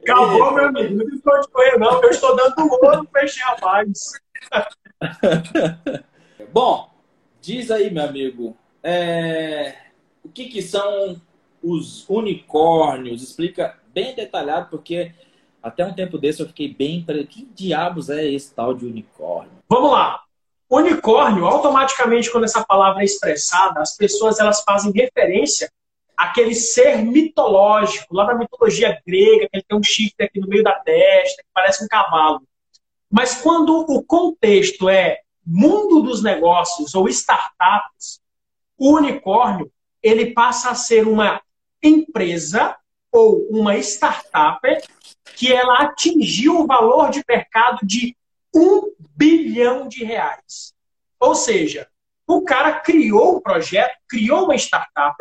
Acabou, 0.02 0.54
meu 0.54 0.66
amigo. 0.66 0.94
Não 0.96 1.14
estou 1.14 1.40
de 1.40 1.48
correr, 1.48 1.78
não. 1.78 2.02
Eu 2.02 2.10
estou 2.10 2.36
dando 2.36 2.72
ouro 2.72 3.06
para 3.06 3.24
este 3.24 3.40
rapaz. 3.40 4.12
Bom, 6.52 6.90
diz 7.40 7.70
aí, 7.70 7.90
meu 7.90 8.04
amigo, 8.04 8.56
é... 8.82 9.74
o 10.24 10.28
que, 10.28 10.46
que 10.46 10.62
são 10.62 11.20
os 11.62 12.08
unicórnios? 12.08 13.22
Explica 13.22 13.78
bem 13.92 14.14
detalhado, 14.14 14.68
porque 14.70 15.12
até 15.62 15.84
um 15.84 15.92
tempo 15.92 16.18
desse 16.18 16.40
eu 16.40 16.46
fiquei 16.46 16.72
bem. 16.72 17.04
Que 17.28 17.44
diabos 17.54 18.08
é 18.08 18.24
esse 18.24 18.54
tal 18.54 18.74
de 18.74 18.86
unicórnio? 18.86 19.52
Vamos 19.68 19.92
lá. 19.92 20.22
Unicórnio, 20.68 21.44
automaticamente, 21.46 22.30
quando 22.30 22.44
essa 22.44 22.64
palavra 22.64 23.02
é 23.02 23.04
expressada, 23.04 23.80
as 23.80 23.96
pessoas 23.96 24.38
elas 24.38 24.62
fazem 24.62 24.92
referência 24.92 25.68
àquele 26.20 26.54
ser 26.54 26.98
mitológico, 26.98 28.14
lá 28.14 28.26
da 28.26 28.34
mitologia 28.34 29.00
grega, 29.06 29.48
que 29.48 29.56
ele 29.56 29.64
tem 29.66 29.78
um 29.78 29.82
chifre 29.82 30.26
aqui 30.26 30.38
no 30.38 30.46
meio 30.46 30.62
da 30.62 30.72
testa, 30.72 31.42
que 31.42 31.48
parece 31.54 31.82
um 31.82 31.88
cavalo. 31.88 32.42
Mas 33.10 33.40
quando 33.40 33.86
o 33.88 34.02
contexto 34.04 34.86
é 34.86 35.20
mundo 35.46 36.02
dos 36.02 36.22
negócios 36.22 36.94
ou 36.94 37.08
startups, 37.08 38.20
o 38.76 38.96
unicórnio 38.96 39.72
ele 40.02 40.32
passa 40.32 40.70
a 40.70 40.74
ser 40.74 41.08
uma 41.08 41.40
empresa 41.82 42.76
ou 43.10 43.46
uma 43.50 43.78
startup 43.78 44.60
que 45.36 45.50
ela 45.50 45.78
atingiu 45.78 46.60
o 46.60 46.66
valor 46.66 47.10
de 47.10 47.24
mercado 47.26 47.78
de 47.82 48.14
um 48.54 48.92
bilhão 49.16 49.88
de 49.88 50.04
reais. 50.04 50.74
Ou 51.18 51.34
seja, 51.34 51.88
o 52.26 52.42
cara 52.42 52.78
criou 52.80 53.38
um 53.38 53.40
projeto, 53.40 53.96
criou 54.06 54.44
uma 54.44 54.54
startup 54.54 55.16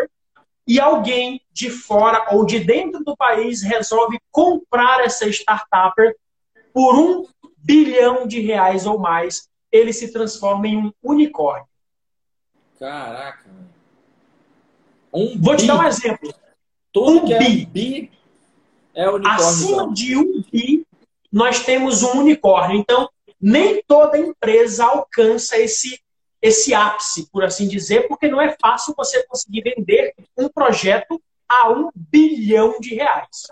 e 0.69 0.79
alguém 0.79 1.41
de 1.51 1.71
fora 1.71 2.27
ou 2.31 2.45
de 2.45 2.59
dentro 2.59 3.03
do 3.03 3.17
país 3.17 3.63
resolve 3.63 4.19
comprar 4.31 5.03
essa 5.03 5.27
startup 5.27 5.95
por 6.71 6.95
um 6.95 7.25
bilhão 7.57 8.27
de 8.27 8.39
reais 8.39 8.85
ou 8.85 8.99
mais. 8.99 9.49
Ele 9.71 9.91
se 9.91 10.13
transforma 10.13 10.67
em 10.67 10.77
um 10.77 10.93
unicórnio. 11.01 11.67
Caraca. 12.77 13.49
Um 15.11 15.41
Vou 15.41 15.55
bi. 15.55 15.61
te 15.61 15.65
dar 15.65 15.79
um 15.79 15.87
exemplo. 15.87 16.31
Um 16.95 17.33
é 17.33 17.39
bi. 17.39 17.65
um 17.65 17.71
bi 17.71 18.11
é 18.93 19.09
unicórnio. 19.09 19.47
Acima 19.47 19.71
então. 19.71 19.93
de 19.93 20.17
um 20.17 20.43
bi, 20.51 20.87
nós 21.31 21.63
temos 21.63 22.03
um 22.03 22.19
unicórnio. 22.19 22.77
Então, 22.77 23.09
nem 23.41 23.81
toda 23.87 24.19
empresa 24.19 24.85
alcança 24.85 25.57
esse, 25.57 25.99
esse 26.41 26.73
ápice, 26.73 27.29
por 27.31 27.43
assim 27.43 27.67
dizer, 27.67 28.07
porque 28.07 28.27
não 28.27 28.39
é 28.39 28.55
fácil 28.61 28.93
você 28.95 29.25
conseguir 29.27 29.61
vender 29.61 30.13
um 30.37 30.47
projeto 30.47 31.21
a 31.47 31.69
um 31.69 31.89
bilhão 31.95 32.79
de 32.79 32.95
reais. 32.95 33.47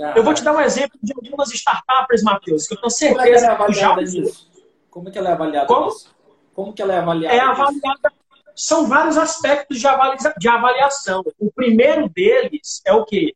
Ah, 0.00 0.14
eu 0.16 0.24
vou 0.24 0.32
te 0.32 0.42
dar 0.42 0.54
um 0.54 0.60
exemplo 0.60 0.98
de 1.02 1.12
algumas 1.12 1.52
startups, 1.52 2.22
Matheus, 2.22 2.66
que 2.66 2.74
eu 2.74 2.80
tenho 2.80 2.90
certeza 2.90 3.36
é 3.36 3.38
que 3.38 3.44
é 3.44 3.48
avaliada 3.48 4.02
nisso? 4.02 4.50
Como 4.90 5.08
é 5.08 5.12
que 5.12 5.18
ela 5.18 5.28
é 5.28 5.32
avaliada 5.32 5.66
Como? 5.66 5.86
Nisso? 5.86 6.16
Como 6.54 6.72
que 6.72 6.80
ela 6.80 6.94
é 6.94 6.98
avaliada? 6.98 7.36
É 7.36 7.40
avaliada. 7.40 8.12
São 8.56 8.86
vários 8.86 9.16
aspectos 9.16 9.78
de, 9.78 10.48
avaliação. 10.48 11.22
O 11.38 11.52
primeiro 11.52 12.08
deles 12.08 12.82
é 12.84 12.92
o 12.92 13.04
quê? 13.04 13.34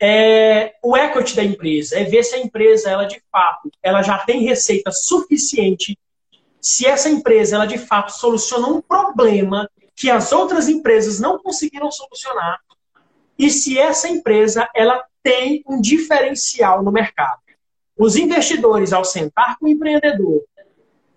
é, 0.00 0.74
o 0.82 0.96
equity 0.96 1.36
da 1.36 1.44
empresa, 1.44 1.98
é 1.98 2.04
ver 2.04 2.22
se 2.22 2.34
a 2.34 2.38
empresa, 2.38 2.90
ela 2.90 3.04
de 3.04 3.20
fato, 3.30 3.70
ela 3.82 4.02
já 4.02 4.18
tem 4.18 4.42
receita 4.42 4.90
suficiente, 4.90 5.98
se 6.66 6.84
essa 6.84 7.08
empresa, 7.08 7.54
ela 7.54 7.64
de 7.64 7.78
fato 7.78 8.10
soluciona 8.10 8.66
um 8.66 8.80
problema 8.80 9.70
que 9.94 10.10
as 10.10 10.32
outras 10.32 10.68
empresas 10.68 11.20
não 11.20 11.38
conseguiram 11.38 11.92
solucionar, 11.92 12.58
e 13.38 13.50
se 13.50 13.78
essa 13.78 14.08
empresa, 14.08 14.68
ela 14.74 15.04
tem 15.22 15.62
um 15.64 15.80
diferencial 15.80 16.82
no 16.82 16.90
mercado. 16.90 17.40
Os 17.96 18.16
investidores, 18.16 18.92
ao 18.92 19.04
sentar 19.04 19.56
com 19.60 19.66
o 19.66 19.68
empreendedor, 19.68 20.42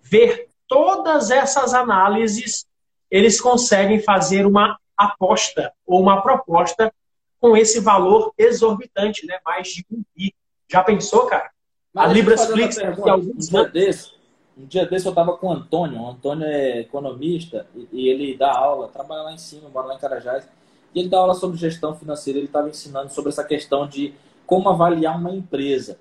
ver 0.00 0.48
todas 0.68 1.32
essas 1.32 1.74
análises, 1.74 2.64
eles 3.10 3.40
conseguem 3.40 3.98
fazer 3.98 4.46
uma 4.46 4.78
aposta 4.96 5.72
ou 5.84 6.00
uma 6.00 6.22
proposta 6.22 6.94
com 7.40 7.56
esse 7.56 7.80
valor 7.80 8.32
exorbitante, 8.38 9.26
né? 9.26 9.40
Mais 9.44 9.66
de 9.66 9.84
um 9.90 10.00
bi. 10.14 10.32
Já 10.68 10.84
pensou, 10.84 11.26
cara? 11.26 11.50
Mas 11.92 12.08
a 12.08 12.12
Librasflix, 12.12 12.76
que 12.76 13.10
alguns 13.10 13.48
um 13.48 13.50
dia 13.50 13.64
desse, 13.64 14.19
um 14.62 14.66
dia 14.66 14.86
desse 14.86 15.06
eu 15.06 15.10
estava 15.10 15.36
com 15.36 15.48
o 15.48 15.52
Antônio, 15.52 16.00
o 16.00 16.08
Antônio 16.08 16.46
é 16.46 16.80
economista 16.80 17.66
e, 17.74 17.88
e, 17.92 18.08
ele 18.08 18.36
dá 18.36 18.52
aula, 18.52 18.88
trabalha 18.88 19.22
lá 19.22 19.32
em 19.32 19.38
cima, 19.38 19.68
mora 19.68 19.88
lá 19.88 19.94
em 19.94 19.98
Carajás, 19.98 20.48
e 20.94 21.00
ele 21.00 21.08
dá 21.08 21.18
aula 21.18 21.34
sobre 21.34 21.56
gestão 21.56 21.94
financeira, 21.94 22.38
ele 22.38 22.46
estava 22.46 22.68
ensinando 22.68 23.12
sobre 23.12 23.30
essa 23.30 23.44
questão 23.44 23.86
de 23.86 24.14
como 24.46 24.68
avaliar 24.68 25.16
uma 25.16 25.30
empresa. 25.30 25.98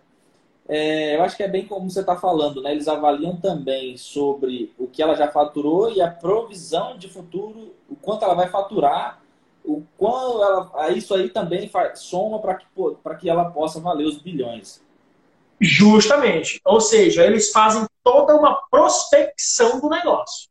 É, 0.67 1.15
eu 1.15 1.23
acho 1.23 1.35
que 1.35 1.43
é 1.43 1.47
bem 1.47 1.65
como 1.65 1.89
você 1.89 2.01
está 2.01 2.15
falando, 2.15 2.61
né? 2.61 2.71
Eles 2.71 2.87
avaliam 2.87 3.35
também 3.35 3.97
sobre 3.97 4.71
o 4.77 4.87
que 4.87 5.01
ela 5.01 5.15
já 5.15 5.27
faturou 5.27 5.91
e 5.91 5.99
a 6.01 6.09
provisão 6.09 6.97
de 6.97 7.07
futuro, 7.07 7.73
o 7.89 7.95
quanto 7.95 8.23
ela 8.23 8.35
vai 8.35 8.49
faturar 8.49 9.19
o 9.63 9.83
quão 9.97 10.43
ela, 10.43 10.91
isso 10.91 11.13
aí 11.13 11.29
também 11.29 11.69
soma 11.95 12.39
para 12.39 12.55
que, 12.55 12.65
que 13.19 13.29
ela 13.29 13.45
possa 13.45 13.79
valer 13.79 14.05
os 14.05 14.17
bilhões. 14.17 14.81
Justamente. 15.59 16.61
Ou 16.65 16.79
seja, 16.79 17.25
eles 17.25 17.51
fazem 17.51 17.85
toda 18.09 18.35
uma 18.35 18.59
prospecção 18.71 19.79
do 19.79 19.87
negócio. 19.87 20.49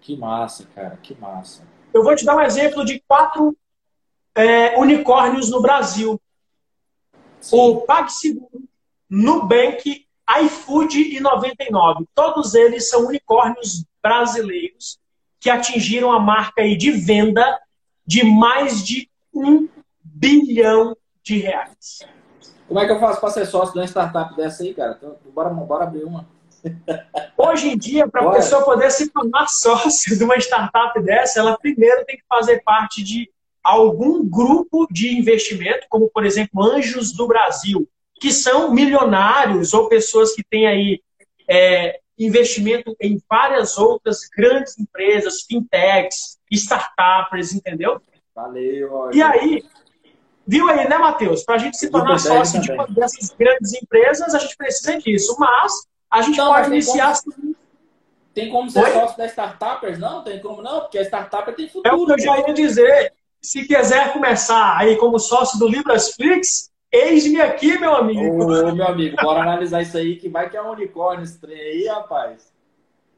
Que 0.00 0.16
massa, 0.16 0.66
cara, 0.74 0.96
que 0.96 1.14
massa. 1.14 1.62
Eu 1.94 2.02
vou 2.02 2.16
te 2.16 2.24
dar 2.24 2.36
um 2.36 2.40
exemplo 2.40 2.84
de 2.84 3.00
quatro 3.06 3.56
é, 4.34 4.76
unicórnios 4.80 5.48
no 5.48 5.62
Brasil. 5.62 6.20
Sim. 7.40 7.56
O 7.56 7.82
PagSeguro, 7.82 8.68
Nubank, 9.08 10.04
iFood 10.42 11.00
e 11.00 11.20
99. 11.20 12.04
Todos 12.12 12.56
eles 12.56 12.88
são 12.88 13.06
unicórnios 13.06 13.84
brasileiros 14.02 14.98
que 15.38 15.48
atingiram 15.48 16.10
a 16.10 16.18
marca 16.18 16.64
de 16.76 16.90
venda 16.90 17.60
de 18.04 18.24
mais 18.24 18.84
de 18.84 19.08
um 19.32 19.68
bilhão 20.02 20.96
de 21.22 21.38
reais. 21.38 22.00
Como 22.68 22.80
é 22.80 22.86
que 22.86 22.92
eu 22.92 23.00
faço 23.00 23.20
para 23.20 23.30
ser 23.30 23.46
sócio 23.46 23.72
de 23.72 23.78
uma 23.78 23.86
startup 23.86 24.34
dessa 24.36 24.62
aí, 24.62 24.74
cara? 24.74 24.96
Então, 24.98 25.16
bora, 25.32 25.48
bora 25.50 25.84
abrir 25.84 26.04
uma. 26.04 26.26
Hoje 27.36 27.68
em 27.68 27.78
dia, 27.78 28.08
para 28.08 28.28
a 28.28 28.32
pessoa 28.32 28.64
poder 28.64 28.90
se 28.90 29.10
tornar 29.10 29.46
sócio 29.48 30.16
de 30.16 30.24
uma 30.24 30.36
startup 30.36 31.00
dessa, 31.02 31.38
ela 31.40 31.56
primeiro 31.56 32.04
tem 32.04 32.16
que 32.16 32.24
fazer 32.28 32.62
parte 32.64 33.02
de 33.02 33.30
algum 33.62 34.24
grupo 34.28 34.86
de 34.90 35.16
investimento, 35.16 35.86
como 35.88 36.08
por 36.08 36.24
exemplo 36.24 36.62
Anjos 36.62 37.12
do 37.12 37.26
Brasil, 37.26 37.88
que 38.20 38.32
são 38.32 38.72
milionários 38.72 39.74
ou 39.74 39.88
pessoas 39.88 40.32
que 40.34 40.42
têm 40.42 40.66
aí 40.66 41.00
é, 41.48 42.00
investimento 42.18 42.96
em 43.00 43.20
várias 43.28 43.76
outras 43.76 44.20
grandes 44.36 44.78
empresas, 44.78 45.42
fintechs, 45.42 46.38
startups, 46.50 47.52
entendeu? 47.52 48.00
Valeu. 48.34 49.10
E 49.12 49.22
aí, 49.22 49.64
viu 50.46 50.68
aí, 50.68 50.88
né, 50.88 50.96
Matheus? 50.96 51.42
Para 51.42 51.56
a 51.56 51.58
gente 51.58 51.76
se 51.76 51.90
tornar 51.90 52.18
sócio 52.18 52.60
de 52.60 52.72
uma 52.72 52.86
dessas 52.86 53.30
grandes 53.38 53.72
empresas, 53.74 54.34
a 54.34 54.38
gente 54.38 54.56
precisa 54.56 54.98
disso. 54.98 55.36
Mas 55.38 55.72
a 56.10 56.22
gente 56.22 56.38
não, 56.38 56.52
pode 56.52 56.68
iniciar. 56.68 57.14
Como, 57.22 57.56
tem 58.32 58.50
como 58.50 58.70
ser 58.70 58.84
Oi? 58.84 58.92
sócio 58.92 59.16
da 59.16 59.26
startups? 59.26 59.98
Não, 59.98 60.22
tem 60.22 60.40
como 60.40 60.62
não, 60.62 60.80
porque 60.80 60.98
a 60.98 61.02
startup 61.02 61.52
tem 61.54 61.68
futuro. 61.68 61.88
É 61.88 61.98
o 61.98 62.06
que 62.06 62.12
eu 62.12 62.18
já 62.18 62.38
ia 62.38 62.54
dizer. 62.54 63.12
Se 63.40 63.66
quiser 63.66 64.12
começar 64.12 64.76
aí 64.76 64.96
como 64.96 65.18
sócio 65.18 65.58
do 65.58 65.68
Librasflix, 65.68 66.70
eis-me 66.90 67.40
aqui, 67.40 67.78
meu 67.78 67.94
amigo. 67.94 68.44
Ô, 68.44 68.74
meu 68.74 68.86
amigo, 68.86 69.16
bora 69.22 69.42
analisar 69.42 69.82
isso 69.82 69.96
aí, 69.96 70.16
que 70.16 70.28
vai 70.28 70.50
que 70.50 70.56
é 70.56 70.62
um 70.62 70.72
unicórnio 70.72 71.22
esse 71.22 71.40
trem 71.40 71.58
aí, 71.58 71.86
rapaz. 71.86 72.52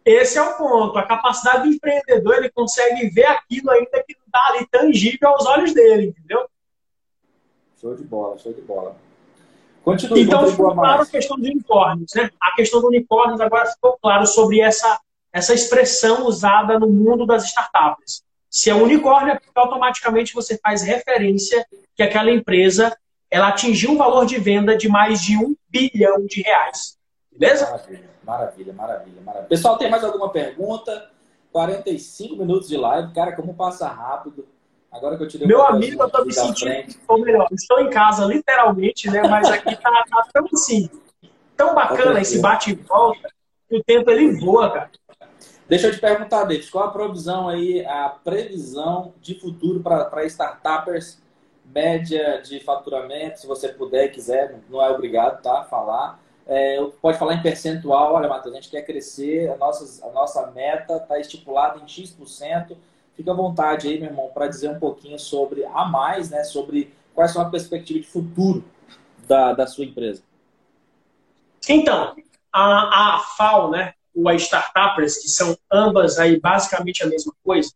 Esse 0.05 0.39
é 0.39 0.43
o 0.43 0.57
ponto. 0.57 0.99
A 0.99 1.03
capacidade 1.03 1.69
do 1.69 1.75
empreendedor, 1.75 2.37
ele 2.37 2.51
consegue 2.51 3.09
ver 3.11 3.27
aquilo 3.27 3.71
ainda 3.71 4.03
que 4.07 4.17
não 4.17 4.27
está 4.27 4.47
ali 4.49 4.67
tangível 4.67 5.29
aos 5.29 5.47
olhos 5.47 5.75
dele, 5.75 6.09
entendeu? 6.09 6.49
Show 7.81 7.95
de 7.95 8.05
bola, 8.05 8.39
show 8.39 8.53
de 8.53 8.61
bola. 8.61 8.97
Então, 10.17 10.47
ficou 10.51 10.75
claro 10.75 11.03
a 11.03 11.07
questão 11.07 11.37
dos 11.37 11.49
unicórnios. 11.49 12.13
Né? 12.15 12.31
A 12.41 12.55
questão 12.55 12.81
do 12.81 12.89
unicórnios 12.89 13.41
agora 13.41 13.67
ficou 13.67 13.97
claro 14.03 14.27
sobre 14.27 14.61
essa, 14.61 15.01
essa 15.33 15.55
expressão 15.55 16.27
usada 16.27 16.79
no 16.79 16.89
mundo 16.89 17.25
das 17.25 17.45
startups. 17.45 18.23
Se 18.51 18.69
é 18.69 18.75
um 18.75 18.83
unicórnio, 18.83 19.33
é 19.33 19.39
porque 19.39 19.51
automaticamente 19.55 20.35
você 20.35 20.59
faz 20.59 20.83
referência 20.83 21.67
que 21.95 22.03
aquela 22.03 22.31
empresa 22.31 22.97
ela 23.31 23.49
atingiu 23.49 23.93
um 23.93 23.97
valor 23.97 24.27
de 24.27 24.39
venda 24.39 24.77
de 24.77 24.89
mais 24.89 25.21
de 25.21 25.37
um 25.37 25.55
bilhão 25.69 26.27
de 26.27 26.43
reais. 26.43 26.99
Beleza? 27.31 27.65
Maravilha. 27.67 28.11
Maravilha, 28.25 28.73
maravilha, 28.75 29.23
maravilha. 29.23 29.49
Pessoal, 29.49 29.79
tem 29.79 29.91
mais 29.91 30.05
alguma 30.05 30.31
pergunta? 30.31 31.11
45 31.53 32.37
minutos 32.37 32.69
de 32.69 32.77
live. 32.77 33.13
Cara, 33.15 33.35
como 33.35 33.55
passa 33.55 33.89
rápido. 33.89 34.47
Agora 34.91 35.17
que 35.17 35.23
eu 35.23 35.29
te 35.29 35.39
dei 35.39 35.47
Meu 35.47 35.67
amigo, 35.67 36.03
eu 36.03 36.11
tô 36.11 36.25
me 36.25 36.33
sentindo, 36.33 36.95
ou 37.07 37.21
melhor, 37.21 37.47
estou 37.53 37.81
em 37.81 37.91
casa, 37.91 38.25
literalmente, 38.25 39.11
né? 39.11 39.23
Mas 39.23 39.51
aqui 39.51 39.77
tá, 39.77 40.05
tá 40.09 40.27
tão 40.33 40.47
assim, 40.53 40.89
tão 41.57 41.75
bacana 41.75 42.21
esse 42.21 42.41
bate 42.41 42.71
e 42.71 42.75
volta, 42.75 43.29
que 43.69 43.77
o 43.77 43.85
tempo 43.85 44.11
ele 44.11 44.41
voa, 44.41 44.71
cara. 44.71 44.91
Deixa 45.69 45.89
eu 45.89 45.93
te 45.93 46.01
perguntar, 46.01 46.45
David, 46.45 46.71
qual 46.71 46.85
a 46.85 46.91
provisão 46.91 47.49
aí, 47.49 47.85
a 47.85 48.09
previsão 48.09 49.13
de 49.21 49.39
futuro 49.39 49.81
para 49.81 50.25
startups, 50.25 51.21
média 51.67 52.41
de 52.41 52.59
faturamento, 52.61 53.41
se 53.41 53.47
você 53.47 53.69
puder 53.69 54.09
quiser, 54.09 54.59
não 54.71 54.83
é 54.83 54.91
obrigado, 54.91 55.43
tá? 55.43 55.65
Falar. 55.65 56.19
É, 56.47 56.83
pode 57.03 57.19
falar 57.19 57.35
em 57.35 57.43
percentual, 57.43 58.15
olha, 58.15 58.27
Matheus, 58.27 58.55
a 58.55 58.59
gente 58.59 58.71
quer 58.71 58.81
crescer, 58.81 59.51
a 59.51 59.57
nossa, 59.59 60.07
a 60.07 60.11
nossa 60.11 60.51
meta 60.53 60.97
está 60.97 61.19
estipulada 61.19 61.79
em 61.79 61.87
X%. 61.87 62.75
Fica 63.19 63.33
à 63.33 63.35
vontade 63.35 63.89
aí, 63.89 63.99
meu 63.99 64.11
irmão, 64.11 64.31
para 64.33 64.47
dizer 64.47 64.71
um 64.71 64.79
pouquinho 64.79 65.19
sobre 65.19 65.65
a 65.65 65.85
mais, 65.85 66.31
né? 66.31 66.45
Sobre 66.45 66.95
quais 67.13 67.33
são 67.33 67.43
a 67.43 67.51
perspectiva 67.51 67.99
de 67.99 68.07
futuro 68.07 68.65
da, 69.27 69.53
da 69.53 69.67
sua 69.67 69.85
empresa. 69.85 70.23
Então, 71.69 72.15
a, 72.53 73.17
a 73.17 73.19
FAO, 73.37 73.73
né? 73.73 73.95
Ou 74.15 74.29
a 74.29 74.37
Startuppers, 74.37 75.19
que 75.19 75.29
são 75.29 75.59
ambas 75.69 76.17
aí 76.21 76.39
basicamente 76.39 77.03
a 77.03 77.09
mesma 77.09 77.33
coisa, 77.43 77.73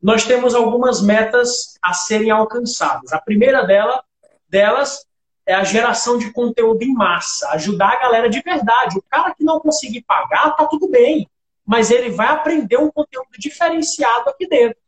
nós 0.00 0.24
temos 0.26 0.54
algumas 0.54 1.02
metas 1.02 1.76
a 1.82 1.92
serem 1.92 2.30
alcançadas. 2.30 3.12
A 3.12 3.20
primeira 3.20 3.64
dela, 3.64 4.00
delas 4.48 5.04
é 5.44 5.54
a 5.54 5.64
geração 5.64 6.18
de 6.18 6.32
conteúdo 6.32 6.84
em 6.84 6.94
massa, 6.94 7.48
ajudar 7.48 7.94
a 7.94 8.00
galera 8.00 8.30
de 8.30 8.40
verdade. 8.40 8.96
O 8.96 9.02
cara 9.10 9.34
que 9.34 9.42
não 9.42 9.58
conseguir 9.58 10.02
pagar, 10.02 10.54
tá 10.54 10.64
tudo 10.66 10.88
bem, 10.88 11.28
mas 11.66 11.90
ele 11.90 12.10
vai 12.10 12.28
aprender 12.28 12.76
um 12.76 12.92
conteúdo 12.92 13.30
diferenciado 13.36 14.30
aqui 14.30 14.46
dentro. 14.46 14.83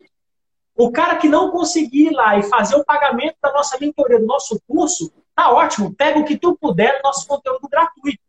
O 0.77 0.93
cara 0.93 1.17
que 1.17 1.29
não 1.29 1.51
conseguir 1.51 2.09
ir 2.09 2.11
lá 2.11 2.39
e 2.39 2.43
fazer 2.43 2.77
o 2.77 2.85
pagamento 2.85 3.37
da 3.43 3.51
nossa 3.53 3.79
mentoria, 3.81 4.19
do 4.19 4.27
nosso 4.27 4.61
curso, 4.69 5.11
tá 5.35 5.51
ótimo, 5.51 5.95
pega 5.95 6.19
o 6.19 6.25
que 6.25 6.37
tu 6.37 6.57
puder 6.57 7.01
nosso 7.03 7.27
conteúdo 7.27 7.67
gratuito. 7.69 8.21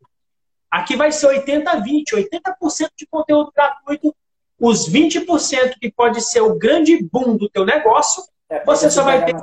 Aqui 0.72 0.96
vai 0.96 1.12
ser 1.12 1.28
80-20, 1.28 2.14
80%, 2.14 2.90
de 2.96 3.06
conteúdo 3.08 3.52
gratuito, 3.54 4.16
os 4.60 4.90
20% 4.90 5.76
que 5.80 5.92
pode 5.92 6.22
ser 6.22 6.42
o 6.42 6.56
grande 6.56 7.04
boom 7.04 7.36
do 7.36 7.50
teu 7.50 7.66
negócio, 7.66 8.24
é, 8.50 8.64
você 8.64 8.90
só 8.90 9.04
vai 9.04 9.26
ter. 9.26 9.36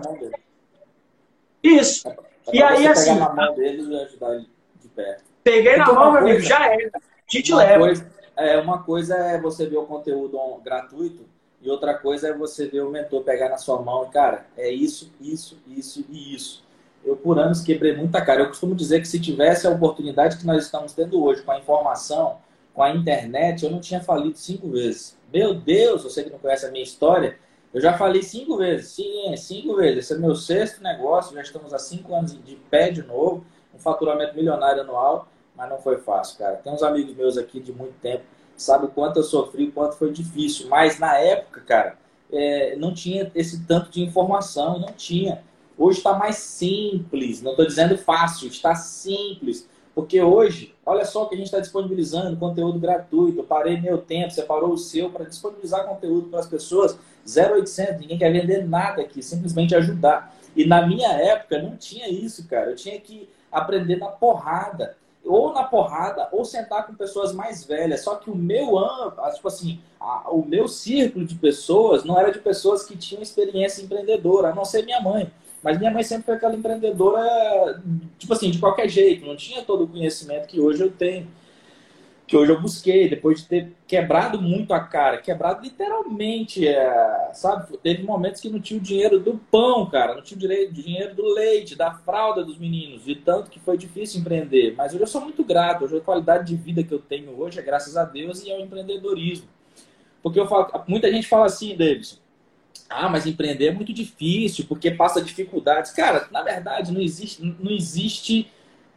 Isso. 1.63 2.09
É. 2.09 2.17
E 2.53 2.63
aí, 2.63 2.87
assim. 2.87 3.15
Na 3.15 3.33
mão 3.33 3.55
deles 3.55 3.87
e 3.87 3.97
ajudar 3.97 4.35
ele 4.35 4.49
de 4.81 4.89
perto. 4.89 5.25
Peguei 5.43 5.77
na 5.77 5.93
mão, 5.93 6.13
meu 6.13 6.23
amigo, 6.23 6.41
já 6.41 6.67
era. 6.67 6.91
A 6.97 7.01
gente 7.29 7.55
leva. 7.55 7.85
Coisa, 7.85 8.13
é, 8.37 8.59
uma 8.59 8.83
coisa 8.83 9.15
é 9.15 9.41
você 9.41 9.67
ver 9.67 9.77
o 9.77 9.87
conteúdo 9.87 10.39
gratuito 10.63 11.34
e 11.65 11.71
outra 11.71 11.95
coisa 11.95 12.29
é 12.29 12.33
você 12.35 12.67
ver 12.67 12.83
o 12.83 12.91
mentor 12.91 13.23
pegar 13.23 13.49
na 13.49 13.57
sua 13.57 13.81
mão 13.81 14.05
e, 14.05 14.13
cara, 14.13 14.47
é 14.57 14.71
isso, 14.71 15.11
isso, 15.19 15.59
isso 15.67 16.05
e 16.11 16.35
isso. 16.35 16.63
Eu, 17.03 17.17
por 17.17 17.39
anos, 17.39 17.63
quebrei 17.63 17.97
muita 17.97 18.21
cara. 18.25 18.43
Eu 18.43 18.49
costumo 18.49 18.75
dizer 18.75 19.01
que 19.01 19.09
se 19.09 19.19
tivesse 19.19 19.67
a 19.67 19.71
oportunidade 19.71 20.37
que 20.37 20.47
nós 20.47 20.65
estamos 20.65 20.93
tendo 20.93 21.23
hoje 21.23 21.43
com 21.43 21.53
a 21.53 21.59
informação, 21.59 22.39
com 22.75 22.83
a 22.83 22.91
internet, 22.91 23.65
eu 23.65 23.71
não 23.71 23.81
tinha 23.81 24.01
falido 24.01 24.37
cinco 24.37 24.71
vezes. 24.71 25.17
Meu 25.33 25.55
Deus, 25.55 26.03
você 26.03 26.23
que 26.23 26.31
não 26.31 26.39
conhece 26.39 26.67
a 26.67 26.71
minha 26.71 26.85
história, 26.85 27.39
eu 27.73 27.81
já 27.81 27.97
falei 27.97 28.23
cinco 28.23 28.57
vezes, 28.57 28.89
sim, 28.89 29.35
cinco 29.37 29.77
vezes. 29.77 30.05
Esse 30.05 30.15
é 30.15 30.19
meu 30.19 30.35
sexto 30.35 30.83
negócio, 30.83 31.35
já 31.35 31.43
estamos 31.43 31.73
há 31.73 31.79
cinco 31.79 32.15
anos 32.15 32.33
de 32.45 32.57
pé 32.71 32.91
de 32.91 33.03
novo, 33.03 33.45
um 33.75 33.79
faturamento 33.79 34.37
milionário 34.37 34.83
anual, 34.83 35.29
mas 35.57 35.69
não 35.69 35.79
foi 35.79 35.99
fácil, 35.99 36.39
cara. 36.39 36.57
Tem 36.57 36.73
uns 36.73 36.83
amigos 36.83 37.15
meus 37.15 37.37
aqui 37.37 37.61
de 37.61 37.73
muito 37.73 37.95
tempo, 38.01 38.25
sabe 38.57 38.87
o 38.87 38.89
quanto 38.89 39.19
eu 39.19 39.23
sofri, 39.23 39.69
o 39.69 39.73
quanto 39.73 39.97
foi 39.97 40.13
difícil. 40.13 40.69
Mas 40.69 40.99
na 40.99 41.17
época, 41.19 41.61
cara, 41.61 41.99
é, 42.33 42.77
não 42.77 42.93
tinha 42.93 43.31
esse 43.35 43.65
tanto 43.65 43.91
de 43.91 44.03
informação, 44.03 44.79
não 44.79 44.93
tinha. 44.93 45.43
Hoje 45.77 45.99
está 45.99 46.15
mais 46.15 46.37
simples, 46.37 47.43
não 47.43 47.53
estou 47.53 47.67
dizendo 47.67 47.97
fácil, 47.99 48.49
está 48.49 48.75
simples. 48.75 49.69
Porque 49.95 50.21
hoje, 50.21 50.75
olha 50.85 51.05
só 51.05 51.23
o 51.23 51.29
que 51.29 51.37
a 51.37 51.39
gente 51.39 51.47
está 51.47 51.61
disponibilizando, 51.61 52.37
conteúdo 52.37 52.81
gratuito. 52.81 53.39
Eu 53.39 53.45
parei 53.45 53.81
meu 53.81 53.99
tempo, 53.99 54.33
você 54.33 54.43
parou 54.43 54.73
o 54.73 54.79
seu 54.79 55.11
para 55.11 55.25
disponibilizar 55.25 55.87
conteúdo 55.87 56.29
para 56.29 56.41
as 56.41 56.47
pessoas. 56.47 56.99
0800, 57.25 58.01
ninguém 58.01 58.19
quer 58.19 58.33
vender 58.33 58.67
nada 58.67 59.03
aqui, 59.03 59.23
simplesmente 59.23 59.75
ajudar. 59.75 60.37
E 60.57 60.67
na 60.67 60.87
minha 60.87 61.09
época 61.13 61.63
não 61.63 61.77
tinha 61.77 62.09
isso, 62.09 62.47
cara. 62.49 62.71
Eu 62.71 62.77
tinha 62.77 62.99
que 63.01 63.29
aprender 63.51 63.97
na 63.97 64.09
porrada. 64.09 64.97
Ou 65.25 65.53
na 65.53 65.65
porrada, 65.65 66.29
ou 66.33 66.45
sentar 66.45 66.87
com 66.87 66.95
pessoas 66.95 67.33
mais 67.33 67.65
velhas. 67.65 68.03
Só 68.03 68.17
que 68.17 68.31
o 68.31 68.35
meu 68.35 68.75
tipo 69.35 69.49
assim, 69.49 69.81
a, 69.99 70.31
o 70.31 70.45
meu 70.45 70.69
círculo 70.69 71.25
de 71.25 71.35
pessoas 71.35 72.05
não 72.05 72.19
era 72.19 72.31
de 72.31 72.39
pessoas 72.39 72.85
que 72.85 72.97
tinham 72.97 73.23
experiência 73.23 73.83
empreendedora, 73.83 74.51
a 74.51 74.55
não 74.55 74.65
ser 74.65 74.85
minha 74.85 75.01
mãe. 75.01 75.31
Mas 75.63 75.79
minha 75.79 75.91
mãe 75.91 76.03
sempre 76.03 76.27
foi 76.27 76.35
aquela 76.35 76.55
empreendedora, 76.55 77.83
tipo 78.19 78.35
assim, 78.35 78.51
de 78.51 78.59
qualquer 78.59 78.87
jeito, 78.87 79.25
não 79.25 79.35
tinha 79.35 79.63
todo 79.63 79.85
o 79.85 79.89
conhecimento 79.89 80.47
que 80.47 80.61
hoje 80.61 80.83
eu 80.83 80.91
tenho. 80.91 81.27
Que 82.35 82.39
hoje 82.39 82.51
eu 82.51 82.61
busquei, 82.61 83.09
depois 83.09 83.43
de 83.43 83.47
ter 83.47 83.73
quebrado 83.87 84.43
muito 84.43 84.75
a 84.75 84.81
cara, 84.81 85.19
quebrado 85.19 85.63
literalmente, 85.63 86.67
é, 86.67 87.31
sabe? 87.33 87.79
Teve 87.79 88.03
momentos 88.03 88.41
que 88.41 88.51
não 88.51 88.59
tinha 88.59 88.81
o 88.81 88.83
dinheiro 88.83 89.21
do 89.21 89.39
pão, 89.53 89.89
cara, 89.89 90.17
não 90.17 90.21
tinha 90.21 90.37
o 90.37 90.73
dinheiro 90.73 91.15
do 91.15 91.33
leite, 91.33 91.77
da 91.77 91.95
fralda 91.95 92.45
dos 92.45 92.59
meninos, 92.59 93.05
de 93.05 93.15
tanto 93.15 93.49
que 93.53 93.61
foi 93.61 93.79
difícil 93.79 94.21
empreender. 94.21 94.75
Mas 94.77 94.93
hoje 94.93 95.05
eu 95.05 95.07
sou 95.07 95.21
muito 95.21 95.45
grato, 95.45 95.85
hoje 95.85 95.97
a 95.97 96.01
qualidade 96.01 96.49
de 96.49 96.57
vida 96.57 96.83
que 96.83 96.93
eu 96.93 96.99
tenho 96.99 97.41
hoje 97.41 97.61
é 97.61 97.63
graças 97.63 97.97
a 97.97 98.05
Deus 98.05 98.45
e 98.45 98.51
ao 98.51 98.59
empreendedorismo. 98.59 99.47
Porque 100.21 100.41
eu 100.41 100.49
falo, 100.49 100.69
muita 100.89 101.09
gente 101.13 101.29
fala 101.29 101.47
assim, 101.47 101.77
Davidson, 101.77 102.17
ah, 102.91 103.09
mas 103.09 103.29
empreender 103.29 103.67
é 103.69 103.73
muito 103.73 103.93
difícil 103.93 104.65
porque 104.69 104.91
passa 104.91 105.23
dificuldades. 105.23 105.93
Cara, 105.93 106.27
na 106.33 106.43
verdade, 106.43 106.91
não 106.91 107.01
existe, 107.01 107.57
não 107.61 107.71
existe 107.71 108.51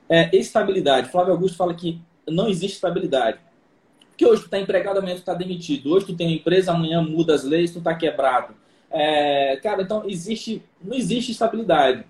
é, 0.09 0.35
estabilidade. 0.35 1.11
Flávio 1.11 1.33
Augusto 1.33 1.55
fala 1.55 1.75
que 1.75 2.01
não 2.27 2.47
existe 2.47 2.75
estabilidade. 2.75 3.39
Porque 4.09 4.25
hoje 4.25 4.41
tu 4.41 4.45
está 4.45 4.59
empregado, 4.59 4.97
amanhã 4.97 5.15
tu 5.15 5.19
está 5.19 5.33
demitido. 5.33 5.93
Hoje 5.93 6.07
tu 6.07 6.15
tem 6.15 6.27
uma 6.27 6.35
empresa, 6.35 6.71
amanhã 6.71 7.01
muda 7.01 7.35
as 7.35 7.43
leis, 7.43 7.71
tu 7.71 7.79
está 7.79 7.93
quebrado. 7.93 8.53
É, 8.89 9.57
cara, 9.61 9.81
então 9.81 10.03
existe, 10.07 10.63
não 10.83 10.95
existe 10.95 11.31
estabilidade. 11.31 12.03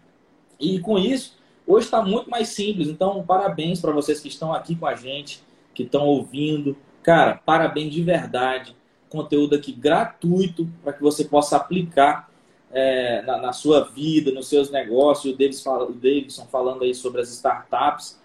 E 0.59 0.79
com 0.79 0.97
isso, 0.97 1.37
hoje 1.65 1.85
está 1.85 2.01
muito 2.01 2.29
mais 2.29 2.49
simples. 2.49 2.87
Então, 2.87 3.23
parabéns 3.25 3.81
para 3.81 3.91
vocês 3.91 4.19
que 4.19 4.27
estão 4.27 4.53
aqui 4.53 4.75
com 4.75 4.85
a 4.85 4.95
gente, 4.95 5.41
que 5.73 5.83
estão 5.83 6.05
ouvindo. 6.05 6.77
Cara, 7.03 7.35
parabéns 7.45 7.93
de 7.93 8.01
verdade 8.01 8.75
conteúdo 9.09 9.55
aqui 9.55 9.71
gratuito 9.71 10.67
para 10.83 10.93
que 10.93 11.01
você 11.01 11.25
possa 11.25 11.57
aplicar 11.57 12.29
é, 12.71 13.21
na, 13.21 13.37
na, 13.37 13.53
sua 13.53 13.85
vida, 13.85 14.31
nos 14.31 14.47
seus 14.47 14.69
negócios. 14.69 15.33
O, 15.33 15.37
Davis 15.37 15.61
fala, 15.61 15.85
o 15.85 15.93
Davidson 15.93 16.45
falando 16.47 16.83
aí 16.83 16.93
sobre 16.93 17.21
as 17.21 17.29
startups. 17.29 18.19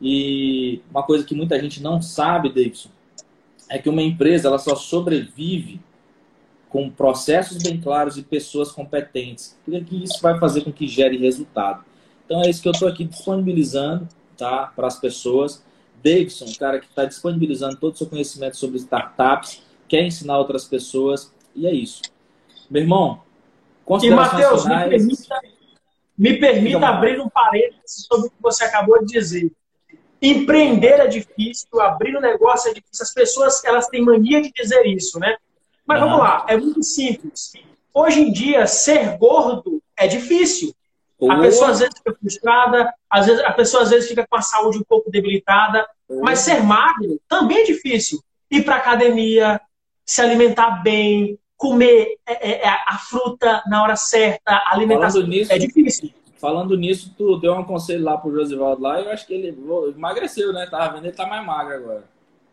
E 0.00 0.82
uma 0.90 1.02
coisa 1.02 1.24
que 1.24 1.34
muita 1.34 1.60
gente 1.60 1.82
não 1.82 2.00
sabe, 2.02 2.48
Davidson, 2.48 2.90
é 3.68 3.78
que 3.78 3.88
uma 3.88 4.02
empresa 4.02 4.48
ela 4.48 4.58
só 4.58 4.74
sobrevive 4.76 5.80
com 6.68 6.90
processos 6.90 7.62
bem 7.62 7.80
claros 7.80 8.16
e 8.16 8.22
pessoas 8.22 8.70
competentes. 8.70 9.58
Porque 9.64 9.96
isso 9.96 10.20
vai 10.20 10.38
fazer 10.38 10.62
com 10.62 10.72
que 10.72 10.86
gere 10.86 11.16
resultado. 11.16 11.84
Então 12.24 12.42
é 12.42 12.50
isso 12.50 12.60
que 12.60 12.68
eu 12.68 12.72
estou 12.72 12.88
aqui 12.88 13.04
disponibilizando 13.04 14.08
tá, 14.36 14.72
para 14.74 14.86
as 14.86 14.98
pessoas 14.98 15.64
Davidson, 16.06 16.44
o 16.44 16.58
cara 16.58 16.78
que 16.78 16.86
está 16.86 17.04
disponibilizando 17.04 17.76
todo 17.76 17.94
o 17.94 17.96
seu 17.96 18.06
conhecimento 18.06 18.56
sobre 18.56 18.76
startups, 18.76 19.62
quer 19.88 20.04
ensinar 20.04 20.38
outras 20.38 20.64
pessoas, 20.64 21.32
e 21.54 21.66
é 21.66 21.72
isso. 21.72 22.02
Meu 22.70 22.82
irmão, 22.82 23.22
e 24.02 24.10
Matheus, 24.10 24.66
me 24.66 24.88
permita, 24.88 25.40
me 26.16 26.38
permita 26.38 26.86
abrir 26.86 27.20
um 27.20 27.28
parênteses 27.28 28.06
sobre 28.06 28.28
o 28.28 28.30
que 28.30 28.42
você 28.42 28.64
acabou 28.64 28.98
de 29.04 29.12
dizer. 29.12 29.52
Empreender 30.20 31.00
é 31.00 31.06
difícil, 31.06 31.80
abrir 31.80 32.16
um 32.16 32.20
negócio 32.20 32.70
é 32.70 32.74
difícil. 32.74 33.02
As 33.02 33.12
pessoas 33.12 33.64
elas 33.64 33.86
têm 33.88 34.02
mania 34.02 34.40
de 34.40 34.50
dizer 34.52 34.86
isso, 34.86 35.18
né? 35.18 35.36
Mas 35.86 36.00
vamos 36.00 36.18
lá, 36.18 36.44
é 36.48 36.56
muito 36.56 36.82
simples. 36.82 37.52
Hoje 37.92 38.20
em 38.20 38.32
dia, 38.32 38.66
ser 38.66 39.16
gordo 39.18 39.82
é 39.96 40.06
difícil. 40.06 40.74
A 41.30 41.40
pessoa 41.40 41.70
às 41.70 41.78
vezes 41.78 41.94
fica 41.96 42.14
frustrada, 42.14 42.92
às 43.08 43.26
vezes, 43.26 43.42
a 43.42 43.52
pessoa 43.52 43.82
às 43.82 43.90
vezes 43.90 44.08
fica 44.08 44.26
com 44.28 44.36
a 44.36 44.42
saúde 44.42 44.78
um 44.78 44.84
pouco 44.84 45.10
debilitada, 45.10 45.86
mas 46.22 46.40
ser 46.40 46.62
magro 46.62 47.18
também 47.28 47.58
é 47.58 47.64
difícil. 47.64 48.20
Ir 48.50 48.64
para 48.64 48.76
academia, 48.76 49.60
se 50.04 50.20
alimentar 50.20 50.82
bem, 50.82 51.38
comer 51.56 52.18
é, 52.26 52.50
é, 52.50 52.66
é, 52.66 52.68
a 52.68 52.98
fruta 52.98 53.62
na 53.66 53.82
hora 53.82 53.96
certa, 53.96 54.62
alimentação 54.66 55.22
nisso, 55.22 55.52
é 55.52 55.58
difícil. 55.58 56.12
Falando 56.38 56.76
nisso, 56.76 57.14
tu 57.16 57.38
deu 57.38 57.54
um 57.54 57.64
conselho 57.64 58.04
lá 58.04 58.16
pro 58.18 58.32
Josivaldo 58.32 58.82
lá, 58.82 59.00
eu 59.00 59.10
acho 59.10 59.26
que 59.26 59.34
ele 59.34 59.56
emagreceu, 59.96 60.52
né? 60.52 60.66
Tava 60.70 60.94
vendo, 60.94 61.06
ele 61.06 61.16
tá 61.16 61.26
mais 61.26 61.44
magro 61.44 61.74
agora. 61.74 62.04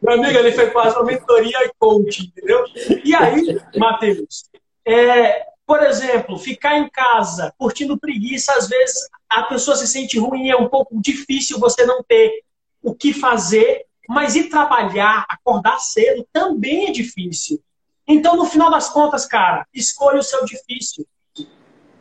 Meu 0.02 0.14
amigo, 0.14 0.38
ele 0.38 0.52
foi 0.52 0.70
quase 0.70 0.96
uma 0.96 1.06
mentoria 1.06 1.66
e 1.66 1.72
coaching, 1.80 2.26
entendeu? 2.26 2.66
E 3.04 3.16
aí, 3.16 3.58
Matheus, 3.78 4.46
é, 4.86 5.46
por 5.66 5.82
exemplo, 5.82 6.38
ficar 6.38 6.78
em 6.78 6.90
casa 6.90 7.54
curtindo 7.58 7.98
preguiça, 7.98 8.54
às 8.54 8.68
vezes 8.68 9.08
a 9.30 9.44
pessoa 9.44 9.76
se 9.78 9.88
sente 9.88 10.20
ruim, 10.20 10.50
é 10.50 10.56
um 10.56 10.68
pouco 10.68 11.00
difícil 11.02 11.60
você 11.60 11.86
não 11.86 12.04
ter 12.04 12.44
o 12.82 12.94
que 12.94 13.14
fazer, 13.14 13.86
mas 14.08 14.36
ir 14.36 14.50
trabalhar, 14.50 15.26
acordar 15.28 15.80
cedo 15.80 16.28
também 16.32 16.88
é 16.88 16.92
difícil. 16.92 17.62
Então, 18.06 18.36
no 18.36 18.46
final 18.46 18.70
das 18.70 18.90
contas, 18.90 19.26
cara, 19.26 19.66
escolha 19.74 20.20
o 20.20 20.24
seu 20.24 20.44
difícil. 20.44 21.08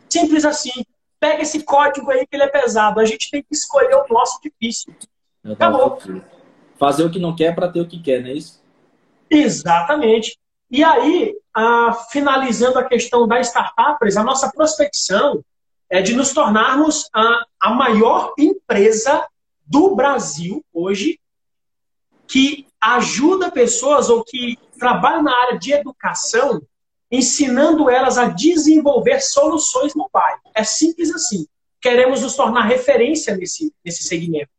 Simples 0.09 0.43
assim. 0.43 0.83
Pega 1.23 1.41
esse 1.41 1.63
código 1.63 2.11
aí 2.11 2.27
que 2.27 2.35
ele 2.35 2.43
é 2.43 2.49
pesado. 2.49 2.99
A 2.99 3.05
gente 3.05 3.31
tem 3.31 3.41
que 3.41 3.55
escolher 3.55 3.95
o 3.95 4.05
nosso 4.13 4.41
difícil. 4.41 4.93
Acabou. 5.41 5.97
Fazer 6.77 7.05
o 7.05 7.09
que 7.09 7.17
não 7.17 7.33
quer 7.33 7.55
para 7.55 7.69
ter 7.69 7.79
o 7.79 7.87
que 7.87 7.97
quer, 7.97 8.21
não 8.21 8.27
é 8.27 8.33
isso? 8.33 8.61
Exatamente. 9.29 10.37
E 10.69 10.83
aí, 10.83 11.33
ah, 11.55 11.93
finalizando 12.11 12.77
a 12.77 12.83
questão 12.83 13.25
da 13.25 13.39
startups, 13.39 14.17
a 14.17 14.23
nossa 14.23 14.51
prospecção 14.51 15.41
é 15.89 16.01
de 16.01 16.13
nos 16.13 16.33
tornarmos 16.33 17.07
a, 17.15 17.45
a 17.57 17.69
maior 17.69 18.33
empresa 18.37 19.25
do 19.65 19.95
Brasil 19.95 20.61
hoje 20.73 21.17
que 22.27 22.67
ajuda 22.81 23.49
pessoas 23.49 24.09
ou 24.09 24.25
que 24.25 24.59
trabalha 24.77 25.21
na 25.21 25.33
área 25.33 25.57
de 25.57 25.71
educação, 25.71 26.61
ensinando 27.13 27.91
elas 27.91 28.17
a 28.17 28.25
desenvolver 28.25 29.21
soluções 29.21 29.93
no 29.93 30.09
bairro. 30.11 30.41
É 30.55 30.63
simples 30.63 31.13
assim. 31.13 31.45
Queremos 31.79 32.23
nos 32.23 32.35
tornar 32.35 32.63
referência 32.63 33.37
nesse, 33.37 33.71
nesse 33.85 34.03
segmento. 34.03 34.49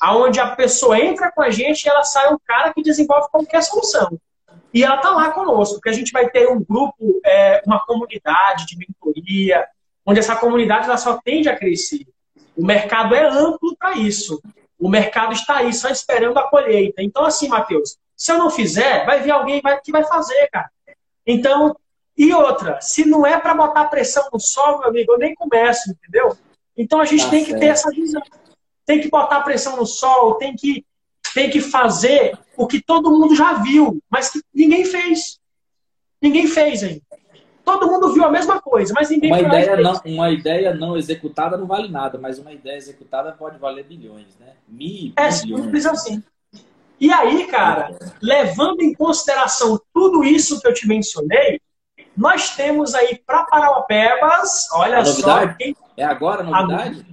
Aonde 0.00 0.40
a 0.40 0.56
pessoa 0.56 0.98
entra 0.98 1.30
com 1.30 1.42
a 1.42 1.50
gente 1.50 1.84
e 1.84 1.88
ela 1.88 2.02
sai 2.02 2.32
um 2.32 2.38
cara 2.46 2.72
que 2.72 2.82
desenvolve 2.82 3.28
qualquer 3.30 3.62
solução. 3.62 4.18
E 4.72 4.82
ela 4.82 4.96
está 4.96 5.10
lá 5.10 5.32
conosco, 5.32 5.74
porque 5.74 5.90
a 5.90 5.92
gente 5.92 6.10
vai 6.10 6.30
ter 6.30 6.48
um 6.48 6.64
grupo, 6.64 7.20
é, 7.26 7.62
uma 7.66 7.84
comunidade 7.84 8.64
de 8.64 8.78
mentoria, 8.78 9.66
onde 10.06 10.18
essa 10.18 10.34
comunidade 10.34 10.86
ela 10.86 10.96
só 10.96 11.20
tende 11.22 11.50
a 11.50 11.56
crescer. 11.58 12.06
O 12.56 12.64
mercado 12.64 13.14
é 13.14 13.28
amplo 13.28 13.76
para 13.76 13.98
isso. 13.98 14.40
O 14.78 14.88
mercado 14.88 15.34
está 15.34 15.58
aí, 15.58 15.74
só 15.74 15.90
esperando 15.90 16.38
a 16.38 16.48
colheita. 16.48 17.02
Então, 17.02 17.24
assim, 17.24 17.48
Matheus, 17.48 17.98
se 18.16 18.32
eu 18.32 18.38
não 18.38 18.48
fizer, 18.50 19.04
vai 19.04 19.20
vir 19.20 19.30
alguém 19.30 19.60
que 19.84 19.92
vai 19.92 20.04
fazer, 20.04 20.48
cara. 20.50 20.70
Então, 21.26 21.76
e 22.18 22.34
outra, 22.34 22.80
se 22.80 23.04
não 23.04 23.24
é 23.24 23.38
para 23.38 23.54
botar 23.54 23.84
pressão 23.84 24.28
no 24.32 24.40
sol, 24.40 24.80
meu 24.80 24.88
amigo, 24.88 25.12
eu 25.12 25.18
nem 25.18 25.36
começo, 25.36 25.88
entendeu? 25.88 26.36
Então 26.76 27.00
a 27.00 27.04
gente 27.04 27.22
tá 27.22 27.30
tem 27.30 27.44
certo. 27.44 27.54
que 27.54 27.60
ter 27.60 27.66
essa 27.66 27.90
visão. 27.90 28.20
Tem 28.84 29.00
que 29.00 29.08
botar 29.08 29.42
pressão 29.42 29.76
no 29.76 29.86
sol, 29.86 30.34
tem 30.34 30.56
que, 30.56 30.84
tem 31.32 31.48
que 31.48 31.60
fazer 31.60 32.36
o 32.56 32.66
que 32.66 32.82
todo 32.82 33.10
mundo 33.10 33.36
já 33.36 33.52
viu, 33.62 34.02
mas 34.10 34.30
que 34.30 34.40
ninguém 34.52 34.84
fez. 34.84 35.38
Ninguém 36.20 36.48
fez 36.48 36.82
ainda. 36.82 37.02
Todo 37.64 37.86
mundo 37.86 38.12
viu 38.12 38.24
a 38.24 38.30
mesma 38.30 38.60
coisa, 38.60 38.92
mas 38.96 39.10
ninguém 39.10 39.30
uma 39.30 39.40
ideia 39.40 39.76
não 39.76 40.00
Uma 40.04 40.30
ideia 40.30 40.74
não 40.74 40.96
executada 40.96 41.56
não 41.56 41.66
vale 41.66 41.88
nada, 41.88 42.18
mas 42.18 42.38
uma 42.38 42.52
ideia 42.52 42.76
executada 42.76 43.30
pode 43.30 43.58
valer 43.58 43.84
bilhões, 43.84 44.36
né? 44.40 44.54
Mil, 44.66 45.12
é 45.16 45.30
simples 45.30 45.86
assim. 45.86 46.20
E 46.98 47.12
aí, 47.12 47.46
cara, 47.46 47.96
levando 48.20 48.80
em 48.80 48.92
consideração 48.92 49.80
tudo 49.94 50.24
isso 50.24 50.60
que 50.60 50.66
eu 50.66 50.74
te 50.74 50.88
mencionei, 50.88 51.60
nós 52.18 52.56
temos 52.56 52.96
aí 52.96 53.16
para 53.24 53.44
Parauapebas, 53.44 54.68
olha 54.72 55.04
só. 55.04 55.46
Quem... 55.54 55.76
É 55.96 56.04
agora 56.04 56.42
a 56.42 56.44
novidade? 56.44 57.06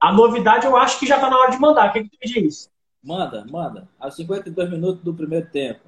A, 0.00 0.08
a, 0.08 0.12
novidade 0.12 0.66
eu 0.66 0.74
acho 0.76 0.98
que 0.98 1.06
já 1.06 1.16
está 1.16 1.28
na 1.28 1.38
hora 1.38 1.50
de 1.50 1.60
mandar. 1.60 1.90
O 1.90 1.92
que, 1.92 2.04
que 2.04 2.08
tu 2.08 2.18
me 2.24 2.32
diz? 2.42 2.70
Manda, 3.02 3.44
manda. 3.50 3.86
Aos 4.00 4.16
52 4.16 4.70
minutos 4.70 5.04
do 5.04 5.12
primeiro 5.12 5.46
tempo. 5.50 5.82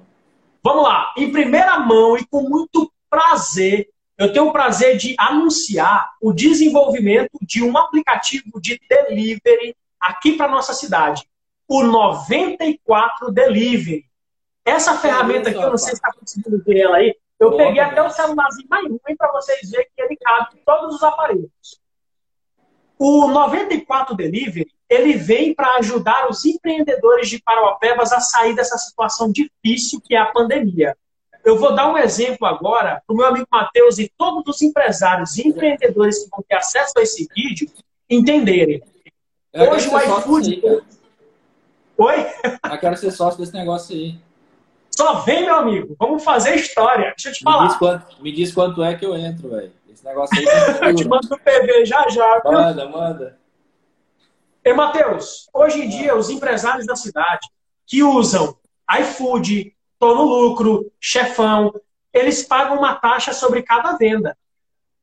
Vamos 0.63 0.83
lá. 0.83 1.13
Em 1.17 1.31
primeira 1.31 1.79
mão 1.79 2.15
e 2.15 2.23
com 2.27 2.47
muito 2.47 2.91
prazer, 3.09 3.89
eu 4.15 4.31
tenho 4.31 4.47
o 4.47 4.53
prazer 4.53 4.97
de 4.97 5.15
anunciar 5.17 6.11
o 6.21 6.31
desenvolvimento 6.31 7.39
de 7.41 7.63
um 7.63 7.75
aplicativo 7.75 8.61
de 8.61 8.79
delivery 8.87 9.75
aqui 9.99 10.33
para 10.33 10.47
nossa 10.47 10.73
cidade 10.73 11.27
o 11.67 11.83
94 11.83 13.31
Delivery. 13.31 14.05
Essa 14.63 14.95
ferramenta 14.97 15.49
aqui, 15.49 15.59
eu 15.59 15.69
não 15.69 15.77
sei 15.77 15.89
se 15.89 15.95
está 15.95 16.13
conseguindo 16.13 16.63
ver 16.63 16.79
ela 16.79 16.97
aí, 16.97 17.15
eu 17.39 17.51
Boa, 17.51 17.63
peguei 17.63 17.81
até 17.81 18.01
o 18.01 18.09
celularzinho 18.09 18.67
mais 18.69 18.85
ruim 18.85 19.15
para 19.17 19.31
vocês 19.31 19.69
verem 19.69 19.87
que 19.95 20.01
ele 20.01 20.17
cabe 20.17 20.55
em 20.55 20.63
todos 20.65 20.95
os 20.95 21.03
aparelhos. 21.03 21.79
O 22.99 23.27
94 23.27 24.15
Delivery, 24.15 24.71
ele 24.89 25.13
vem 25.13 25.53
para 25.53 25.75
ajudar 25.75 26.29
os 26.29 26.43
empreendedores 26.45 27.29
de 27.29 27.39
Parauapebas 27.39 28.11
a 28.11 28.19
sair 28.19 28.55
dessa 28.55 28.77
situação 28.77 29.31
difícil 29.31 30.01
que 30.03 30.15
é 30.15 30.19
a 30.19 30.31
pandemia. 30.31 30.97
Eu 31.45 31.57
vou 31.57 31.75
dar 31.75 31.91
um 31.91 31.97
exemplo 31.97 32.47
agora 32.47 33.01
para 33.05 33.13
o 33.13 33.17
meu 33.17 33.27
amigo 33.27 33.47
Matheus 33.51 33.99
e 33.99 34.11
todos 34.17 34.55
os 34.55 34.61
empresários 34.61 35.37
e 35.37 35.47
empreendedores 35.47 36.23
que 36.23 36.29
vão 36.29 36.43
ter 36.47 36.55
acesso 36.55 36.93
a 36.97 37.01
esse 37.03 37.27
vídeo 37.35 37.69
entenderem. 38.09 38.81
Hoje 39.53 39.87
o 39.89 39.99
iFood... 39.99 40.61
Oi? 41.99 42.27
Eu 42.71 42.79
quero 42.79 42.95
ser 42.95 43.11
sócio 43.11 43.39
desse 43.39 43.53
negócio 43.53 43.95
aí. 43.95 44.19
Só 44.97 45.19
vem, 45.19 45.45
meu 45.45 45.55
amigo. 45.55 45.95
Vamos 45.99 46.23
fazer 46.23 46.55
história. 46.55 47.13
Deixa 47.15 47.29
eu 47.29 47.33
te 47.33 47.43
falar. 47.43 47.61
Me 47.61 47.67
diz 47.67 47.77
quanto, 47.77 48.23
me 48.23 48.31
diz 48.31 48.51
quanto 48.51 48.83
é 48.83 48.95
que 48.95 49.05
eu 49.05 49.15
entro, 49.15 49.47
velho. 49.47 49.71
Esse 49.87 50.03
negócio 50.03 50.35
aí. 50.35 50.45
eu 50.89 50.95
te 50.95 51.07
mando 51.07 51.29
no 51.29 51.37
PV 51.37 51.85
já 51.85 52.09
já. 52.09 52.39
Viu? 52.39 52.51
Manda, 52.51 52.89
manda. 52.89 53.39
E, 54.65 54.73
Matheus, 54.73 55.47
hoje 55.53 55.85
em 55.85 55.87
dia, 55.87 56.15
os 56.15 56.31
empresários 56.31 56.87
da 56.87 56.95
cidade 56.95 57.47
que 57.85 58.01
usam 58.01 58.57
iFood, 58.99 59.71
Tô 59.99 60.15
no 60.15 60.23
Lucro, 60.23 60.91
Chefão, 60.99 61.73
eles 62.11 62.41
pagam 62.41 62.77
uma 62.77 62.95
taxa 62.95 63.33
sobre 63.33 63.61
cada 63.61 63.97
venda. 63.97 64.35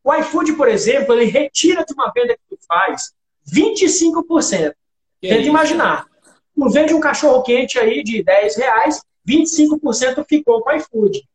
O 0.02 0.12
iFood, 0.12 0.54
por 0.54 0.66
exemplo, 0.66 1.14
ele 1.14 1.26
retira 1.26 1.84
de 1.84 1.94
uma 1.94 2.10
venda 2.12 2.34
que 2.34 2.42
tu 2.48 2.58
faz 2.66 3.12
25%. 3.48 4.74
Tenta 5.20 5.48
imaginar. 5.48 6.06
Tu 6.52 6.68
vende 6.70 6.94
um 6.94 7.00
cachorro 7.00 7.42
quente 7.42 7.78
aí 7.78 8.02
de 8.02 8.24
10 8.24 8.56
reais, 8.56 9.00
25% 9.26 10.24
ficou 10.28 10.62
com 10.62 10.70
o 10.70 10.74
iFood. 10.74 11.26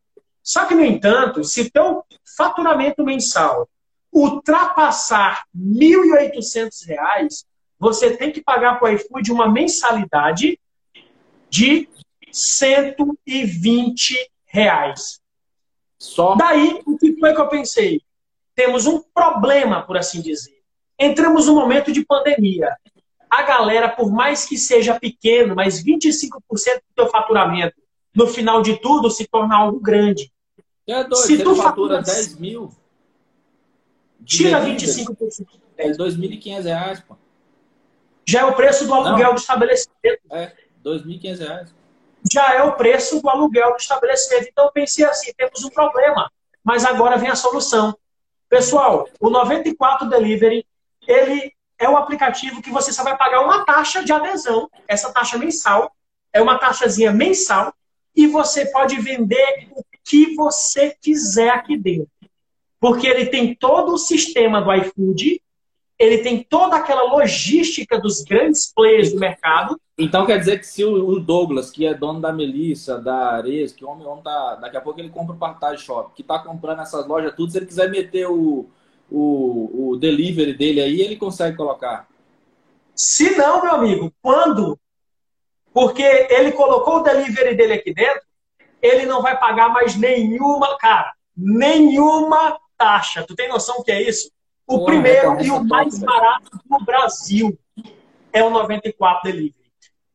Só 0.44 0.66
que, 0.66 0.76
no 0.76 0.84
entanto, 0.84 1.44
se 1.44 1.70
teu 1.70 2.04
faturamento 2.38 3.04
mensal 3.04 3.68
ultrapassar 4.12 5.44
R$ 5.54 5.62
1.800, 5.62 7.46
você 7.78 8.18
tem 8.18 8.32
que 8.32 8.42
pagar 8.42 8.80
para 8.80 8.90
o 8.90 8.94
iFood 8.94 9.32
uma 9.32 9.50
mensalidade 9.50 10.60
de 11.50 11.88
120 12.32 14.32
reais. 14.46 15.20
Só. 15.98 16.36
Daí, 16.36 16.82
o 16.86 16.98
que 16.98 17.18
foi 17.20 17.34
que 17.34 17.42
eu 17.42 17.50
pensei? 17.50 18.02
Temos 18.56 18.86
um 18.86 19.02
problema, 19.14 19.84
por 19.84 19.98
assim 19.98 20.22
dizer. 20.22 20.58
Entramos 20.98 21.48
num 21.48 21.56
momento 21.56 21.92
de 21.92 22.06
pandemia 22.06 22.76
a 23.30 23.44
galera, 23.44 23.90
por 23.90 24.12
mais 24.12 24.46
que 24.46 24.58
seja 24.58 25.00
pequeno, 25.00 25.56
mas 25.56 25.84
25% 25.84 26.30
do 26.48 26.96
teu 26.96 27.08
faturamento, 27.08 27.76
no 28.16 28.28
final 28.28 28.62
de 28.62 28.78
tudo, 28.78 29.10
se 29.12 29.28
torna 29.28 29.56
algo 29.56 29.80
grande. 29.80 30.32
É 30.88 31.04
doido, 31.04 31.16
se 31.16 31.44
tu 31.44 31.56
fatura 31.56 32.02
10 32.02 32.40
mil. 32.40 32.72
Tira 34.26 34.60
25%. 34.60 35.46
É 35.78 35.92
2.500 35.92 36.64
reais, 36.64 37.00
pô. 37.02 37.16
Já 38.26 38.42
é 38.42 38.46
o 38.46 38.54
preço 38.54 38.86
do 38.86 38.94
aluguel 38.94 39.28
Não. 39.28 39.36
do 39.36 39.40
estabelecimento. 39.40 40.22
É, 40.32 40.54
2.500 40.84 41.40
reais. 41.40 41.76
Já 42.32 42.54
é 42.54 42.64
o 42.64 42.74
preço 42.74 43.22
do 43.22 43.30
aluguel 43.30 43.72
do 43.72 43.78
estabelecimento. 43.78 44.50
Então 44.52 44.66
eu 44.66 44.72
pensei 44.72 45.06
assim, 45.06 45.32
temos 45.38 45.64
um 45.64 45.70
problema. 45.70 46.32
Mas 46.64 46.84
agora 46.86 47.18
vem 47.18 47.30
a 47.30 47.36
solução. 47.36 47.96
Pessoal, 48.50 49.08
o 49.20 49.30
94 49.30 50.10
Delivery, 50.10 50.66
ele 51.08 51.54
é 51.80 51.90
um 51.90 51.96
aplicativo 51.96 52.62
que 52.62 52.70
você 52.70 52.92
só 52.92 53.04
vai 53.04 53.18
pagar 53.18 53.42
uma 53.42 53.66
taxa 53.66 54.04
de 54.04 54.12
adesão, 54.12 54.70
essa 54.88 55.12
taxa 55.14 55.38
mensal, 55.38 55.96
é 56.34 56.42
uma 56.42 56.60
taxazinha 56.60 57.12
mensal 57.12 57.74
e 58.14 58.28
você 58.28 58.66
pode 58.66 59.00
vender 59.00 59.70
o 59.72 59.84
que 60.04 60.36
você 60.36 60.96
quiser 61.02 61.50
aqui 61.50 61.78
dentro. 61.78 62.10
Porque 62.80 63.08
ele 63.08 63.28
tem 63.28 63.56
todo 63.56 63.94
o 63.94 63.98
sistema 63.98 64.62
do 64.62 64.74
iFood, 64.74 65.42
ele 65.98 66.20
tem 66.20 66.44
toda 66.44 66.78
aquela 66.78 67.04
logística 67.04 68.00
dos 68.00 68.24
grandes 68.24 68.72
players 68.74 69.14
do 69.14 69.20
mercado. 69.20 69.80
Então 69.98 70.26
quer 70.26 70.40
dizer 70.40 70.60
que 70.60 70.66
se 70.66 70.84
o 70.84 71.20
Douglas, 71.20 71.72
que 71.72 71.86
é 71.86 71.94
dono 71.94 72.22
da 72.22 72.32
Melissa, 72.32 73.00
da 73.00 73.36
Ares, 73.36 73.74
que 73.74 73.84
homem, 73.84 74.08
homem 74.08 74.24
tá, 74.24 74.56
daqui 74.56 74.78
a 74.78 74.82
pouco 74.82 75.00
ele 75.00 75.10
compra 75.10 75.36
o 75.36 75.40
Partage 75.40 75.84
Shop, 75.84 76.14
que 76.14 76.22
está 76.22 76.40
comprando 76.40 76.82
essas 76.82 77.06
lojas 77.06 77.34
tudo, 77.36 77.52
se 77.52 77.58
ele 77.58 77.66
quiser 77.66 77.90
meter 77.90 78.28
o, 78.28 78.70
o, 79.12 79.92
o 79.92 79.96
delivery 79.98 80.54
dele 80.54 80.82
aí, 80.82 81.02
ele 81.02 81.16
consegue 81.16 81.58
colocar. 81.58 82.08
Se 82.96 83.36
não, 83.36 83.62
meu 83.62 83.72
amigo, 83.74 84.14
quando? 84.22 84.78
Porque 85.74 86.04
ele 86.30 86.52
colocou 86.52 86.98
o 86.98 87.04
delivery 87.04 87.56
dele 87.56 87.74
aqui 87.74 87.94
dentro, 87.94 88.22
ele 88.82 89.06
não 89.06 89.22
vai 89.22 89.38
pagar 89.38 89.70
mais 89.70 89.96
nenhuma, 89.96 90.78
cara, 90.78 91.14
nenhuma 91.36 92.60
taxa. 92.78 93.24
Tu 93.28 93.36
tem 93.36 93.50
noção 93.50 93.78
do 93.78 93.84
que 93.84 93.92
é 93.92 94.02
isso? 94.02 94.32
O 94.66 94.86
primeiro 94.86 95.42
e 95.42 95.50
o 95.50 95.64
mais 95.64 95.98
barato 95.98 96.60
do 96.64 96.86
Brasil 96.86 97.58
é 98.32 98.44
o 98.44 98.50
94 98.50 99.32
Delivery. 99.32 99.56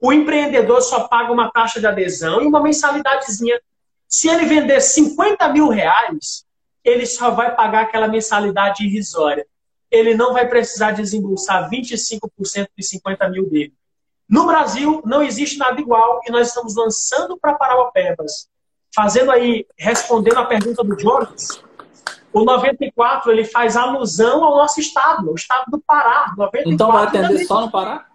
O 0.00 0.12
empreendedor 0.12 0.80
só 0.82 1.08
paga 1.08 1.32
uma 1.32 1.50
taxa 1.50 1.80
de 1.80 1.86
adesão 1.86 2.42
e 2.42 2.46
uma 2.46 2.62
mensalidadezinha. 2.62 3.60
Se 4.06 4.28
ele 4.28 4.44
vender 4.44 4.80
50 4.80 5.48
mil 5.48 5.68
reais, 5.68 6.44
ele 6.84 7.06
só 7.06 7.30
vai 7.30 7.54
pagar 7.54 7.82
aquela 7.82 8.06
mensalidade 8.06 8.84
irrisória. 8.84 9.46
Ele 9.90 10.14
não 10.14 10.32
vai 10.32 10.46
precisar 10.48 10.90
desembolsar 10.90 11.70
25% 11.70 12.68
de 12.76 12.84
50 12.84 13.28
mil 13.30 13.48
dele. 13.48 13.72
No 14.28 14.46
Brasil, 14.46 15.02
não 15.04 15.22
existe 15.22 15.58
nada 15.58 15.80
igual 15.80 16.20
e 16.26 16.30
nós 16.30 16.48
estamos 16.48 16.74
lançando 16.76 17.38
para 17.38 17.54
Parauapebas, 17.54 18.48
fazendo 18.94 19.30
aí, 19.30 19.66
respondendo 19.78 20.38
a 20.38 20.46
pergunta 20.46 20.82
do 20.82 20.98
Jonas, 20.98 21.62
o 22.32 22.44
94 22.44 23.30
ele 23.30 23.44
faz 23.44 23.76
alusão 23.76 24.42
ao 24.42 24.56
nosso 24.56 24.80
estado, 24.80 25.30
o 25.30 25.34
estado 25.34 25.70
do 25.70 25.80
Pará. 25.80 26.32
94, 26.36 26.72
então 26.72 26.90
vai 26.90 27.04
atender 27.04 27.44
só 27.44 27.60
no 27.60 27.70
Pará? 27.70 28.06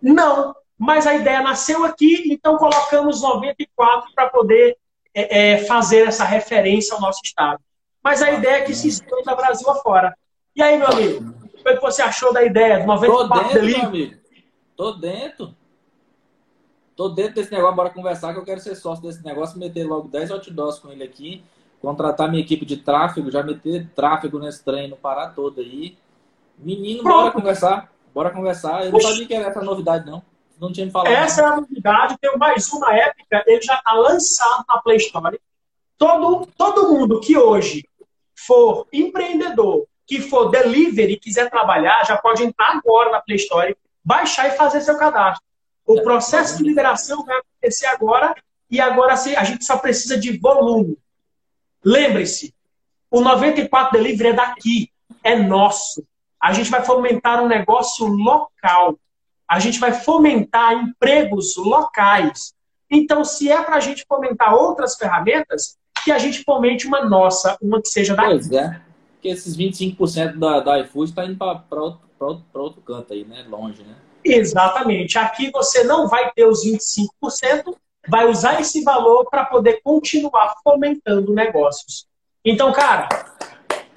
Não, 0.00 0.54
mas 0.78 1.06
a 1.06 1.14
ideia 1.14 1.42
nasceu 1.42 1.84
aqui, 1.84 2.24
então 2.30 2.56
colocamos 2.56 3.22
94 3.22 4.12
para 4.14 4.28
poder 4.28 4.76
é, 5.14 5.52
é, 5.52 5.58
fazer 5.64 6.06
essa 6.06 6.24
referência 6.24 6.94
ao 6.94 7.00
nosso 7.00 7.20
estado. 7.24 7.60
Mas 8.04 8.22
a 8.22 8.30
ideia 8.30 8.56
é 8.56 8.62
que 8.62 8.74
se 8.74 8.88
expanda 8.88 9.34
Brasil 9.34 9.68
afora. 9.70 10.14
E 10.54 10.62
aí, 10.62 10.78
meu 10.78 10.86
amigo, 10.86 11.34
o 11.54 11.64
que 11.64 11.80
você 11.80 12.02
achou 12.02 12.32
da 12.32 12.44
ideia 12.44 12.80
do 12.80 12.86
94 12.86 13.38
Tô 13.38 13.60
dentro, 13.60 13.66
meu 13.66 13.86
amigo. 13.88 14.16
Tô 14.76 14.92
dentro. 14.92 15.56
Tô 16.94 17.08
dentro 17.08 17.34
desse 17.34 17.50
negócio, 17.50 17.74
bora 17.74 17.90
conversar 17.90 18.32
que 18.34 18.38
eu 18.38 18.44
quero 18.44 18.60
ser 18.60 18.76
sócio 18.76 19.02
desse 19.02 19.24
negócio, 19.24 19.58
meter 19.58 19.84
logo 19.84 20.06
10 20.06 20.30
outdoors 20.30 20.78
com 20.78 20.92
ele 20.92 21.02
aqui 21.02 21.42
contratar 21.84 22.30
minha 22.30 22.42
equipe 22.42 22.64
de 22.64 22.78
tráfego, 22.78 23.30
já 23.30 23.42
meter 23.42 23.86
tráfego 23.94 24.38
nesse 24.38 24.64
trem 24.64 24.88
no 24.88 24.96
Pará 24.96 25.28
todo 25.28 25.60
aí. 25.60 25.96
Menino, 26.58 27.02
Pronto. 27.02 27.18
bora 27.18 27.32
conversar. 27.32 27.92
Bora 28.14 28.30
conversar. 28.30 28.86
Eu 28.86 28.92
não 28.92 29.00
sabia 29.00 29.26
que 29.26 29.34
era 29.34 29.48
essa 29.48 29.60
novidade, 29.60 30.06
não. 30.06 30.22
Não 30.58 30.72
tinha 30.72 30.86
me 30.86 30.92
falado. 30.92 31.12
Essa 31.12 31.42
é 31.42 31.44
a 31.44 31.56
novidade. 31.56 32.16
Tem 32.20 32.38
mais 32.38 32.72
uma 32.72 32.94
época, 32.94 33.44
ele 33.46 33.60
já 33.60 33.74
está 33.74 33.92
lançado 33.92 34.64
na 34.66 34.78
Play 34.78 34.96
Store. 34.96 35.38
Todo, 35.98 36.48
todo 36.56 36.92
mundo 36.92 37.20
que 37.20 37.36
hoje 37.36 37.84
for 38.46 38.86
empreendedor, 38.92 39.86
que 40.06 40.20
for 40.20 40.50
delivery, 40.50 41.18
quiser 41.18 41.50
trabalhar, 41.50 42.04
já 42.04 42.16
pode 42.16 42.42
entrar 42.42 42.72
agora 42.76 43.10
na 43.10 43.20
Play 43.20 43.36
Store, 43.36 43.76
baixar 44.04 44.48
e 44.48 44.56
fazer 44.56 44.80
seu 44.80 44.98
cadastro. 44.98 45.44
O 45.86 46.02
processo 46.02 46.58
de 46.58 46.64
liberação 46.64 47.24
vai 47.24 47.38
acontecer 47.38 47.86
agora 47.86 48.34
e 48.70 48.80
agora 48.80 49.14
a 49.14 49.44
gente 49.44 49.64
só 49.64 49.76
precisa 49.76 50.18
de 50.18 50.38
volume. 50.38 50.98
Lembre-se, 51.84 52.54
o 53.10 53.20
94 53.20 53.92
Delivery 53.92 54.30
é 54.30 54.32
daqui, 54.32 54.90
é 55.22 55.36
nosso. 55.36 56.04
A 56.40 56.52
gente 56.52 56.70
vai 56.70 56.82
fomentar 56.82 57.42
um 57.42 57.48
negócio 57.48 58.06
local. 58.06 58.98
A 59.46 59.60
gente 59.60 59.78
vai 59.78 59.92
fomentar 59.92 60.72
empregos 60.72 61.54
locais. 61.56 62.54
Então, 62.90 63.24
se 63.24 63.50
é 63.50 63.62
para 63.62 63.76
a 63.76 63.80
gente 63.80 64.04
fomentar 64.08 64.54
outras 64.54 64.96
ferramentas, 64.96 65.78
que 66.04 66.12
a 66.12 66.18
gente 66.18 66.44
fomente 66.44 66.86
uma 66.86 67.04
nossa, 67.04 67.56
uma 67.60 67.80
que 67.80 67.88
seja 67.88 68.14
daqui. 68.14 68.30
Pois 68.30 68.52
é. 68.52 68.80
Porque 69.14 69.28
esses 69.28 69.56
25% 69.56 70.38
da, 70.38 70.60
da 70.60 70.80
iFood 70.80 71.10
está 71.10 71.24
indo 71.24 71.36
para 71.36 71.80
outro, 71.80 72.00
outro, 72.20 72.44
outro 72.54 72.82
canto 72.82 73.12
aí, 73.12 73.24
né? 73.24 73.44
Longe, 73.48 73.82
né? 73.82 73.94
Exatamente. 74.22 75.18
Aqui 75.18 75.50
você 75.50 75.84
não 75.84 76.08
vai 76.08 76.30
ter 76.32 76.46
os 76.46 76.64
25%, 76.64 77.74
vai 78.08 78.28
usar 78.28 78.60
esse 78.60 78.82
valor 78.82 79.26
para 79.30 79.44
poder 79.44 79.80
continuar 79.82 80.54
fomentando 80.62 81.32
negócios. 81.32 82.06
Então, 82.44 82.72
cara, 82.72 83.08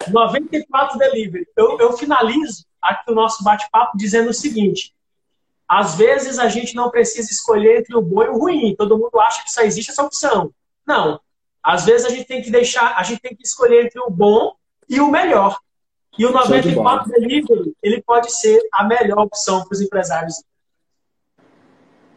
94 0.09 0.97
Delivery. 0.97 1.45
Eu, 1.55 1.77
eu 1.79 1.93
finalizo 1.93 2.65
aqui 2.81 3.11
o 3.11 3.15
nosso 3.15 3.43
bate-papo 3.43 3.97
dizendo 3.97 4.29
o 4.29 4.33
seguinte: 4.33 4.93
às 5.67 5.95
vezes 5.95 6.39
a 6.39 6.47
gente 6.47 6.75
não 6.75 6.89
precisa 6.89 7.29
escolher 7.29 7.79
entre 7.79 7.95
o 7.95 8.01
bom 8.01 8.23
e 8.23 8.29
o 8.29 8.37
ruim. 8.37 8.75
Todo 8.77 8.97
mundo 8.97 9.19
acha 9.19 9.43
que 9.43 9.51
só 9.51 9.61
existe 9.61 9.91
essa 9.91 10.03
opção. 10.03 10.51
Não. 10.85 11.19
Às 11.67 11.83
vezes 11.83 12.07
a 12.07 12.09
gente 12.09 12.23
tem 12.23 12.41
que 12.41 12.49
deixar, 12.49 12.95
a 12.95 13.03
gente 13.03 13.19
tem 13.19 13.35
que 13.35 13.43
escolher 13.43 13.83
entre 13.83 13.99
o 13.99 14.09
bom 14.09 14.55
e 14.87 15.01
o 15.01 15.11
melhor. 15.11 15.59
E 16.17 16.25
o 16.25 16.31
94 16.31 17.11
Delivery, 17.11 17.75
ele 17.83 18.01
pode 18.01 18.31
ser 18.31 18.57
a 18.71 18.85
melhor 18.85 19.19
opção 19.19 19.65
para 19.65 19.73
os 19.73 19.81
empresários. 19.81 20.41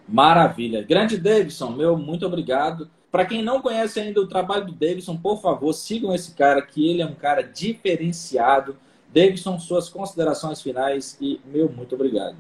Maravilha. 0.07 0.85
Grande 0.85 1.19
Davidson, 1.19 1.71
meu 1.71 1.97
muito 1.97 2.25
obrigado. 2.25 2.89
Para 3.11 3.27
quem 3.27 3.43
não 3.43 3.61
conhece 3.61 3.99
ainda 3.99 4.21
o 4.21 4.29
trabalho 4.29 4.67
do 4.67 4.73
Davidson, 4.73 5.17
por 5.17 5.43
favor, 5.43 5.73
sigam 5.73 6.15
esse 6.15 6.33
cara, 6.33 6.63
que 6.63 6.89
ele 6.89 7.03
é 7.03 7.07
um 7.07 7.17
cara 7.17 7.43
diferenciado. 7.43 8.79
Davidson, 9.09 9.59
suas 9.59 9.89
considerações 9.89 10.63
finais 10.63 11.19
e 11.21 11.41
meu 11.45 11.69
muito 11.69 11.97
obrigado. 11.97 12.37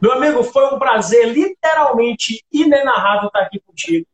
Meu 0.00 0.12
amigo, 0.12 0.42
foi 0.42 0.74
um 0.74 0.78
prazer 0.78 1.28
literalmente 1.28 2.42
inenarrável 2.50 3.26
estar 3.26 3.40
aqui 3.40 3.60
contigo. 3.60 4.06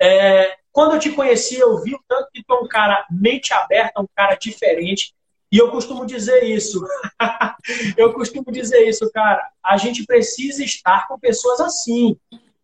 É, 0.00 0.56
quando 0.78 0.94
eu 0.94 1.00
te 1.00 1.10
conheci, 1.10 1.58
eu 1.58 1.76
vi 1.82 1.92
o 1.92 2.00
tanto 2.06 2.28
que 2.32 2.40
tu 2.40 2.54
é 2.54 2.60
um 2.60 2.68
cara 2.68 3.04
mente 3.10 3.52
aberta, 3.52 4.00
um 4.00 4.06
cara 4.14 4.36
diferente. 4.36 5.12
E 5.50 5.58
eu 5.58 5.72
costumo 5.72 6.06
dizer 6.06 6.44
isso. 6.44 6.80
eu 7.98 8.12
costumo 8.12 8.44
dizer 8.52 8.88
isso, 8.88 9.10
cara. 9.10 9.50
A 9.60 9.76
gente 9.76 10.06
precisa 10.06 10.62
estar 10.62 11.08
com 11.08 11.18
pessoas 11.18 11.60
assim. 11.60 12.16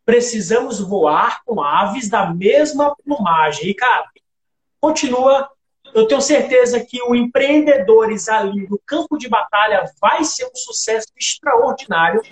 Precisamos 0.05 0.79
voar 0.79 1.43
com 1.45 1.61
aves 1.61 2.09
da 2.09 2.33
mesma 2.33 2.95
plumagem. 3.05 3.71
E, 3.71 3.75
cara, 3.75 4.05
continua. 4.81 5.51
Eu 5.93 6.07
tenho 6.07 6.21
certeza 6.21 6.79
que 6.85 7.03
o 7.03 7.17
Empreendedores 7.17 8.29
ali 8.29 8.69
no 8.69 8.81
campo 8.87 9.19
de 9.19 9.29
batalha 9.29 9.91
vai 10.01 10.23
ser 10.23 10.45
um 10.45 10.55
sucesso 10.55 11.09
extraordinário. 11.19 12.23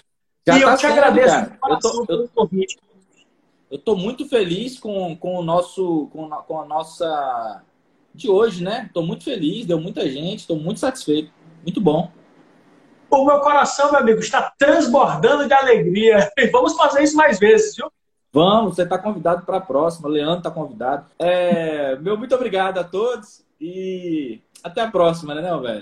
Já 0.46 0.58
e 0.58 0.62
tá 0.62 0.70
eu 0.70 0.76
te 0.76 0.80
sendo, 0.82 0.92
agradeço 0.92 1.52
eu 1.68 1.78
tô, 1.80 2.06
pelo 2.06 2.28
convite. 2.28 2.78
Eu 3.72 3.78
estou 3.78 3.96
muito 3.96 4.28
feliz 4.28 4.78
com, 4.78 5.16
com, 5.16 5.36
o 5.36 5.42
nosso, 5.42 6.06
com, 6.12 6.28
com 6.28 6.60
a 6.60 6.66
nossa 6.66 7.62
de 8.14 8.28
hoje, 8.28 8.62
né? 8.62 8.84
Estou 8.86 9.02
muito 9.02 9.24
feliz, 9.24 9.64
deu 9.64 9.80
muita 9.80 10.06
gente, 10.10 10.40
estou 10.40 10.58
muito 10.58 10.78
satisfeito. 10.78 11.32
Muito 11.62 11.80
bom. 11.80 12.12
O 13.08 13.24
meu 13.24 13.40
coração, 13.40 13.90
meu 13.90 14.00
amigo, 14.00 14.20
está 14.20 14.52
transbordando 14.58 15.46
de 15.46 15.54
alegria. 15.54 16.30
E 16.36 16.48
vamos 16.52 16.74
fazer 16.74 17.02
isso 17.02 17.16
mais 17.16 17.38
vezes, 17.38 17.74
viu? 17.74 17.90
Vamos, 18.30 18.74
você 18.74 18.82
está 18.82 18.98
convidado 18.98 19.46
para 19.46 19.56
a 19.56 19.62
próxima. 19.62 20.06
O 20.06 20.12
Leandro 20.12 20.38
está 20.40 20.50
convidado. 20.50 21.06
É, 21.18 21.96
meu 21.96 22.18
muito 22.18 22.34
obrigado 22.34 22.76
a 22.76 22.84
todos 22.84 23.42
e 23.58 24.42
até 24.62 24.82
a 24.82 24.90
próxima, 24.90 25.34
né, 25.34 25.40
não, 25.40 25.62
velho? 25.62 25.80